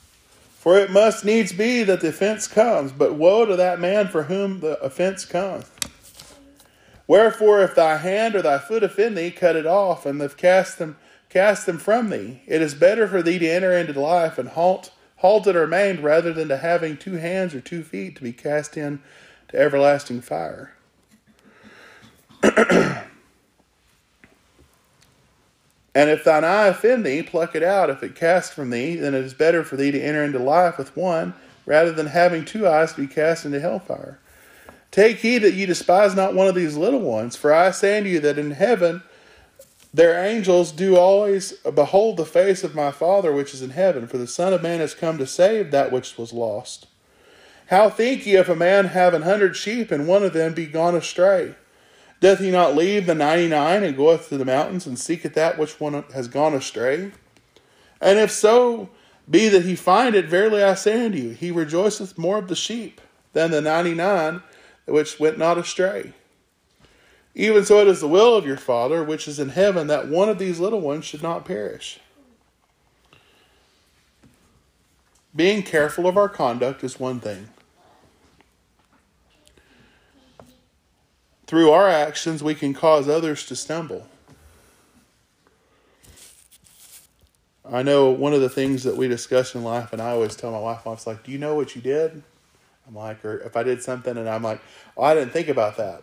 For 0.54 0.78
it 0.80 0.92
must 0.92 1.26
needs 1.26 1.52
be 1.52 1.84
that 1.84 2.00
the 2.00 2.08
offense 2.08 2.48
comes, 2.48 2.94
but 2.94 3.16
woe 3.16 3.46
to 3.46 3.58
that 3.58 3.82
man 3.82 4.08
for 4.08 4.24
whom 4.24 4.62
the 4.62 4.80
offense 4.80 5.26
cometh. 5.26 5.70
Wherefore, 7.06 7.62
if 7.64 7.76
thy 7.76 7.98
hand 7.98 8.36
or 8.36 8.42
thy 8.42 8.60
foot 8.60 8.82
offend 8.82 9.18
thee, 9.18 9.30
cut 9.30 9.58
it 9.58 9.66
off, 9.66 10.06
and 10.06 10.38
cast 10.38 10.80
them 10.80 10.96
cast 11.28 11.66
them 11.66 11.80
from 11.80 12.12
thee. 12.12 12.44
It 12.48 12.62
is 12.62 12.74
better 12.74 13.10
for 13.10 13.22
thee 13.22 13.40
to 13.40 13.50
enter 13.50 13.74
into 13.74 14.00
life 14.00 14.38
and 14.38 14.48
halt 14.48 14.92
halted 15.18 15.56
or 15.56 15.68
maimed 15.68 16.00
rather 16.00 16.34
than 16.34 16.48
to 16.48 16.58
having 16.58 16.98
two 16.98 17.14
hands 17.14 17.54
or 17.54 17.62
two 17.62 17.84
feet 17.84 18.16
to 18.16 18.24
be 18.24 18.34
cast 18.34 18.78
in 18.78 19.02
to 19.50 19.58
everlasting 19.58 20.22
fire. 20.22 20.74
And 25.98 26.12
if 26.12 26.24
thine 26.24 26.44
eye 26.44 26.68
offend 26.68 27.08
thee, 27.08 27.24
pluck 27.24 27.56
it 27.56 27.64
out. 27.64 27.90
If 27.90 28.04
it 28.04 28.14
cast 28.14 28.54
from 28.54 28.70
thee, 28.70 28.98
then 28.98 29.16
it 29.16 29.24
is 29.24 29.34
better 29.34 29.64
for 29.64 29.78
thee 29.78 29.90
to 29.90 30.00
enter 30.00 30.24
into 30.24 30.38
life 30.38 30.78
with 30.78 30.96
one, 30.96 31.34
rather 31.66 31.92
than 31.92 32.06
having 32.06 32.46
two 32.46 32.68
eyes 32.68 32.94
to 32.94 33.02
be 33.02 33.08
cast 33.08 33.46
into 33.46 33.60
hellfire. 33.60 34.20
Take 34.92 35.18
heed 35.18 35.40
that 35.40 35.56
ye 35.56 35.66
despise 35.66 36.14
not 36.14 36.36
one 36.36 36.48
of 36.48 36.54
these 36.54 36.78
little 36.78 37.00
ones, 37.00 37.36
for 37.36 37.52
I 37.52 37.72
say 37.72 37.98
unto 37.98 38.12
you 38.12 38.20
that 38.20 38.38
in 38.38 38.52
heaven 38.52 39.02
their 39.98 40.24
angels 40.24 40.72
do 40.72 40.96
always 40.96 41.54
behold 41.74 42.18
the 42.18 42.26
face 42.26 42.64
of 42.64 42.76
my 42.76 42.92
Father 42.92 43.32
which 43.32 43.52
is 43.56 43.64
in 43.64 43.72
heaven, 43.72 44.06
for 44.06 44.20
the 44.20 44.28
Son 44.28 44.54
of 44.54 44.62
Man 44.62 44.80
is 44.80 44.94
come 44.94 45.18
to 45.18 45.26
save 45.26 45.72
that 45.72 45.92
which 45.92 46.20
was 46.20 46.32
lost. 46.32 46.86
How 47.70 47.90
think 47.90 48.24
ye 48.28 48.36
if 48.36 48.48
a 48.48 48.56
man 48.56 48.86
have 48.86 49.16
an 49.16 49.24
hundred 49.24 49.56
sheep, 49.56 49.90
and 49.90 50.08
one 50.08 50.22
of 50.22 50.34
them 50.34 50.54
be 50.54 50.68
gone 50.68 50.94
astray? 50.94 51.56
Doth 52.20 52.38
he 52.38 52.52
not 52.52 52.76
leave 52.76 53.08
the 53.08 53.16
ninety 53.16 53.48
nine 53.48 53.82
and 53.82 53.98
goeth 53.98 54.30
to 54.30 54.38
the 54.38 54.46
mountains 54.46 54.86
and 54.86 55.00
seeketh 55.00 55.34
that 55.34 55.58
which 55.58 55.80
one 55.80 56.04
has 56.14 56.28
gone 56.28 56.54
astray? 56.54 57.12
And 58.00 58.20
if 58.20 58.30
so 58.30 58.90
be 59.28 59.50
that 59.50 59.66
he 59.66 59.76
find 59.76 60.14
it, 60.14 60.26
verily 60.26 60.62
I 60.62 60.76
say 60.76 61.06
unto 61.06 61.18
you, 61.18 61.30
he 61.32 61.50
rejoiceth 61.50 62.20
more 62.20 62.38
of 62.38 62.50
the 62.50 62.56
sheep 62.56 63.02
than 63.34 63.50
the 63.50 63.62
ninety 63.62 63.96
nine 63.96 64.44
which 64.86 65.20
went 65.20 65.40
not 65.40 65.58
astray. 65.58 66.14
Even 67.40 67.64
so 67.64 67.80
it 67.80 67.88
is 67.88 68.02
the 68.02 68.08
will 68.08 68.36
of 68.36 68.48
your 68.48 68.58
Father 68.58 69.04
which 69.04 69.28
is 69.28 69.38
in 69.38 69.50
heaven 69.50 69.86
that 69.86 70.08
one 70.08 70.28
of 70.28 70.40
these 70.40 70.60
little 70.60 70.82
ones 70.82 71.06
should 71.06 71.22
not 71.22 71.46
perish. 71.46 72.00
Being 75.36 75.62
careful 75.62 76.08
of 76.08 76.18
our 76.18 76.30
conduct 76.30 76.84
is 76.84 77.00
one 77.00 77.20
thing. 77.20 77.50
Through 81.46 81.70
our 81.70 81.88
actions, 81.88 82.42
we 82.42 82.56
can 82.56 82.74
cause 82.74 83.08
others 83.08 83.46
to 83.46 83.56
stumble. 83.56 84.08
I 87.64 87.84
know 87.84 88.10
one 88.10 88.34
of 88.34 88.42
the 88.42 88.50
things 88.50 88.84
that 88.84 88.98
we 88.98 89.08
discuss 89.08 89.54
in 89.54 89.64
life, 89.64 89.94
and 89.94 90.02
I 90.02 90.10
always 90.10 90.36
tell 90.36 90.52
my 90.52 90.60
wife, 90.60 90.88
I 90.88 90.90
was 90.90 91.06
like, 91.06 91.24
Do 91.24 91.32
you 91.32 91.38
know 91.38 91.54
what 91.54 91.76
you 91.76 91.84
did? 91.84 92.24
I'm 92.88 92.96
like, 92.96 93.24
or 93.24 93.38
if 93.42 93.56
I 93.56 93.62
did 93.62 93.84
something 93.84 94.18
and 94.18 94.28
I'm 94.28 94.42
like, 94.42 94.60
Oh, 94.98 95.04
I 95.04 95.14
didn't 95.14 95.34
think 95.34 95.50
about 95.50 95.78
that. 95.78 96.02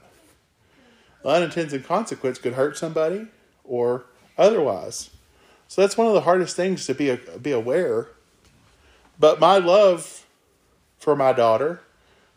Unintended 1.25 1.87
consequence 1.87 2.39
could 2.39 2.55
hurt 2.55 2.77
somebody 2.77 3.29
or 3.65 4.05
otherwise. 4.37 5.11
So 5.69 5.81
that's 5.81 5.97
one 5.97 6.07
of 6.07 6.13
the 6.13 6.21
hardest 6.23 6.55
things 6.57 6.87
to 6.87 6.95
be 6.95 7.19
be 7.41 7.53
aware. 7.53 8.09
But 9.19 9.41
my 9.41 9.59
love 9.59 10.27
for 10.99 11.17
my 11.17 11.33
daughter 11.33 11.81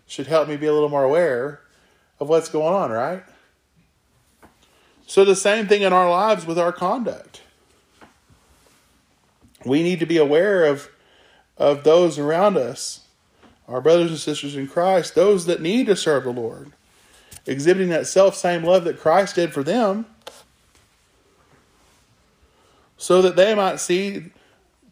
should 0.06 0.28
help 0.28 0.48
me 0.48 0.58
be 0.58 0.66
a 0.66 0.74
little 0.74 0.90
more 0.90 1.04
aware 1.04 1.62
of 2.20 2.30
what's 2.30 2.50
going 2.50 2.74
on, 2.74 2.92
right? 2.92 3.24
So, 5.06 5.24
the 5.24 5.36
same 5.36 5.68
thing 5.68 5.84
in 5.84 5.94
our 5.94 6.10
lives 6.10 6.46
with 6.46 6.60
our 6.60 6.74
conduct. 6.74 7.42
We 9.66 9.82
need 9.82 10.00
to 10.00 10.06
be 10.06 10.18
aware 10.18 10.66
of, 10.66 10.90
of 11.58 11.84
those 11.84 12.20
around 12.20 12.58
us, 12.58 13.06
our 13.68 13.82
brothers 13.82 14.12
and 14.12 14.20
sisters 14.20 14.56
in 14.56 14.68
Christ, 14.68 15.16
those 15.16 15.46
that 15.46 15.62
need 15.62 15.88
to 15.88 15.96
serve 15.96 16.26
the 16.26 16.32
Lord, 16.32 16.74
exhibiting 17.48 17.90
that 17.90 18.06
self 18.06 18.36
same 18.36 18.64
love 18.64 18.84
that 18.84 19.00
Christ 19.00 19.36
did 19.36 19.54
for 19.54 19.64
them, 19.64 20.06
so 22.98 23.22
that 23.22 23.36
they 23.36 23.56
might 23.56 23.80
see 23.80 24.32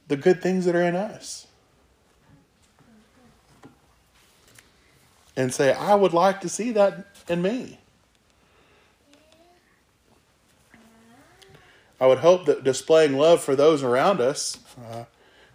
the 0.08 0.16
good 0.16 0.42
things 0.42 0.66
that 0.66 0.76
are 0.76 0.84
in 0.84 0.96
us. 0.96 1.48
And 5.38 5.54
say, 5.54 5.74
I 5.74 5.96
would 5.96 6.14
like 6.14 6.40
to 6.42 6.50
see 6.50 6.72
that 6.72 7.08
in 7.28 7.42
me. 7.42 7.78
I 12.00 12.08
would 12.08 12.20
hope 12.20 12.46
that 12.46 12.64
displaying 12.64 13.18
love 13.18 13.42
for 13.42 13.56
those 13.56 13.84
around 13.84 14.22
us, 14.22 14.60
uh, 14.92 15.06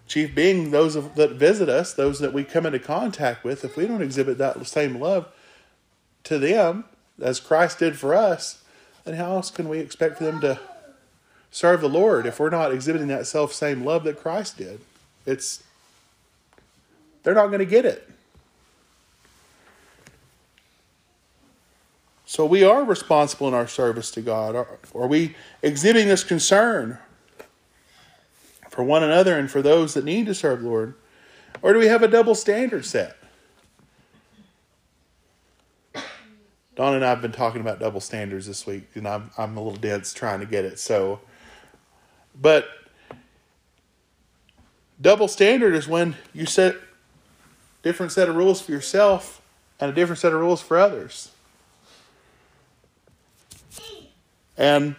chief 0.07 0.35
being 0.35 0.71
those 0.71 0.95
that 1.15 1.33
visit 1.33 1.69
us, 1.69 1.95
those 1.95 2.19
that 2.19 2.33
we 2.33 2.45
come 2.45 2.67
into 2.67 2.79
contact 2.79 3.45
with, 3.45 3.65
if 3.65 3.77
we 3.77 3.87
don't 3.87 4.03
exhibit 4.03 4.39
that 4.39 4.67
same 4.67 4.99
love 4.99 5.29
to 6.25 6.39
them 6.39 6.85
as 7.21 7.41
Christ 7.41 7.79
did 7.79 7.99
for 7.99 8.15
us, 8.15 8.63
then 9.05 9.15
how 9.15 9.33
else 9.33 9.51
can 9.51 9.69
we 9.69 9.79
expect 9.79 10.19
them 10.19 10.41
to 10.41 10.61
serve 11.51 11.81
the 11.81 11.89
Lord 11.89 12.27
if 12.27 12.39
we're 12.39 12.51
not 12.51 12.73
exhibiting 12.73 13.09
that 13.09 13.27
self 13.27 13.53
same 13.53 13.85
love 13.85 14.05
that 14.05 14.21
Christ 14.21 14.59
did? 14.59 14.81
It's 15.27 15.63
they're 17.23 17.35
not 17.35 17.49
going 17.49 17.59
to 17.59 17.67
get 17.67 17.85
it. 17.85 18.09
So 22.25 22.47
we 22.47 22.63
are 22.63 22.85
responsible 22.85 23.49
in 23.49 23.55
our 23.55 23.67
service 23.67 24.11
to 24.13 24.21
God. 24.21 24.55
Are, 24.55 24.79
are 24.95 25.09
we 25.09 25.35
exhibiting 25.63 26.09
this 26.09 26.23
concern 26.23 26.99
for 28.69 28.85
one 28.85 29.03
another 29.03 29.37
and 29.37 29.51
for 29.51 29.61
those 29.61 29.95
that 29.95 30.05
need 30.05 30.27
to 30.27 30.35
serve 30.35 30.63
the 30.63 30.69
Lord? 30.69 30.95
Or 31.61 31.73
do 31.73 31.81
we 31.81 31.89
have 31.89 32.05
a 32.05 32.09
double 32.09 32.37
standard 32.37 32.85
set? 32.85 33.17
Don 36.81 36.95
and 36.95 37.05
I 37.05 37.11
have 37.11 37.21
been 37.21 37.31
talking 37.31 37.61
about 37.61 37.79
double 37.79 38.01
standards 38.01 38.47
this 38.47 38.67
week, 38.67 38.89
and 38.95 39.07
I'm 39.07 39.31
I'm 39.37 39.55
a 39.59 39.63
little 39.63 39.79
dense 39.79 40.15
trying 40.15 40.41
to 40.41 40.47
get 40.47 40.65
it. 40.65 40.79
So, 40.79 41.21
but 42.35 42.69
double 44.99 45.29
standard 45.29 45.75
is 45.75 45.87
when 45.87 46.17
you 46.33 46.47
set 46.47 46.77
different 47.83 48.13
set 48.13 48.31
of 48.31 48.37
rules 48.37 48.63
for 48.63 48.73
yourself 48.73 49.43
and 49.79 49.91
a 49.91 49.95
different 49.95 50.21
set 50.21 50.33
of 50.33 50.41
rules 50.41 50.63
for 50.63 50.79
others. 50.79 51.33
and 54.57 54.97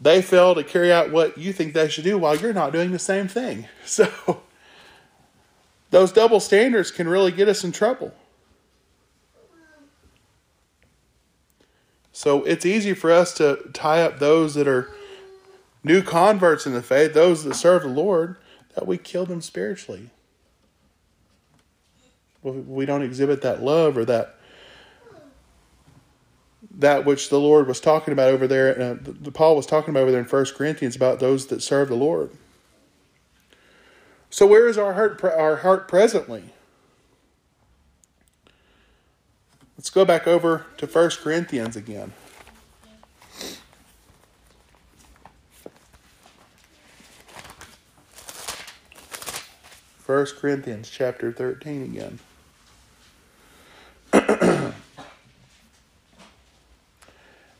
they 0.00 0.22
fail 0.22 0.54
to 0.54 0.64
carry 0.64 0.90
out 0.90 1.12
what 1.12 1.36
you 1.36 1.52
think 1.52 1.74
they 1.74 1.90
should 1.90 2.04
do 2.04 2.16
while 2.16 2.34
you're 2.34 2.54
not 2.54 2.72
doing 2.72 2.92
the 2.92 2.98
same 2.98 3.28
thing. 3.28 3.68
So 3.84 4.40
those 5.90 6.10
double 6.10 6.40
standards 6.40 6.90
can 6.90 7.06
really 7.06 7.32
get 7.32 7.48
us 7.48 7.64
in 7.64 7.72
trouble. 7.72 8.14
So 12.16 12.44
it's 12.44 12.64
easy 12.64 12.94
for 12.94 13.12
us 13.12 13.34
to 13.34 13.58
tie 13.74 14.00
up 14.00 14.20
those 14.20 14.54
that 14.54 14.66
are 14.66 14.90
new 15.84 16.00
converts 16.00 16.64
in 16.64 16.72
the 16.72 16.80
faith, 16.80 17.12
those 17.12 17.44
that 17.44 17.52
serve 17.52 17.82
the 17.82 17.88
Lord, 17.88 18.38
that 18.74 18.86
we 18.86 18.96
kill 18.96 19.26
them 19.26 19.42
spiritually. 19.42 20.08
We 22.42 22.86
don't 22.86 23.02
exhibit 23.02 23.42
that 23.42 23.62
love 23.62 23.98
or 23.98 24.06
that 24.06 24.36
that 26.78 27.04
which 27.04 27.28
the 27.28 27.38
Lord 27.38 27.66
was 27.66 27.80
talking 27.80 28.12
about 28.12 28.30
over 28.30 28.46
there, 28.46 28.80
uh, 28.80 28.96
the, 28.98 29.30
Paul 29.30 29.54
was 29.54 29.66
talking 29.66 29.90
about 29.90 30.00
over 30.00 30.10
there 30.10 30.20
in 30.20 30.26
First 30.26 30.54
Corinthians 30.54 30.96
about 30.96 31.20
those 31.20 31.48
that 31.48 31.62
serve 31.62 31.88
the 31.88 31.96
Lord. 31.96 32.30
So 34.30 34.46
where 34.46 34.66
is 34.66 34.78
our 34.78 34.94
heart 34.94 35.22
our 35.22 35.56
heart 35.56 35.86
presently? 35.86 36.54
Let's 39.76 39.90
go 39.90 40.04
back 40.06 40.26
over 40.26 40.64
to 40.78 40.86
1 40.86 41.10
Corinthians 41.22 41.76
again. 41.76 42.12
First 49.98 50.36
Corinthians 50.36 50.88
chapter 50.88 51.30
13 51.30 51.82
again. 51.82 52.18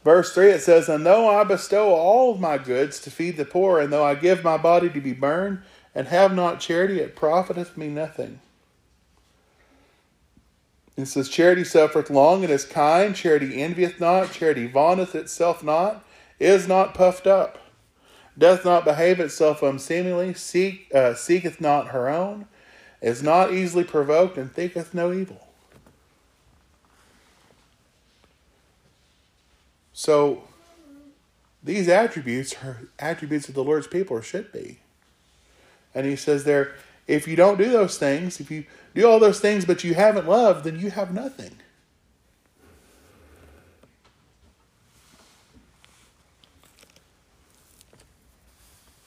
Verse 0.05 0.33
3 0.33 0.51
it 0.53 0.63
says, 0.63 0.89
And 0.89 1.05
though 1.05 1.29
I 1.29 1.45
bestow 1.45 1.91
all 1.91 2.33
of 2.33 2.41
my 2.41 2.57
goods 2.57 2.99
to 3.01 3.11
feed 3.11 3.37
the 3.37 3.45
poor, 3.45 3.79
and 3.79 3.93
though 3.93 4.05
I 4.05 4.15
give 4.15 4.43
my 4.43 4.57
body 4.57 4.89
to 4.89 5.01
be 5.01 5.13
burned, 5.13 5.63
and 5.95 6.07
have 6.09 6.35
not 6.35 6.61
charity, 6.61 7.01
it 7.01 7.17
profiteth 7.17 7.77
me 7.77 7.89
nothing. 7.89 8.41
It 10.97 11.07
says, 11.07 11.29
Charity 11.29 11.65
suffereth 11.65 12.09
long 12.09 12.43
and 12.43 12.53
is 12.53 12.65
kind, 12.65 13.15
charity 13.15 13.63
envieth 13.63 14.01
not, 14.01 14.33
charity 14.33 14.67
vaunteth 14.67 15.15
itself 15.15 15.63
not, 15.63 16.05
is 16.41 16.67
not 16.67 16.95
puffed 16.95 17.27
up, 17.27 17.59
doth 18.37 18.65
not 18.65 18.85
behave 18.85 19.21
itself 19.21 19.63
unseemly, 19.63 20.33
seek, 20.33 20.91
uh, 20.95 21.15
seeketh 21.15 21.61
not 21.61 21.89
her 21.89 22.09
own, 22.09 22.47
is 23.03 23.23
not 23.23 23.53
easily 23.53 23.85
provoked, 23.85 24.39
and 24.39 24.53
thinketh 24.53 24.95
no 24.95 25.13
evil. 25.13 25.47
So, 29.93 30.45
these 31.63 31.89
attributes 31.89 32.55
are 32.63 32.89
attributes 32.99 33.49
of 33.49 33.55
the 33.55 33.65
Lord's 33.65 33.87
people, 33.87 34.17
or 34.17 34.23
should 34.23 34.53
be. 34.53 34.79
And 35.95 36.07
he 36.07 36.17
says 36.17 36.45
there, 36.45 36.75
if 37.07 37.27
you 37.27 37.37
don't 37.37 37.59
do 37.59 37.71
those 37.71 37.99
things, 37.99 38.41
if 38.41 38.51
you 38.51 38.65
do 38.97 39.07
all 39.07 39.21
those 39.21 39.41
things 39.41 39.67
but 39.67 39.85
you 39.85 39.95
haven't 39.95 40.27
loved, 40.27 40.65
then 40.65 40.81
you 40.81 40.91
have 40.91 41.13
nothing. 41.13 41.55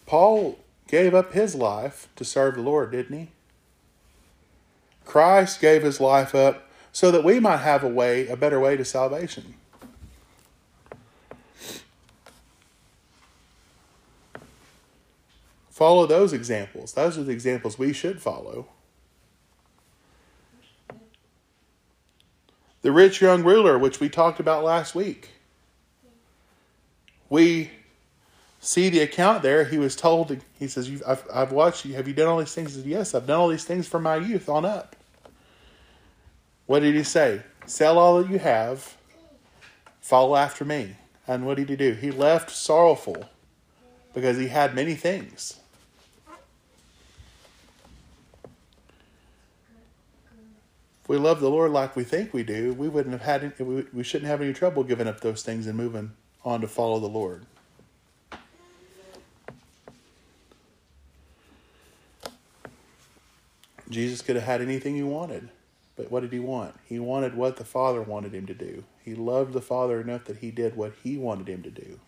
Paul 0.05 0.59
gave 0.87 1.13
up 1.15 1.33
his 1.33 1.55
life 1.55 2.07
to 2.15 2.23
serve 2.23 2.55
the 2.55 2.61
Lord, 2.61 2.91
didn't 2.91 3.17
he? 3.17 3.27
Christ 5.05 5.59
gave 5.59 5.81
his 5.81 5.99
life 5.99 6.35
up 6.35 6.69
so 6.91 7.09
that 7.09 7.23
we 7.23 7.39
might 7.39 7.57
have 7.57 7.83
a 7.83 7.87
way, 7.87 8.27
a 8.27 8.35
better 8.35 8.59
way 8.59 8.77
to 8.77 8.85
salvation. 8.85 9.55
Follow 15.71 16.05
those 16.05 16.33
examples. 16.33 16.93
Those 16.93 17.17
are 17.17 17.23
the 17.23 17.31
examples 17.31 17.79
we 17.79 17.93
should 17.93 18.21
follow. 18.21 18.67
The 22.81 22.91
rich 22.91 23.21
young 23.21 23.43
ruler, 23.43 23.77
which 23.77 23.99
we 23.99 24.09
talked 24.09 24.39
about 24.39 24.63
last 24.63 24.95
week. 24.95 25.29
We 27.29 27.71
see 28.59 28.89
the 28.89 29.01
account 29.01 29.43
there. 29.43 29.65
He 29.65 29.77
was 29.77 29.95
told, 29.95 30.35
he 30.57 30.67
says, 30.67 30.89
I've, 31.05 31.25
I've 31.33 31.51
watched 31.51 31.85
you. 31.85 31.95
Have 31.95 32.07
you 32.07 32.13
done 32.13 32.27
all 32.27 32.37
these 32.37 32.53
things? 32.53 32.75
He 32.75 32.81
said, 32.81 32.89
Yes, 32.89 33.13
I've 33.13 33.27
done 33.27 33.39
all 33.39 33.49
these 33.49 33.65
things 33.65 33.87
from 33.87 34.03
my 34.03 34.15
youth 34.15 34.49
on 34.49 34.65
up. 34.65 34.95
What 36.65 36.81
did 36.81 36.95
he 36.95 37.03
say? 37.03 37.41
Sell 37.65 37.97
all 37.97 38.21
that 38.21 38.31
you 38.31 38.39
have, 38.39 38.95
follow 40.01 40.35
after 40.35 40.65
me. 40.65 40.95
And 41.27 41.45
what 41.45 41.57
did 41.57 41.69
he 41.69 41.75
do? 41.75 41.93
He 41.93 42.11
left 42.11 42.49
sorrowful 42.49 43.29
because 44.13 44.37
he 44.37 44.47
had 44.47 44.73
many 44.73 44.95
things. 44.95 45.58
We 51.09 51.17
love 51.17 51.39
the 51.39 51.49
Lord 51.49 51.71
like 51.71 51.95
we 51.95 52.03
think 52.03 52.35
we 52.35 52.43
do, 52.43 52.71
we 52.71 52.87
wouldn't 52.87 53.13
have 53.13 53.23
had 53.23 53.43
any, 53.59 53.83
we 53.91 54.03
shouldn't 54.03 54.29
have 54.29 54.41
any 54.41 54.53
trouble 54.53 54.83
giving 54.83 55.07
up 55.07 55.21
those 55.21 55.41
things 55.41 55.65
and 55.65 55.75
moving 55.75 56.11
on 56.45 56.61
to 56.61 56.67
follow 56.67 56.99
the 56.99 57.07
Lord. 57.07 57.47
Jesus 63.89 64.21
could 64.21 64.35
have 64.35 64.45
had 64.45 64.61
anything 64.61 64.93
he 64.93 65.01
wanted. 65.01 65.49
But 65.95 66.11
what 66.11 66.19
did 66.19 66.31
he 66.31 66.39
want? 66.39 66.75
He 66.85 66.99
wanted 66.99 67.33
what 67.33 67.57
the 67.57 67.65
Father 67.65 68.03
wanted 68.03 68.35
him 68.35 68.45
to 68.45 68.53
do. 68.53 68.83
He 69.03 69.15
loved 69.15 69.53
the 69.53 69.61
Father 69.61 69.99
enough 69.99 70.25
that 70.25 70.37
he 70.37 70.51
did 70.51 70.75
what 70.75 70.93
he 71.03 71.17
wanted 71.17 71.49
him 71.49 71.63
to 71.63 71.71
do. 71.71 71.99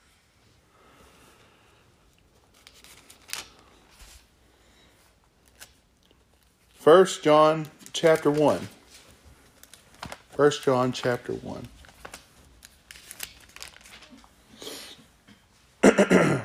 First 6.75 7.23
John 7.23 7.65
chapter 7.93 8.29
1. 8.29 8.69
First 10.41 10.63
John 10.63 10.91
chapter 10.91 11.33
1. 11.33 11.67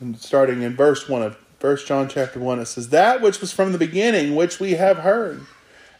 and 0.00 0.18
starting 0.18 0.62
in 0.62 0.74
verse 0.74 1.08
1 1.08 1.22
of 1.22 1.36
First 1.60 1.86
John 1.86 2.08
chapter 2.08 2.40
1, 2.40 2.58
it 2.58 2.66
says, 2.66 2.88
That 2.88 3.20
which 3.20 3.40
was 3.40 3.52
from 3.52 3.70
the 3.70 3.78
beginning, 3.78 4.34
which 4.34 4.58
we 4.58 4.72
have 4.72 4.96
heard, 4.96 5.42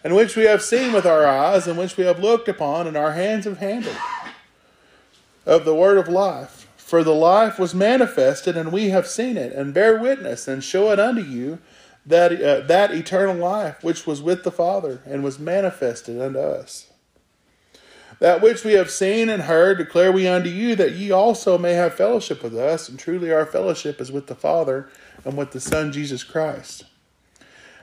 and 0.03 0.17
which 0.17 0.35
we 0.35 0.47
have 0.47 0.63
seen 0.63 0.93
with 0.93 1.07
our 1.07 1.25
eyes, 1.25 1.69
and 1.69 1.79
which 1.79 1.97
we 1.97 2.03
have 2.03 2.19
looked 2.19 2.49
upon, 2.49 2.89
and 2.89 2.97
our 2.97 3.13
hands 3.13 3.45
have 3.45 3.59
handled, 3.59 3.95
of 5.47 5.65
the 5.65 5.77
word 5.77 5.99
of 5.99 6.09
life. 6.09 6.67
For 6.77 7.05
the 7.05 7.15
life 7.15 7.57
was 7.57 7.73
manifested, 7.73 8.57
and 8.57 8.73
we 8.73 8.89
have 8.91 9.07
seen 9.07 9.37
it, 9.37 9.53
and 9.53 9.73
bear 9.73 9.97
witness, 9.97 10.49
and 10.49 10.63
show 10.63 10.91
it 10.91 10.99
unto 10.99 11.23
you, 11.23 11.61
that, 12.07 12.33
uh, 12.33 12.61
that 12.67 12.93
eternal 12.93 13.37
life 13.37 13.83
which 13.83 14.07
was 14.07 14.21
with 14.21 14.45
the 14.45 14.51
Father, 14.51 15.01
and 15.07 15.25
was 15.25 15.39
manifested 15.39 16.21
unto 16.21 16.39
us. 16.39 16.89
That 18.21 18.43
which 18.43 18.65
we 18.65 18.75
have 18.75 18.91
seen 18.91 19.29
and 19.29 19.43
heard 19.43 19.79
declare 19.79 20.13
we 20.13 20.29
unto 20.29 20.49
you, 20.49 20.77
that 20.77 20.93
ye 20.93 21.11
also 21.11 21.59
may 21.59 21.73
have 21.73 21.95
fellowship 21.95 22.43
with 22.43 22.57
us, 22.57 22.89
and 22.89 22.99
truly 22.99 23.33
our 23.33 23.47
fellowship 23.47 24.01
is 24.01 24.13
with 24.13 24.29
the 24.29 24.35
Father 24.35 24.89
and 25.25 25.37
with 25.37 25.51
the 25.51 25.61
Son 25.61 25.93
Jesus 25.93 26.23
Christ. 26.23 26.85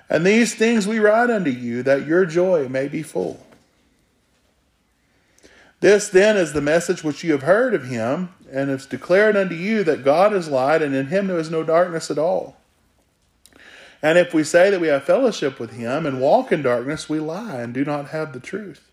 And 0.09 0.25
these 0.25 0.55
things 0.55 0.87
we 0.87 0.99
write 0.99 1.29
unto 1.29 1.51
you, 1.51 1.83
that 1.83 2.07
your 2.07 2.25
joy 2.25 2.69
may 2.69 2.87
be 2.87 3.03
full. 3.03 3.45
This 5.79 6.09
then 6.09 6.37
is 6.37 6.53
the 6.53 6.61
message 6.61 7.03
which 7.03 7.23
you 7.23 7.31
have 7.31 7.43
heard 7.43 7.73
of 7.73 7.87
him, 7.87 8.29
and 8.51 8.69
is 8.69 8.85
declared 8.85 9.35
unto 9.35 9.55
you 9.55 9.83
that 9.83 10.03
God 10.03 10.33
is 10.33 10.47
light, 10.47 10.81
and 10.81 10.93
in 10.93 11.07
him 11.07 11.27
there 11.27 11.39
is 11.39 11.49
no 11.49 11.63
darkness 11.63 12.11
at 12.11 12.19
all. 12.19 12.55
And 14.03 14.17
if 14.17 14.33
we 14.33 14.43
say 14.43 14.69
that 14.69 14.81
we 14.81 14.87
have 14.87 15.03
fellowship 15.03 15.59
with 15.59 15.73
him 15.73 16.05
and 16.05 16.19
walk 16.19 16.51
in 16.51 16.63
darkness, 16.63 17.07
we 17.07 17.19
lie 17.19 17.61
and 17.61 17.73
do 17.73 17.85
not 17.85 18.09
have 18.09 18.33
the 18.33 18.39
truth. 18.39 18.91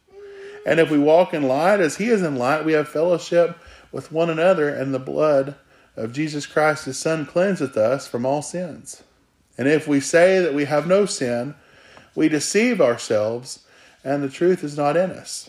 And 0.66 0.78
if 0.80 0.90
we 0.90 0.98
walk 0.98 1.32
in 1.32 1.44
light 1.44 1.80
as 1.80 1.96
he 1.96 2.08
is 2.08 2.22
in 2.22 2.36
light, 2.36 2.64
we 2.64 2.74
have 2.74 2.88
fellowship 2.88 3.56
with 3.90 4.12
one 4.12 4.28
another, 4.28 4.68
and 4.68 4.92
the 4.92 4.98
blood 4.98 5.54
of 5.96 6.12
Jesus 6.12 6.44
Christ, 6.44 6.84
his 6.84 6.98
Son, 6.98 7.24
cleanseth 7.24 7.74
us 7.76 8.06
from 8.06 8.26
all 8.26 8.42
sins. 8.42 9.02
And 9.56 9.66
if 9.66 9.88
we 9.88 9.98
say 9.98 10.40
that 10.40 10.52
we 10.52 10.66
have 10.66 10.86
no 10.86 11.06
sin, 11.06 11.54
we 12.14 12.28
deceive 12.28 12.82
ourselves, 12.82 13.64
and 14.04 14.22
the 14.22 14.28
truth 14.28 14.62
is 14.62 14.76
not 14.76 14.94
in 14.96 15.10
us. 15.10 15.48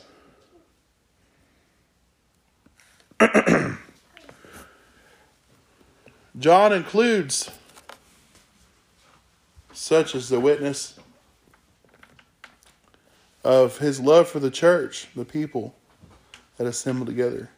John 6.39 6.72
includes 6.72 7.51
such 9.80 10.14
as 10.14 10.28
the 10.28 10.42
witness 10.42 11.00
of 13.46 13.78
his 13.78 14.02
love 14.02 14.28
for 14.28 14.42
the 14.42 14.52
church, 14.52 15.08
the 15.16 15.24
people 15.24 15.74
that 16.58 16.68
assemble 16.68 17.06
together. 17.06 17.50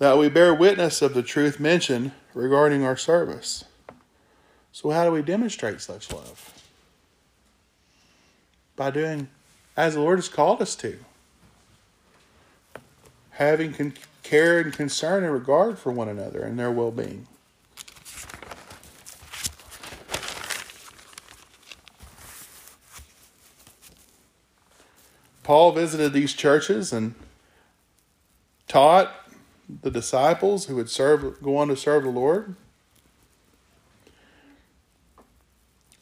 That 0.00 0.18
we 0.18 0.28
bear 0.28 0.52
witness 0.52 1.00
of 1.00 1.14
the 1.14 1.22
truth 1.22 1.60
mentioned 1.60 2.10
regarding 2.34 2.82
our 2.82 2.96
service. 2.96 3.66
So, 4.72 4.90
how 4.90 5.04
do 5.04 5.12
we 5.12 5.22
demonstrate 5.22 5.80
such 5.80 6.12
love? 6.12 6.52
By 8.74 8.90
doing 8.90 9.28
as 9.76 9.94
the 9.94 10.00
Lord 10.00 10.18
has 10.18 10.28
called 10.28 10.60
us 10.60 10.74
to, 10.76 10.98
having 13.30 13.72
con- 13.72 13.94
care 14.24 14.58
and 14.58 14.72
concern 14.72 15.22
and 15.22 15.32
regard 15.32 15.78
for 15.78 15.92
one 15.92 16.08
another 16.08 16.40
and 16.40 16.58
their 16.58 16.72
well 16.72 16.90
being. 16.90 17.28
Paul 25.46 25.70
visited 25.70 26.12
these 26.12 26.32
churches 26.32 26.92
and 26.92 27.14
taught 28.66 29.14
the 29.68 29.92
disciples 29.92 30.66
who 30.66 30.74
would 30.74 30.90
serve 30.90 31.40
go 31.40 31.56
on 31.56 31.68
to 31.68 31.76
serve 31.76 32.02
the 32.02 32.10
Lord 32.10 32.56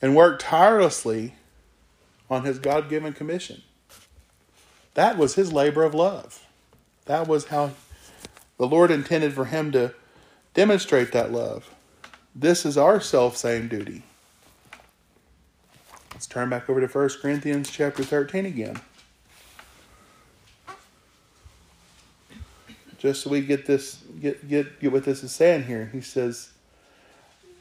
and 0.01 0.17
worked 0.17 0.41
tirelessly 0.41 1.35
on 2.31 2.47
his 2.47 2.59
God-given 2.59 3.13
commission. 3.13 3.61
That 4.95 5.19
was 5.19 5.35
his 5.35 5.53
labor 5.53 5.83
of 5.83 5.93
love. 5.93 6.47
That 7.05 7.29
was 7.29 7.49
how 7.49 7.73
The 8.57 8.67
Lord 8.67 8.91
intended 8.91 9.35
for 9.35 9.45
him 9.45 9.73
to 9.73 9.93
demonstrate 10.55 11.13
that 11.13 11.33
love. 11.33 11.69
This 12.35 12.65
is 12.65 12.79
our 12.79 12.99
self 12.99 13.37
same 13.37 13.69
duty. 13.69 14.05
Let's 16.15 16.27
turn 16.27 16.49
back 16.49 16.71
over 16.71 16.81
to 16.81 16.87
1 16.87 17.11
Corinthians 17.21 17.69
chapter 17.69 18.03
13 18.03 18.47
again. 18.47 18.81
Just 23.05 23.25
so 23.25 23.29
we 23.29 23.43
get 23.43 23.67
this 23.67 23.99
get 24.19 24.49
get 24.49 24.81
get 24.81 24.91
what 24.91 25.05
this 25.05 25.23
is 25.23 25.31
saying 25.31 25.65
here. 25.65 25.91
He 25.93 26.01
says 26.01 26.53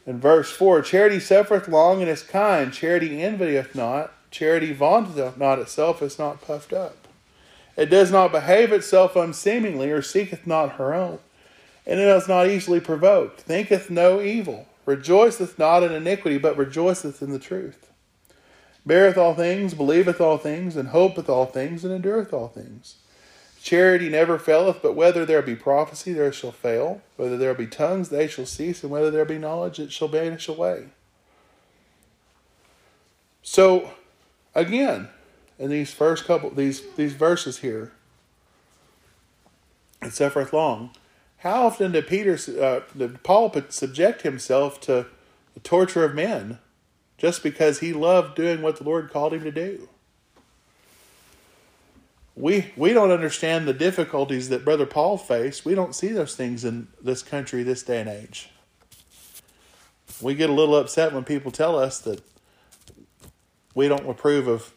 in 0.05 0.21
verse 0.21 0.49
4 0.49 0.81
Charity 0.83 1.19
suffereth 1.19 1.67
long 1.67 1.99
and 1.99 2.09
is 2.09 2.23
kind, 2.23 2.71
charity 2.71 3.21
envieth 3.21 3.75
not, 3.75 4.13
charity 4.31 4.71
vaunteth 4.71 5.37
not 5.37 5.59
itself, 5.59 6.01
is 6.01 6.17
not 6.17 6.41
puffed 6.41 6.71
up. 6.71 7.09
It 7.75 7.87
does 7.87 8.09
not 8.09 8.31
behave 8.31 8.71
itself 8.71 9.17
unseemingly, 9.17 9.91
or 9.91 10.01
seeketh 10.01 10.47
not 10.47 10.75
her 10.75 10.93
own, 10.93 11.19
and 11.85 11.99
it 11.99 12.07
is 12.07 12.29
not 12.29 12.47
easily 12.47 12.79
provoked, 12.79 13.41
thinketh 13.41 13.89
no 13.89 14.21
evil, 14.21 14.69
rejoiceth 14.85 15.59
not 15.59 15.83
in 15.83 15.91
iniquity, 15.91 16.37
but 16.37 16.55
rejoiceth 16.57 17.21
in 17.21 17.31
the 17.33 17.39
truth. 17.39 17.91
Beareth 18.85 19.17
all 19.17 19.33
things, 19.33 19.73
believeth 19.73 20.21
all 20.21 20.37
things, 20.37 20.77
and 20.77 20.87
hopeth 20.89 21.27
all 21.27 21.47
things, 21.47 21.83
and 21.83 21.93
endureth 21.93 22.31
all 22.31 22.47
things. 22.47 22.95
Charity 23.63 24.09
never 24.09 24.37
faileth, 24.37 24.81
but 24.81 24.93
whether 24.93 25.25
there 25.25 25.41
be 25.41 25.55
prophecy, 25.55 26.11
there 26.11 26.33
shall 26.33 26.51
fail. 26.51 27.01
Whether 27.15 27.37
there 27.37 27.53
be 27.53 27.65
tongues, 27.65 28.09
they 28.09 28.27
shall 28.27 28.45
cease, 28.45 28.83
and 28.83 28.91
whether 28.91 29.09
there 29.09 29.23
be 29.23 29.37
knowledge, 29.37 29.79
it 29.79 29.89
shall 29.89 30.09
vanish 30.09 30.49
away. 30.49 30.87
So, 33.41 33.91
again, 34.53 35.07
in 35.57 35.69
these 35.69 35.93
first 35.93 36.25
couple 36.25 36.49
these 36.49 36.81
these 36.97 37.13
verses 37.13 37.59
here, 37.59 37.93
it 40.01 40.11
suffereth 40.11 40.51
long. 40.51 40.89
How 41.37 41.67
often 41.67 41.93
did 41.93 42.05
Peter, 42.05 42.37
uh, 42.61 42.81
did 42.97 43.23
Paul 43.23 43.55
subject 43.69 44.23
himself 44.23 44.81
to 44.81 45.05
the 45.53 45.61
torture 45.61 46.03
of 46.03 46.13
men, 46.13 46.59
just 47.17 47.41
because 47.41 47.79
he 47.79 47.93
loved 47.93 48.35
doing 48.35 48.61
what 48.61 48.75
the 48.75 48.83
Lord 48.83 49.09
called 49.09 49.33
him 49.33 49.45
to 49.45 49.51
do? 49.51 49.87
We 52.35 52.71
we 52.75 52.93
don't 52.93 53.11
understand 53.11 53.67
the 53.67 53.73
difficulties 53.73 54.49
that 54.49 54.65
brother 54.65 54.85
paul 54.85 55.17
faced. 55.17 55.65
We 55.65 55.75
don't 55.75 55.95
see 55.95 56.09
those 56.09 56.35
things 56.35 56.65
in 56.65 56.87
this 57.01 57.21
country 57.21 57.63
this 57.63 57.83
day 57.83 57.99
and 57.99 58.09
age. 58.09 58.49
We 60.21 60.35
get 60.35 60.49
a 60.49 60.53
little 60.53 60.75
upset 60.75 61.13
when 61.13 61.23
people 61.23 61.51
tell 61.51 61.77
us 61.77 61.99
that 61.99 62.21
we 63.75 63.87
don't 63.87 64.09
approve 64.09 64.47
of 64.47 64.73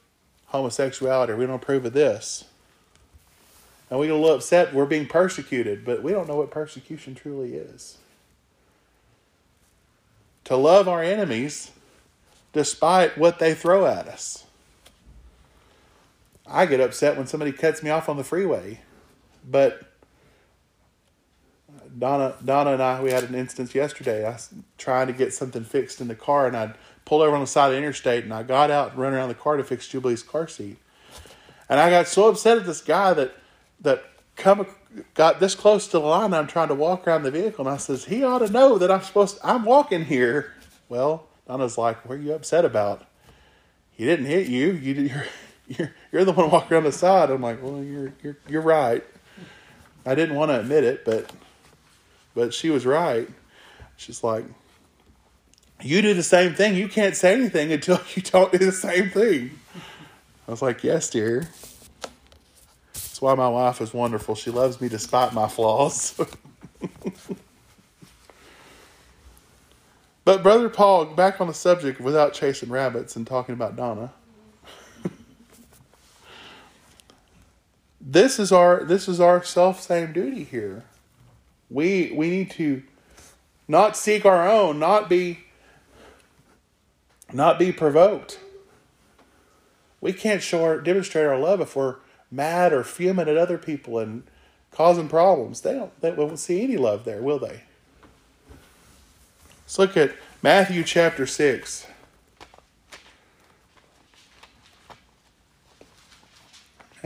homosexuality 0.47 1.35
we 1.35 1.47
don't 1.47 1.57
approve 1.57 1.85
of 1.85 1.93
this. 1.93 2.45
And 3.89 4.01
we 4.01 4.07
get 4.07 4.17
a 4.17 4.19
little 4.19 4.37
upset 4.37 4.75
we're 4.75 4.87
being 4.87 5.07
persecuted 5.07 5.85
but 5.85 6.03
we 6.03 6.13
don't 6.13 6.29
know 6.29 6.37
what 6.37 6.51
persecution 6.51 7.15
truly 7.15 7.55
is. 7.55 7.99
To 10.45 10.57
love 10.57 10.89
our 10.89 11.03
enemies 11.03 11.71
despite 12.53 13.17
what 13.17 13.39
they 13.39 13.55
throw 13.55 13.87
at 13.87 14.09
us 14.09 14.46
I 16.49 16.67
get 16.67 16.81
upset 16.81 17.17
when 17.17 17.27
somebody 17.27 17.53
cuts 17.53 17.83
me 17.83 17.91
off 17.91 18.09
on 18.09 18.17
the 18.17 18.25
freeway. 18.25 18.81
But 19.49 19.81
Donna, 21.99 22.35
Donna 22.45 22.73
and 22.73 22.83
I, 22.83 23.01
we 23.03 23.11
had 23.11 23.25
an 23.25 23.35
instance 23.35 23.75
yesterday. 23.75 24.25
I 24.27 24.33
was 24.33 24.53
trying 24.79 25.07
to 25.07 25.13
get 25.13 25.33
something 25.33 25.65
fixed 25.65 26.01
in 26.01 26.09
the 26.09 26.15
car, 26.15 26.47
and 26.47 26.57
I 26.57 26.75
pulled 27.05 27.23
over 27.23 27.35
on 27.35 27.41
the 27.41 27.47
side 27.47 27.69
of 27.69 27.73
the 27.73 27.79
interstate, 27.79 28.25
and 28.25 28.35
I 28.35 28.43
got 28.43 28.71
out 28.71 28.93
and 28.93 28.99
ran 28.99 29.15
around 29.15 29.29
the 29.29 29.35
car 29.35 29.57
to 29.57 29.65
fix 29.65 29.89
Jubilee's 29.89 30.23
car 30.23 30.49
seat. 30.49 30.79
And 31.69 31.81
I 31.81 31.91
got 31.91 32.07
so 32.07 32.29
upset 32.29 32.59
at 32.59 32.67
this 32.67 32.81
guy 32.81 33.15
that 33.15 33.35
that 33.81 34.05
come 34.37 34.67
got 35.15 35.41
this 35.41 35.55
close 35.55 35.87
to 35.89 35.99
the 35.99 36.07
line. 36.07 36.33
I'm 36.33 36.47
trying 36.47 36.69
to 36.69 36.75
walk 36.75 37.07
around 37.07 37.23
the 37.23 37.31
vehicle, 37.31 37.67
and 37.67 37.75
I 37.75 37.79
says 37.79 38.05
he 38.05 38.23
ought 38.23 38.39
to 38.39 38.51
know 38.51 38.79
that 38.79 38.91
I'm 38.91 39.03
supposed. 39.03 39.39
To, 39.39 39.47
I'm 39.47 39.65
walking 39.65 40.05
here. 40.05 40.55
Well, 40.89 41.27
Donna's 41.49 41.79
like, 41.79 42.07
"What 42.09 42.19
are 42.19 42.23
you 42.23 42.35
upset 42.35 42.65
about? 42.65 43.07
He 43.91 44.05
didn't 44.05 44.27
hit 44.27 44.47
you. 44.49 44.73
You 44.73 44.95
you're 45.03 45.27
you're, 45.69 45.93
you're 46.13 46.25
the 46.25 46.33
one 46.33 46.51
walking 46.51 46.75
around 46.75 46.85
the 46.85 46.93
side. 46.93 47.31
I'm 47.31 47.43
like, 47.43 47.63
well, 47.63 47.83
you're, 47.83 48.13
you're, 48.23 48.37
you're 48.49 48.63
right. 48.63 49.05
I 50.05 50.15
didn't 50.15 50.37
want 50.37 50.51
to 50.51 50.61
admit 50.61 50.85
it, 50.85 51.05
but, 51.05 51.31
but 52.35 52.55
she 52.55 52.71
was 52.71 52.87
right. 52.87 53.29
She's 53.97 54.23
like, 54.23 54.45
you 55.83 56.01
do 56.03 56.15
the 56.15 56.23
same 56.23 56.55
thing. 56.55 56.75
You 56.77 56.89
can't 56.89 57.17
say 57.17 57.35
anything 57.35 57.73
until 57.73 58.01
you 58.15 58.23
don't 58.23 58.53
do 58.53 58.59
the 58.59 58.73
same 58.73 59.11
thing. 59.11 59.59
I 60.47 60.51
was 60.51 60.63
like, 60.63 60.85
yes, 60.85 61.11
dear. 61.11 61.49
That's 62.93 63.21
why 63.21 63.35
my 63.35 63.49
wife 63.49 63.81
is 63.81 63.93
wonderful. 63.93 64.37
She 64.37 64.51
loves 64.51 64.81
me 64.81 64.89
despite 64.89 65.33
my 65.33 65.49
flaws. 65.49 66.15
but 70.25 70.43
Brother 70.43 70.69
Paul, 70.69 71.07
back 71.07 71.41
on 71.41 71.49
the 71.49 71.55
subject 71.55 72.01
without 72.01 72.33
chasing 72.33 72.69
rabbits 72.69 73.17
and 73.17 73.27
talking 73.27 73.55
about 73.55 73.75
Donna. 73.75 74.13
This 78.09 78.39
is 78.39 78.53
our 78.53 78.85
this 78.85 79.09
is 79.09 79.21
our 79.21 79.43
self 79.43 79.81
same 79.81 80.13
duty 80.13 80.45
here. 80.45 80.85
We 81.69 82.13
we 82.15 82.31
need 82.31 82.51
to 82.53 82.85
not 83.67 83.97
seek 83.97 84.25
our 84.25 84.49
own, 84.49 84.79
not 84.79 85.09
be 85.11 85.41
not 87.33 87.59
be 87.59 87.73
provoked. 87.73 88.39
We 90.01 90.13
can't 90.13 90.41
show 90.41 90.63
our 90.63 90.81
demonstrate 90.81 91.27
our 91.27 91.39
love 91.39 91.61
if 91.61 91.75
we're 91.75 91.97
mad 92.31 92.73
or 92.73 92.85
fuming 92.85 93.29
at 93.29 93.37
other 93.37 93.59
people 93.59 93.99
and 93.99 94.23
causing 94.71 95.09
problems. 95.09 95.63
They 95.63 95.73
don't 95.73 96.01
they 96.01 96.13
won't 96.13 96.39
see 96.39 96.63
any 96.63 96.77
love 96.77 97.05
there, 97.05 97.21
will 97.21 97.41
they? 97.41 97.63
Let's 99.65 99.81
look 99.81 99.97
at 99.97 100.15
Matthew 100.43 100.85
chapter 100.85 101.27
six. 101.27 101.89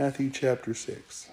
Matthew 0.01 0.31
chapter 0.31 0.73
6. 0.73 1.29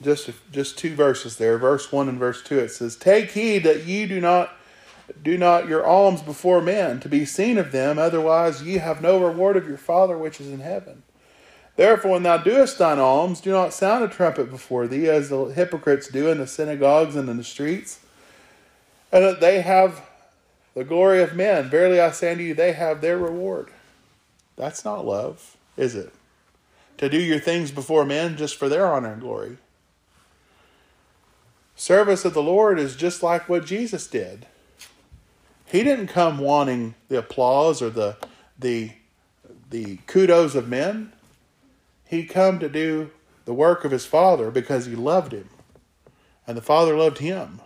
Just, 0.00 0.30
just 0.50 0.78
two 0.78 0.94
verses 0.94 1.36
there, 1.36 1.58
verse 1.58 1.92
1 1.92 2.08
and 2.08 2.18
verse 2.18 2.42
2. 2.42 2.58
It 2.58 2.70
says, 2.70 2.96
Take 2.96 3.32
heed 3.32 3.64
that 3.64 3.84
ye 3.84 4.06
do 4.06 4.18
not 4.18 4.52
do 5.22 5.36
not 5.36 5.68
your 5.68 5.86
alms 5.86 6.22
before 6.22 6.62
men 6.62 7.00
to 7.00 7.08
be 7.10 7.26
seen 7.26 7.58
of 7.58 7.70
them, 7.70 7.98
otherwise 7.98 8.62
ye 8.62 8.78
have 8.78 9.02
no 9.02 9.22
reward 9.22 9.58
of 9.58 9.68
your 9.68 9.76
Father 9.76 10.16
which 10.16 10.40
is 10.40 10.48
in 10.48 10.60
heaven. 10.60 11.02
Therefore, 11.76 12.12
when 12.12 12.22
thou 12.22 12.38
doest 12.38 12.78
thine 12.78 12.98
alms, 12.98 13.42
do 13.42 13.50
not 13.50 13.74
sound 13.74 14.04
a 14.04 14.08
trumpet 14.08 14.48
before 14.48 14.86
thee, 14.86 15.06
as 15.06 15.28
the 15.28 15.48
hypocrites 15.48 16.08
do 16.08 16.30
in 16.30 16.38
the 16.38 16.46
synagogues 16.46 17.14
and 17.14 17.28
in 17.28 17.36
the 17.36 17.44
streets, 17.44 18.00
and 19.12 19.22
that 19.22 19.40
they 19.40 19.60
have 19.60 20.06
the 20.74 20.84
glory 20.84 21.22
of 21.22 21.34
men. 21.34 21.68
Verily 21.68 22.00
I 22.00 22.10
say 22.10 22.32
unto 22.32 22.44
you, 22.44 22.54
they 22.54 22.72
have 22.72 23.00
their 23.00 23.18
reward. 23.18 23.70
That's 24.56 24.84
not 24.84 25.06
love, 25.06 25.56
is 25.76 25.94
it? 25.94 26.12
To 26.98 27.08
do 27.08 27.18
your 27.18 27.40
things 27.40 27.70
before 27.70 28.04
men 28.04 28.36
just 28.36 28.56
for 28.56 28.68
their 28.68 28.86
honor 28.86 29.12
and 29.12 29.22
glory. 29.22 29.56
Service 31.74 32.26
of 32.26 32.34
the 32.34 32.42
Lord 32.42 32.78
is 32.78 32.94
just 32.94 33.22
like 33.22 33.48
what 33.48 33.64
Jesus 33.64 34.06
did. 34.06 34.44
He 35.64 35.82
didn't 35.82 36.08
come 36.08 36.38
wanting 36.38 36.94
the 37.08 37.18
applause 37.18 37.80
or 37.80 37.88
the 37.88 38.16
the 38.58 38.92
the 39.70 39.98
kudos 40.06 40.54
of 40.54 40.68
men. 40.68 41.12
He 42.04 42.24
come 42.24 42.58
to 42.58 42.68
do 42.68 43.12
the 43.46 43.54
work 43.54 43.84
of 43.84 43.92
his 43.92 44.04
Father 44.04 44.50
because 44.50 44.86
he 44.86 44.94
loved 44.94 45.32
him. 45.32 45.48
And 46.46 46.56
the 46.56 46.62
Father 46.62 46.96
loved 46.96 47.18
him. 47.18 47.60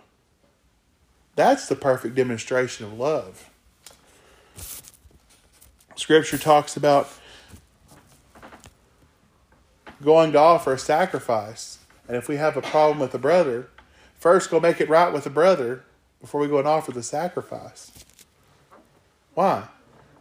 That's 1.35 1.67
the 1.67 1.75
perfect 1.75 2.15
demonstration 2.15 2.85
of 2.85 2.93
love. 2.93 3.49
Scripture 5.95 6.37
talks 6.37 6.77
about 6.77 7.09
going 10.03 10.31
to 10.33 10.39
offer 10.39 10.73
a 10.73 10.77
sacrifice. 10.77 11.79
And 12.07 12.15
if 12.15 12.27
we 12.27 12.37
have 12.37 12.55
a 12.55 12.61
problem 12.61 12.99
with 12.99 13.13
a 13.15 13.19
brother, 13.19 13.69
first 14.19 14.49
go 14.49 14.59
make 14.59 14.79
it 14.79 14.89
right 14.89 15.11
with 15.11 15.23
the 15.23 15.29
brother 15.29 15.83
before 16.21 16.41
we 16.41 16.47
go 16.47 16.59
and 16.59 16.67
offer 16.67 16.91
the 16.91 17.03
sacrifice. 17.03 17.91
Why? 19.33 19.67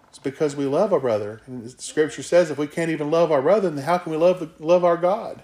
It's 0.08 0.18
because 0.18 0.56
we 0.56 0.64
love 0.64 0.92
our 0.92 1.00
brother. 1.00 1.40
And 1.46 1.70
scripture 1.80 2.22
says 2.22 2.50
if 2.50 2.58
we 2.58 2.66
can't 2.66 2.90
even 2.90 3.10
love 3.10 3.30
our 3.30 3.42
brother, 3.42 3.70
then 3.70 3.84
how 3.84 3.98
can 3.98 4.12
we 4.12 4.18
love, 4.18 4.60
love 4.60 4.84
our 4.84 4.96
God? 4.96 5.42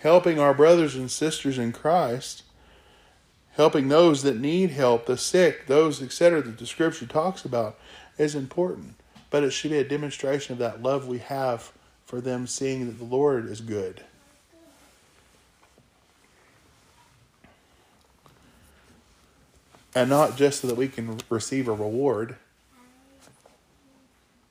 Helping 0.00 0.38
our 0.38 0.54
brothers 0.54 0.96
and 0.96 1.10
sisters 1.10 1.58
in 1.58 1.72
Christ, 1.72 2.42
helping 3.52 3.88
those 3.88 4.22
that 4.22 4.38
need 4.38 4.70
help, 4.70 5.06
the 5.06 5.16
sick, 5.16 5.66
those, 5.66 6.02
etc., 6.02 6.42
that 6.42 6.58
the 6.58 6.66
scripture 6.66 7.06
talks 7.06 7.44
about, 7.44 7.78
is 8.16 8.34
important. 8.34 8.94
But 9.28 9.44
it 9.44 9.50
should 9.50 9.70
be 9.70 9.78
a 9.78 9.84
demonstration 9.84 10.54
of 10.54 10.58
that 10.58 10.82
love 10.82 11.06
we 11.06 11.18
have 11.18 11.72
for 12.04 12.20
them, 12.20 12.46
seeing 12.46 12.86
that 12.86 12.98
the 12.98 13.04
Lord 13.04 13.46
is 13.46 13.60
good. 13.60 14.02
And 19.94 20.08
not 20.08 20.36
just 20.36 20.62
so 20.62 20.68
that 20.68 20.76
we 20.76 20.88
can 20.88 21.18
receive 21.28 21.68
a 21.68 21.72
reward. 21.72 22.36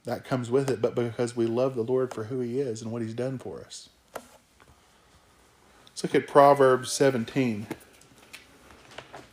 That 0.06 0.24
comes 0.26 0.52
with 0.52 0.70
it, 0.70 0.82
but 0.82 0.96
because 0.96 1.36
we 1.36 1.46
love 1.46 1.76
the 1.76 1.82
Lord 1.82 2.14
for 2.14 2.26
who 2.26 2.40
He 2.40 2.60
is 2.60 2.82
and 2.82 2.92
what 2.92 3.02
He's 3.02 3.14
done 3.14 3.38
for 3.38 3.62
us. 3.62 3.90
Let's 6.02 6.14
look 6.14 6.24
at 6.24 6.30
Proverbs 6.30 6.94
17. 6.94 7.68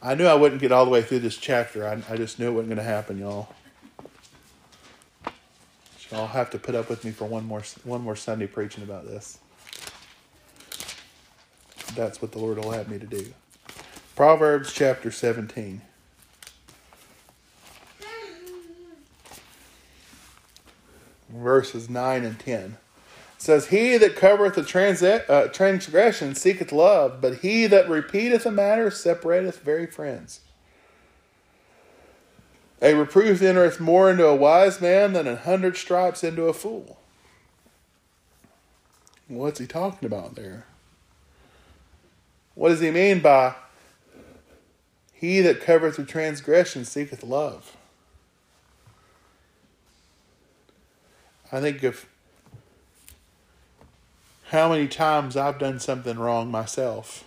I 0.03 0.17
knew 0.17 0.27
I 0.27 0.35
wouldn't 0.35 0.61
get 0.61 0.73
all 0.73 0.85
the 0.85 0.91
way 0.91 1.01
through 1.01 1.21
this 1.21 1.37
chapter. 1.37 1.87
I, 1.87 2.03
I 2.13 2.17
just 2.17 2.41
knew 2.41 2.49
it 2.49 2.55
wasn't 2.55 2.71
going 2.71 2.79
to 2.79 2.83
happen, 2.83 3.21
y'all. 3.21 3.55
I'll 6.11 6.27
have 6.27 6.51
to 6.51 6.59
put 6.59 6.75
up 6.75 6.91
with 6.91 7.05
me 7.05 7.13
for 7.13 7.25
one 7.25 7.45
more 7.45 7.63
one 7.85 8.01
more 8.01 8.17
Sunday 8.17 8.49
preaching 8.49 8.83
about 8.83 9.07
this. 9.07 9.39
That's 11.95 12.21
what 12.21 12.33
the 12.33 12.41
Lord 12.41 12.59
will 12.59 12.73
have 12.73 12.89
me 12.89 12.99
to 12.99 13.07
do. 13.07 13.33
Proverbs 14.17 14.73
chapter 14.73 15.13
17. 15.13 15.83
Verses 21.29 21.89
9 21.89 22.25
and 22.25 22.41
10. 22.41 22.77
Says, 23.47 23.69
He 23.69 23.97
that 23.97 24.17
covereth 24.17 24.57
the 24.57 24.65
trans- 24.65 25.05
uh, 25.05 25.49
transgression 25.53 26.35
seeketh 26.35 26.73
love, 26.73 27.21
but 27.21 27.39
he 27.39 27.69
that 27.69 27.89
repeateth 27.89 28.45
a 28.45 28.51
matter 28.51 28.91
separateth 28.91 29.61
very 29.61 29.87
friends. 29.87 30.41
A 32.83 32.95
reproof 32.95 33.41
entereth 33.41 33.79
more 33.79 34.11
into 34.11 34.27
a 34.27 34.35
wise 34.35 34.81
man 34.81 35.13
than 35.13 35.29
a 35.29 35.37
hundred 35.37 35.77
stripes 35.77 36.25
into 36.25 36.49
a 36.49 36.53
fool. 36.53 36.99
What's 39.29 39.61
he 39.61 39.67
talking 39.69 40.07
about 40.07 40.35
there? 40.35 40.67
What 42.57 42.71
does 42.71 42.81
he 42.81 42.91
mean 42.91 43.21
by 43.21 43.55
he 45.13 45.41
that 45.43 45.61
covereth 45.61 45.99
the 45.99 46.05
transgression 46.05 46.85
seeketh 46.85 47.23
love? 47.23 47.77
I 51.53 51.61
think 51.61 51.85
of 51.85 52.07
how 54.51 54.71
many 54.71 54.87
times 54.87 55.37
I've 55.37 55.59
done 55.59 55.81
something 55.81 56.19
wrong 56.19 56.51
myself. 56.51 57.25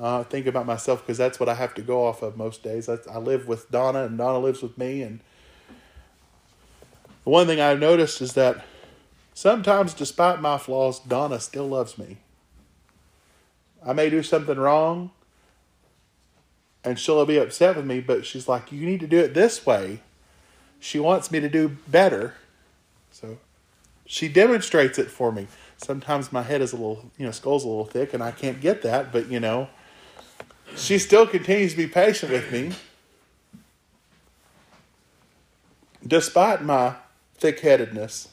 I 0.00 0.22
think 0.24 0.46
about 0.46 0.66
myself 0.66 1.02
because 1.02 1.18
that's 1.18 1.40
what 1.40 1.48
I 1.48 1.54
have 1.54 1.74
to 1.74 1.82
go 1.82 2.04
off 2.04 2.22
of 2.22 2.36
most 2.36 2.62
days. 2.62 2.88
I, 2.88 2.98
I 3.10 3.18
live 3.18 3.48
with 3.48 3.70
Donna, 3.70 4.04
and 4.04 4.18
Donna 4.18 4.38
lives 4.38 4.62
with 4.62 4.76
me. 4.76 5.02
And 5.02 5.20
the 7.24 7.30
one 7.30 7.46
thing 7.46 7.60
I've 7.60 7.80
noticed 7.80 8.20
is 8.20 8.34
that 8.34 8.64
sometimes, 9.34 9.94
despite 9.94 10.40
my 10.40 10.58
flaws, 10.58 11.00
Donna 11.00 11.40
still 11.40 11.66
loves 11.66 11.98
me. 11.98 12.18
I 13.84 13.92
may 13.92 14.10
do 14.10 14.22
something 14.22 14.58
wrong, 14.58 15.10
and 16.84 16.98
she'll 16.98 17.24
be 17.26 17.38
upset 17.38 17.76
with 17.76 17.86
me, 17.86 18.00
but 18.00 18.26
she's 18.26 18.46
like, 18.46 18.70
You 18.70 18.86
need 18.86 19.00
to 19.00 19.06
do 19.06 19.18
it 19.18 19.34
this 19.34 19.64
way. 19.64 20.00
She 20.78 21.00
wants 21.00 21.32
me 21.32 21.40
to 21.40 21.48
do 21.48 21.76
better. 21.88 22.34
So 23.10 23.38
she 24.04 24.28
demonstrates 24.28 24.98
it 24.98 25.10
for 25.10 25.32
me. 25.32 25.48
Sometimes 25.78 26.32
my 26.32 26.42
head 26.42 26.62
is 26.62 26.72
a 26.72 26.76
little, 26.76 27.10
you 27.18 27.26
know, 27.26 27.32
skull's 27.32 27.64
a 27.64 27.68
little 27.68 27.84
thick, 27.84 28.14
and 28.14 28.22
I 28.22 28.30
can't 28.30 28.60
get 28.60 28.82
that, 28.82 29.12
but 29.12 29.30
you 29.30 29.40
know, 29.40 29.68
she 30.74 30.98
still 30.98 31.26
continues 31.26 31.72
to 31.72 31.76
be 31.76 31.86
patient 31.86 32.32
with 32.32 32.50
me. 32.50 32.72
Despite 36.06 36.62
my 36.62 36.94
thick 37.36 37.60
headedness. 37.60 38.28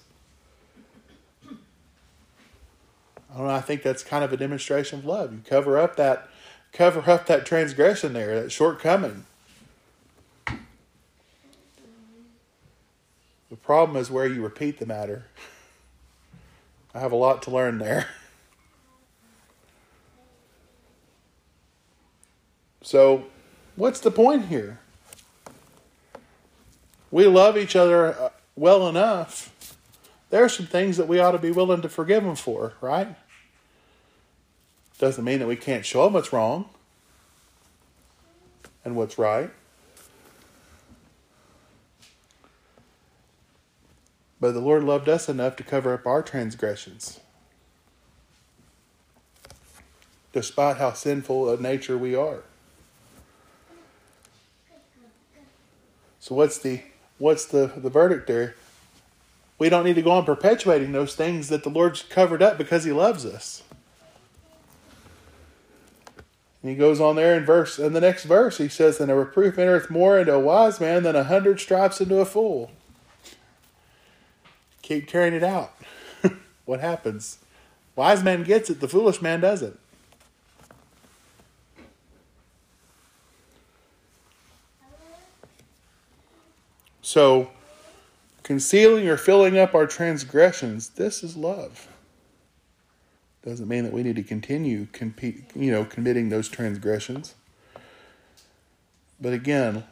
I 3.34 3.38
don't 3.38 3.48
know, 3.48 3.54
I 3.54 3.62
think 3.62 3.82
that's 3.82 4.04
kind 4.04 4.24
of 4.24 4.32
a 4.32 4.38
demonstration 4.38 5.00
of 5.00 5.06
love. 5.06 5.34
You 5.34 5.42
cover 5.44 5.78
up 5.78 5.96
that 5.96 6.30
cover 6.72 7.10
up 7.10 7.26
that 7.28 7.46
transgression 7.46 8.14
there, 8.14 8.42
that 8.42 8.52
shortcoming. 8.52 9.26
The 13.50 13.58
problem 13.62 13.98
is 13.98 14.10
where 14.10 14.26
you 14.28 14.42
repeat 14.42 14.80
the 14.80 14.86
matter. 14.86 15.26
I 16.94 17.00
have 17.00 17.12
a 17.12 17.16
lot 17.16 17.42
to 17.44 17.52
learn 17.52 17.80
there. 17.80 18.08
So, 22.86 23.26
what's 23.78 24.02
the 24.02 24.12
point 24.12 24.48
here? 24.48 24.80
We 27.12 27.28
love 27.28 27.58
each 27.58 27.76
other 27.76 28.14
uh, 28.14 28.30
well 28.56 28.90
enough. 28.90 29.78
There 30.30 30.44
are 30.44 30.50
some 30.50 30.66
things 30.66 30.98
that 30.98 31.08
we 31.08 31.20
ought 31.20 31.32
to 31.32 31.38
be 31.38 31.52
willing 31.52 31.82
to 31.82 31.90
forgive 31.90 32.24
them 32.24 32.36
for, 32.36 32.74
right? 32.82 33.16
Doesn't 35.00 35.24
mean 35.24 35.40
that 35.40 35.48
we 35.48 35.56
can't 35.56 35.86
show 35.86 36.04
them 36.04 36.14
what's 36.14 36.34
wrong 36.34 36.70
and 38.84 38.96
what's 38.96 39.18
right. 39.18 39.50
But 44.44 44.52
the 44.52 44.60
Lord 44.60 44.84
loved 44.84 45.08
us 45.08 45.30
enough 45.30 45.56
to 45.56 45.64
cover 45.64 45.94
up 45.94 46.06
our 46.06 46.22
transgressions. 46.22 47.22
Despite 50.34 50.76
how 50.76 50.92
sinful 50.92 51.50
a 51.50 51.62
nature 51.62 51.98
we 51.98 52.14
are. 52.14 52.44
So 56.20 56.36
what's 56.36 56.58
the 56.58 56.82
what's 57.20 57.46
the, 57.46 57.72
the 57.78 57.90
verdict 57.90 58.28
there? 58.28 58.56
We 59.60 59.70
don't 59.70 59.86
need 59.86 59.96
to 59.96 60.02
go 60.02 60.12
on 60.12 60.26
perpetuating 60.26 60.92
those 60.92 61.16
things 61.16 61.48
that 61.48 61.64
the 61.64 61.70
Lord's 61.70 62.02
covered 62.02 62.44
up 62.44 62.58
because 62.58 62.84
He 62.84 62.92
loves 62.92 63.26
us. 63.26 63.64
And 66.62 66.70
he 66.70 66.76
goes 66.76 67.00
on 67.00 67.16
there 67.16 67.38
in 67.38 67.46
verse 67.46 67.80
in 67.80 67.94
the 67.94 68.02
next 68.02 68.26
verse, 68.26 68.58
he 68.58 68.68
says, 68.68 69.00
And 69.00 69.10
a 69.10 69.16
reproof 69.16 69.58
entereth 69.58 69.90
more 69.90 70.20
into 70.20 70.34
a 70.34 70.40
wise 70.40 70.82
man 70.82 71.04
than 71.04 71.16
a 71.16 71.24
hundred 71.24 71.62
stripes 71.62 72.02
into 72.02 72.20
a 72.20 72.26
fool. 72.26 72.72
Keep 74.84 75.08
carrying 75.08 75.34
it 75.34 75.44
out. 75.44 75.74
what 76.66 76.82
happens? 76.82 77.40
Wise 77.96 78.22
man 78.22 78.44
gets 78.44 78.70
it, 78.70 78.80
the 78.80 78.88
foolish 78.88 79.22
man 79.22 79.40
doesn't. 79.40 79.80
So, 87.02 87.52
concealing 88.44 89.08
or 89.08 89.18
filling 89.18 89.58
up 89.58 89.74
our 89.74 89.88
transgressions, 89.88 90.90
this 90.90 91.24
is 91.24 91.38
love. 91.38 91.88
Doesn't 93.46 93.68
mean 93.68 93.84
that 93.84 93.94
we 93.94 94.04
need 94.04 94.16
to 94.16 94.24
continue 94.24 94.88
compete, 94.92 95.44
you 95.56 95.72
know, 95.72 95.86
committing 95.86 96.30
those 96.30 96.50
transgressions. 96.50 97.36
But 99.22 99.34
again, 99.34 99.84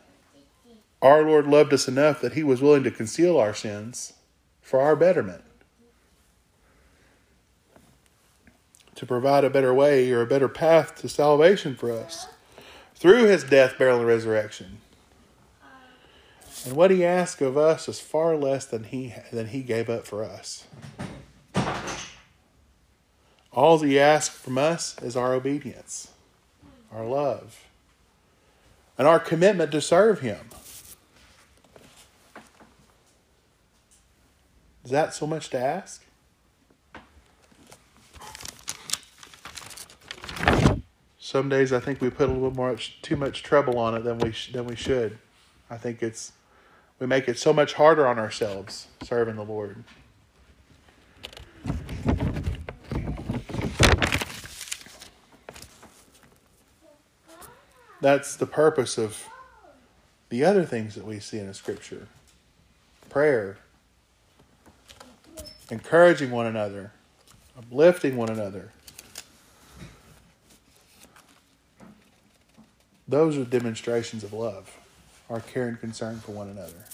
our 1.01 1.23
Lord 1.23 1.47
loved 1.47 1.73
us 1.73 1.87
enough 1.87 2.21
that 2.21 2.33
he 2.33 2.43
was 2.43 2.61
willing 2.61 2.83
to 2.83 2.91
conceal 2.91 3.37
our 3.37 3.53
sins 3.53 4.13
for 4.71 4.79
our 4.79 4.95
betterment. 4.95 5.43
To 8.95 9.05
provide 9.05 9.43
a 9.43 9.49
better 9.49 9.73
way 9.73 10.09
or 10.13 10.21
a 10.21 10.25
better 10.25 10.47
path 10.47 10.95
to 11.01 11.09
salvation 11.09 11.75
for 11.75 11.91
us 11.91 12.29
through 12.95 13.25
his 13.25 13.43
death, 13.43 13.77
burial, 13.77 13.97
and 13.97 14.07
resurrection. 14.07 14.77
And 16.63 16.73
what 16.73 16.89
he 16.89 17.03
asked 17.03 17.41
of 17.41 17.57
us 17.57 17.89
is 17.89 17.99
far 17.99 18.37
less 18.37 18.65
than 18.65 18.85
he 18.85 19.13
than 19.33 19.47
he 19.47 19.61
gave 19.61 19.89
up 19.89 20.07
for 20.07 20.23
us. 20.23 20.65
All 23.51 23.77
he 23.79 23.99
asks 23.99 24.37
from 24.37 24.57
us 24.57 24.95
is 25.01 25.17
our 25.17 25.33
obedience, 25.33 26.11
our 26.93 27.05
love, 27.05 27.65
and 28.97 29.05
our 29.05 29.19
commitment 29.19 29.73
to 29.73 29.81
serve 29.81 30.21
him. 30.21 30.47
Is 34.83 34.91
that 34.91 35.13
so 35.13 35.27
much 35.27 35.49
to 35.51 35.59
ask? 35.59 36.03
Some 41.19 41.47
days 41.49 41.71
I 41.71 41.79
think 41.79 42.01
we 42.01 42.09
put 42.09 42.29
a 42.29 42.33
little 42.33 42.51
more 42.51 42.75
too 43.01 43.15
much 43.15 43.41
trouble 43.43 43.77
on 43.77 43.95
it 43.95 44.03
than 44.03 44.17
we 44.17 44.31
sh- 44.31 44.51
than 44.51 44.65
we 44.65 44.75
should. 44.75 45.17
I 45.69 45.77
think 45.77 46.03
it's 46.03 46.33
we 46.99 47.07
make 47.07 47.27
it 47.27 47.39
so 47.39 47.53
much 47.53 47.73
harder 47.73 48.05
on 48.05 48.19
ourselves 48.19 48.87
serving 49.01 49.35
the 49.35 49.45
Lord. 49.45 49.83
That's 58.01 58.35
the 58.35 58.47
purpose 58.47 58.97
of 58.97 59.27
the 60.29 60.43
other 60.43 60.65
things 60.65 60.95
that 60.95 61.05
we 61.05 61.19
see 61.19 61.37
in 61.39 61.47
the 61.47 61.53
scripture 61.53 62.07
prayer, 63.09 63.57
encouraging 65.71 66.29
one 66.29 66.45
another, 66.45 66.91
uplifting 67.57 68.17
one 68.17 68.29
another. 68.29 68.71
Those 73.07 73.37
are 73.37 73.45
demonstrations 73.45 74.23
of 74.23 74.33
love, 74.33 74.77
our 75.29 75.39
care 75.39 75.67
and 75.67 75.79
concern 75.79 76.19
for 76.19 76.33
one 76.33 76.49
another. 76.49 76.85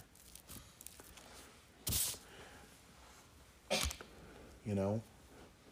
You 4.66 4.76
know, 4.76 5.02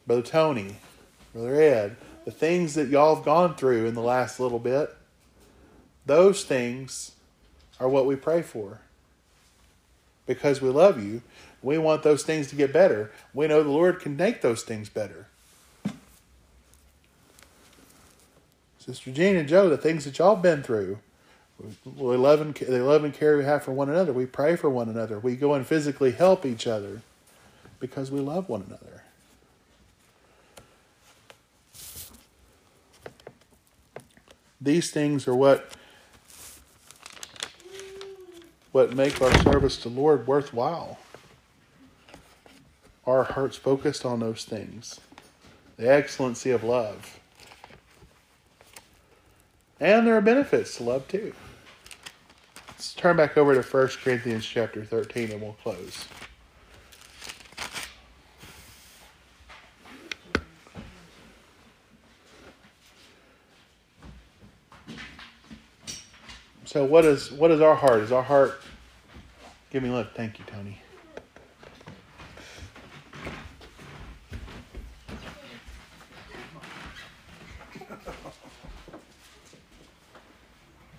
Brother 0.07 0.21
Tony, 0.23 0.77
Brother 1.33 1.61
Ed, 1.61 1.97
the 2.25 2.31
things 2.31 2.73
that 2.73 2.87
y'all 2.87 3.15
have 3.15 3.25
gone 3.25 3.55
through 3.55 3.85
in 3.85 3.93
the 3.93 4.01
last 4.01 4.39
little 4.39 4.59
bit, 4.59 4.95
those 6.05 6.43
things 6.43 7.11
are 7.79 7.89
what 7.89 8.05
we 8.05 8.15
pray 8.15 8.41
for. 8.41 8.79
Because 10.25 10.59
we 10.59 10.69
love 10.69 11.03
you, 11.03 11.21
we 11.65 11.79
want 11.79 12.03
those 12.03 12.21
things 12.21 12.47
to 12.49 12.55
get 12.55 12.71
better. 12.71 13.11
We 13.33 13.47
know 13.47 13.63
the 13.63 13.69
Lord 13.69 13.99
can 13.99 14.15
make 14.15 14.41
those 14.41 14.61
things 14.61 14.87
better. 14.87 15.25
Sister 18.77 19.11
Jean 19.11 19.35
and 19.35 19.49
Joe, 19.49 19.67
the 19.67 19.75
things 19.75 20.05
that 20.05 20.19
y'all 20.19 20.35
been 20.35 20.61
through, 20.61 20.99
we 21.83 22.17
love 22.17 22.39
and 22.39 22.53
the 22.53 22.83
love 22.83 23.03
and 23.03 23.11
care 23.11 23.35
we 23.35 23.45
have 23.45 23.63
for 23.63 23.71
one 23.71 23.89
another. 23.89 24.13
We 24.13 24.27
pray 24.27 24.55
for 24.55 24.69
one 24.69 24.89
another. 24.89 25.17
We 25.17 25.35
go 25.35 25.55
and 25.55 25.65
physically 25.65 26.11
help 26.11 26.45
each 26.45 26.67
other 26.67 27.01
because 27.79 28.11
we 28.11 28.19
love 28.19 28.47
one 28.47 28.63
another. 28.67 29.01
These 34.61 34.91
things 34.91 35.27
are 35.27 35.35
what 35.35 35.71
what 38.71 38.93
make 38.93 39.19
our 39.19 39.35
service 39.41 39.77
to 39.77 39.89
Lord 39.89 40.27
worthwhile. 40.27 40.99
Our 43.07 43.23
hearts 43.23 43.55
focused 43.55 44.05
on 44.05 44.19
those 44.19 44.45
things. 44.45 44.99
The 45.77 45.91
excellency 45.91 46.51
of 46.51 46.63
love. 46.63 47.19
And 49.79 50.07
there 50.07 50.15
are 50.15 50.21
benefits 50.21 50.77
to 50.77 50.83
love 50.83 51.07
too. 51.07 51.33
Let's 52.67 52.93
turn 52.93 53.17
back 53.17 53.37
over 53.37 53.61
to 53.61 53.61
1 53.61 53.87
Corinthians 54.03 54.45
chapter 54.45 54.83
13 54.83 55.31
and 55.31 55.41
we'll 55.41 55.53
close. 55.53 56.05
So 66.65 66.83
what 66.83 67.05
is 67.05 67.31
what 67.31 67.51
is 67.51 67.61
our 67.61 67.75
heart? 67.75 68.01
Is 68.01 68.11
our 68.11 68.21
heart 68.21 68.59
give 69.71 69.81
me 69.81 69.89
look. 69.89 70.13
Thank 70.13 70.39
you, 70.39 70.45
Tony. 70.45 70.81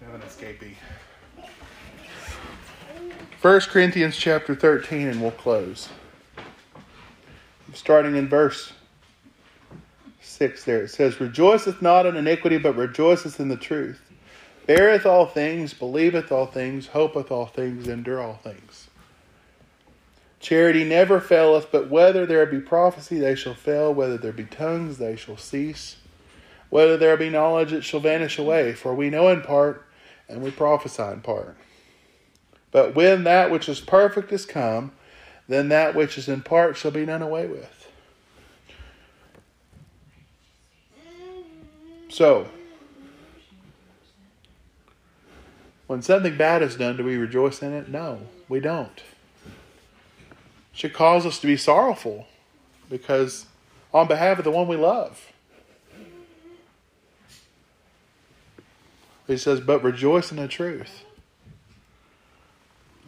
have 0.00 0.14
an 0.14 0.22
escapee. 0.22 0.76
1 3.46 3.60
Corinthians 3.60 4.16
chapter 4.16 4.56
13, 4.56 5.06
and 5.06 5.22
we'll 5.22 5.30
close. 5.30 5.88
Starting 7.74 8.16
in 8.16 8.28
verse 8.28 8.72
6 10.20 10.64
there, 10.64 10.82
it 10.82 10.88
says, 10.88 11.20
Rejoiceth 11.20 11.80
not 11.80 12.06
in 12.06 12.16
iniquity, 12.16 12.58
but 12.58 12.74
rejoiceth 12.74 13.38
in 13.38 13.46
the 13.46 13.56
truth. 13.56 14.00
Beareth 14.66 15.06
all 15.06 15.26
things, 15.26 15.74
believeth 15.74 16.32
all 16.32 16.46
things, 16.46 16.88
hopeth 16.88 17.30
all 17.30 17.46
things, 17.46 17.86
endure 17.86 18.20
all 18.20 18.34
things. 18.34 18.88
Charity 20.40 20.82
never 20.82 21.20
faileth, 21.20 21.70
but 21.70 21.88
whether 21.88 22.26
there 22.26 22.46
be 22.46 22.58
prophecy, 22.58 23.20
they 23.20 23.36
shall 23.36 23.54
fail. 23.54 23.94
Whether 23.94 24.18
there 24.18 24.32
be 24.32 24.46
tongues, 24.46 24.98
they 24.98 25.14
shall 25.14 25.36
cease. 25.36 25.98
Whether 26.68 26.96
there 26.96 27.16
be 27.16 27.30
knowledge, 27.30 27.72
it 27.72 27.84
shall 27.84 28.00
vanish 28.00 28.40
away. 28.40 28.72
For 28.72 28.92
we 28.92 29.08
know 29.08 29.28
in 29.28 29.42
part, 29.42 29.86
and 30.28 30.42
we 30.42 30.50
prophesy 30.50 31.04
in 31.04 31.20
part. 31.20 31.56
But 32.76 32.94
when 32.94 33.24
that 33.24 33.50
which 33.50 33.70
is 33.70 33.80
perfect 33.80 34.30
is 34.32 34.44
come, 34.44 34.92
then 35.48 35.70
that 35.70 35.94
which 35.94 36.18
is 36.18 36.28
in 36.28 36.42
part 36.42 36.76
shall 36.76 36.90
be 36.90 37.06
done 37.06 37.22
away 37.22 37.46
with. 37.46 37.90
So, 42.10 42.48
when 45.86 46.02
something 46.02 46.36
bad 46.36 46.60
is 46.60 46.76
done, 46.76 46.98
do 46.98 47.04
we 47.04 47.16
rejoice 47.16 47.62
in 47.62 47.72
it? 47.72 47.88
No, 47.88 48.26
we 48.46 48.60
don't. 48.60 49.02
It 49.46 49.54
should 50.74 50.92
cause 50.92 51.24
us 51.24 51.38
to 51.40 51.46
be 51.46 51.56
sorrowful 51.56 52.26
because 52.90 53.46
on 53.94 54.06
behalf 54.06 54.36
of 54.36 54.44
the 54.44 54.50
one 54.50 54.68
we 54.68 54.76
love. 54.76 55.32
He 59.26 59.38
says, 59.38 59.60
but 59.60 59.82
rejoice 59.82 60.30
in 60.30 60.36
the 60.36 60.46
truth. 60.46 61.06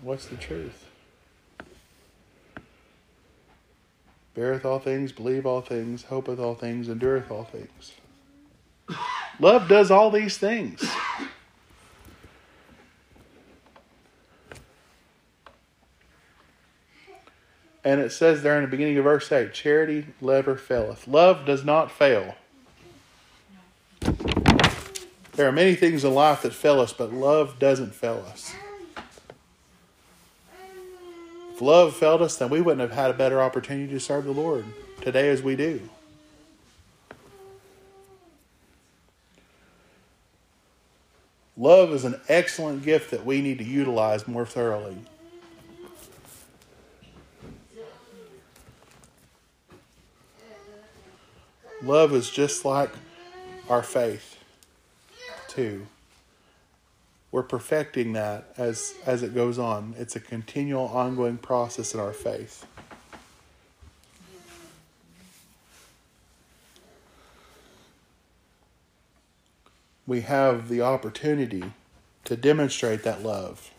What's 0.03 0.27
the 0.27 0.37
truth? 0.37 0.87
Beareth 4.35 4.65
all 4.65 4.79
things, 4.79 5.11
believe 5.11 5.45
all 5.47 5.61
things, 5.61 6.05
hopeth 6.05 6.39
all 6.39 6.55
things, 6.55 6.89
endureth 6.89 7.31
all 7.31 7.45
things. 7.45 7.95
Love 9.41 9.69
does 9.69 9.91
all 9.91 10.11
these 10.11 10.39
things. 10.39 10.89
And 17.85 18.01
it 18.01 18.13
says 18.13 18.43
there 18.43 18.57
in 18.57 18.63
the 18.63 18.69
beginning 18.69 18.99
of 18.99 19.05
verse 19.05 19.33
8 19.33 19.53
charity 19.53 20.07
never 20.21 20.57
faileth. 20.57 21.09
Love 21.09 21.45
does 21.47 21.65
not 21.65 21.91
fail. 21.91 22.37
There 25.33 25.49
are 25.49 25.53
many 25.53 25.75
things 25.75 26.05
in 26.05 26.15
life 26.15 26.43
that 26.43 26.53
fail 26.53 26.81
us, 26.81 26.93
but 26.93 27.13
love 27.13 27.59
doesn't 27.59 27.95
fail 27.95 28.25
us. 28.31 28.55
If 31.59 31.63
love 31.63 31.97
failed 31.97 32.23
us, 32.23 32.37
then 32.37 32.51
we 32.51 32.61
wouldn't 32.61 32.89
have 32.89 32.97
had 32.97 33.11
a 33.11 33.15
better 33.15 33.41
opportunity 33.41 33.93
to 33.93 33.99
serve 33.99 34.27
the 34.27 34.31
Lord 34.31 34.65
today 35.01 35.29
as 35.29 35.43
we 35.43 35.57
do. 35.57 35.91
Love 41.57 41.91
is 41.91 42.05
an 42.05 42.21
excellent 42.29 42.85
gift 42.85 43.11
that 43.11 43.27
we 43.27 43.43
need 43.43 43.59
to 43.59 43.65
utilize 43.65 44.29
more 44.29 44.47
thoroughly. 44.47 44.99
Love 51.83 52.13
is 52.13 52.31
just 52.31 52.65
like 52.65 52.93
our 53.69 53.83
faith, 53.83 54.39
too. 55.49 55.89
We're 57.31 57.43
perfecting 57.43 58.15
that 58.15 58.55
as, 58.57 58.95
as 59.05 59.23
it 59.23 59.35
goes 59.35 59.59
on. 59.59 59.95
It's 59.99 60.17
a 60.17 60.21
continual, 60.21 60.87
ongoing 60.87 61.37
process 61.37 61.93
in 61.93 62.01
our 62.01 62.13
faith. 62.13 62.65
We 70.07 70.23
have 70.23 70.71
the 70.71 70.81
opportunity 70.81 71.65
to 72.25 72.35
demonstrate 72.35 73.03
that 73.03 73.23
love 73.23 73.71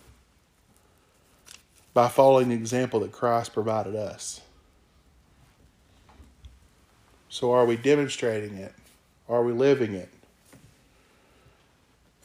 by 1.95 2.07
following 2.07 2.49
the 2.49 2.55
example 2.55 2.99
that 2.99 3.11
Christ 3.11 3.53
provided 3.53 3.95
us. 3.95 4.41
So, 7.29 7.51
are 7.51 7.65
we 7.65 7.77
demonstrating 7.77 8.57
it? 8.57 8.73
Are 9.27 9.43
we 9.43 9.53
living 9.53 9.93
it? 9.93 10.09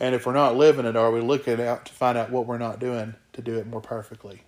And 0.05 0.14
if 0.14 0.26
we're 0.26 0.35
not 0.35 0.55
living 0.55 0.85
it, 0.85 0.97
are 0.97 1.10
we 1.10 1.22
looking 1.22 1.59
out 1.62 1.86
to 1.86 1.93
find 1.94 2.18
out 2.18 2.28
what 2.28 2.44
we're 2.44 2.59
not 2.59 2.78
doing 2.78 3.14
to 3.32 3.40
do 3.40 3.56
it 3.56 3.66
more 3.66 3.81
perfectly? 3.81 4.43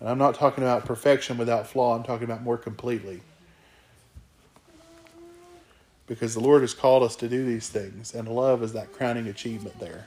And 0.00 0.08
I'm 0.08 0.18
not 0.18 0.34
talking 0.34 0.64
about 0.64 0.84
perfection 0.84 1.38
without 1.38 1.68
flaw, 1.68 1.94
I'm 1.94 2.02
talking 2.02 2.24
about 2.24 2.42
more 2.42 2.58
completely. 2.58 3.20
Because 6.08 6.34
the 6.34 6.40
Lord 6.40 6.62
has 6.62 6.74
called 6.74 7.04
us 7.04 7.14
to 7.16 7.28
do 7.28 7.46
these 7.46 7.68
things, 7.68 8.16
and 8.16 8.26
love 8.26 8.64
is 8.64 8.72
that 8.72 8.92
crowning 8.92 9.28
achievement 9.28 9.78
there. 9.78 10.06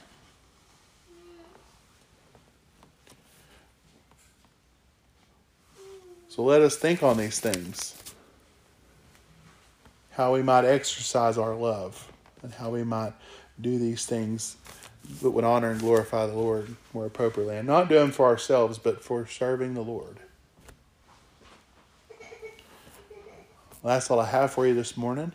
So 6.28 6.44
let 6.44 6.62
us 6.62 6.76
think 6.76 7.04
on 7.04 7.16
these 7.16 7.40
things 7.40 7.96
how 10.12 10.34
we 10.34 10.44
might 10.44 10.66
exercise 10.66 11.38
our 11.38 11.56
love 11.56 12.12
and 12.44 12.54
how 12.54 12.70
we 12.70 12.84
might 12.84 13.14
do 13.62 13.80
these 13.80 14.06
things 14.06 14.58
that 15.22 15.32
would 15.32 15.44
honor 15.44 15.72
and 15.72 15.80
glorify 15.80 16.26
the 16.28 16.34
Lord 16.34 16.76
more 16.94 17.06
appropriately. 17.06 17.58
And 17.58 17.68
not 17.68 17.90
do 17.90 17.96
them 17.96 18.12
for 18.12 18.26
ourselves, 18.28 18.78
but 18.78 19.04
for 19.04 19.26
serving 19.26 19.74
the 19.74 19.82
Lord. 19.82 20.18
Well, 23.82 23.94
that's 23.94 24.12
all 24.12 24.20
I 24.20 24.26
have 24.26 24.52
for 24.52 24.68
you 24.68 24.74
this 24.74 24.98
morning. 24.98 25.32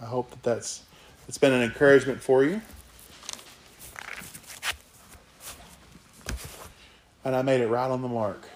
I 0.00 0.04
hope 0.04 0.30
that 0.30 0.42
that's 0.42 0.82
it's 1.28 1.38
been 1.38 1.52
an 1.52 1.62
encouragement 1.62 2.20
for 2.20 2.44
you. 2.44 2.60
And 7.24 7.34
I 7.36 7.42
made 7.42 7.60
it 7.60 7.68
right 7.68 7.90
on 7.90 8.00
the 8.00 8.08
mark. 8.08 8.48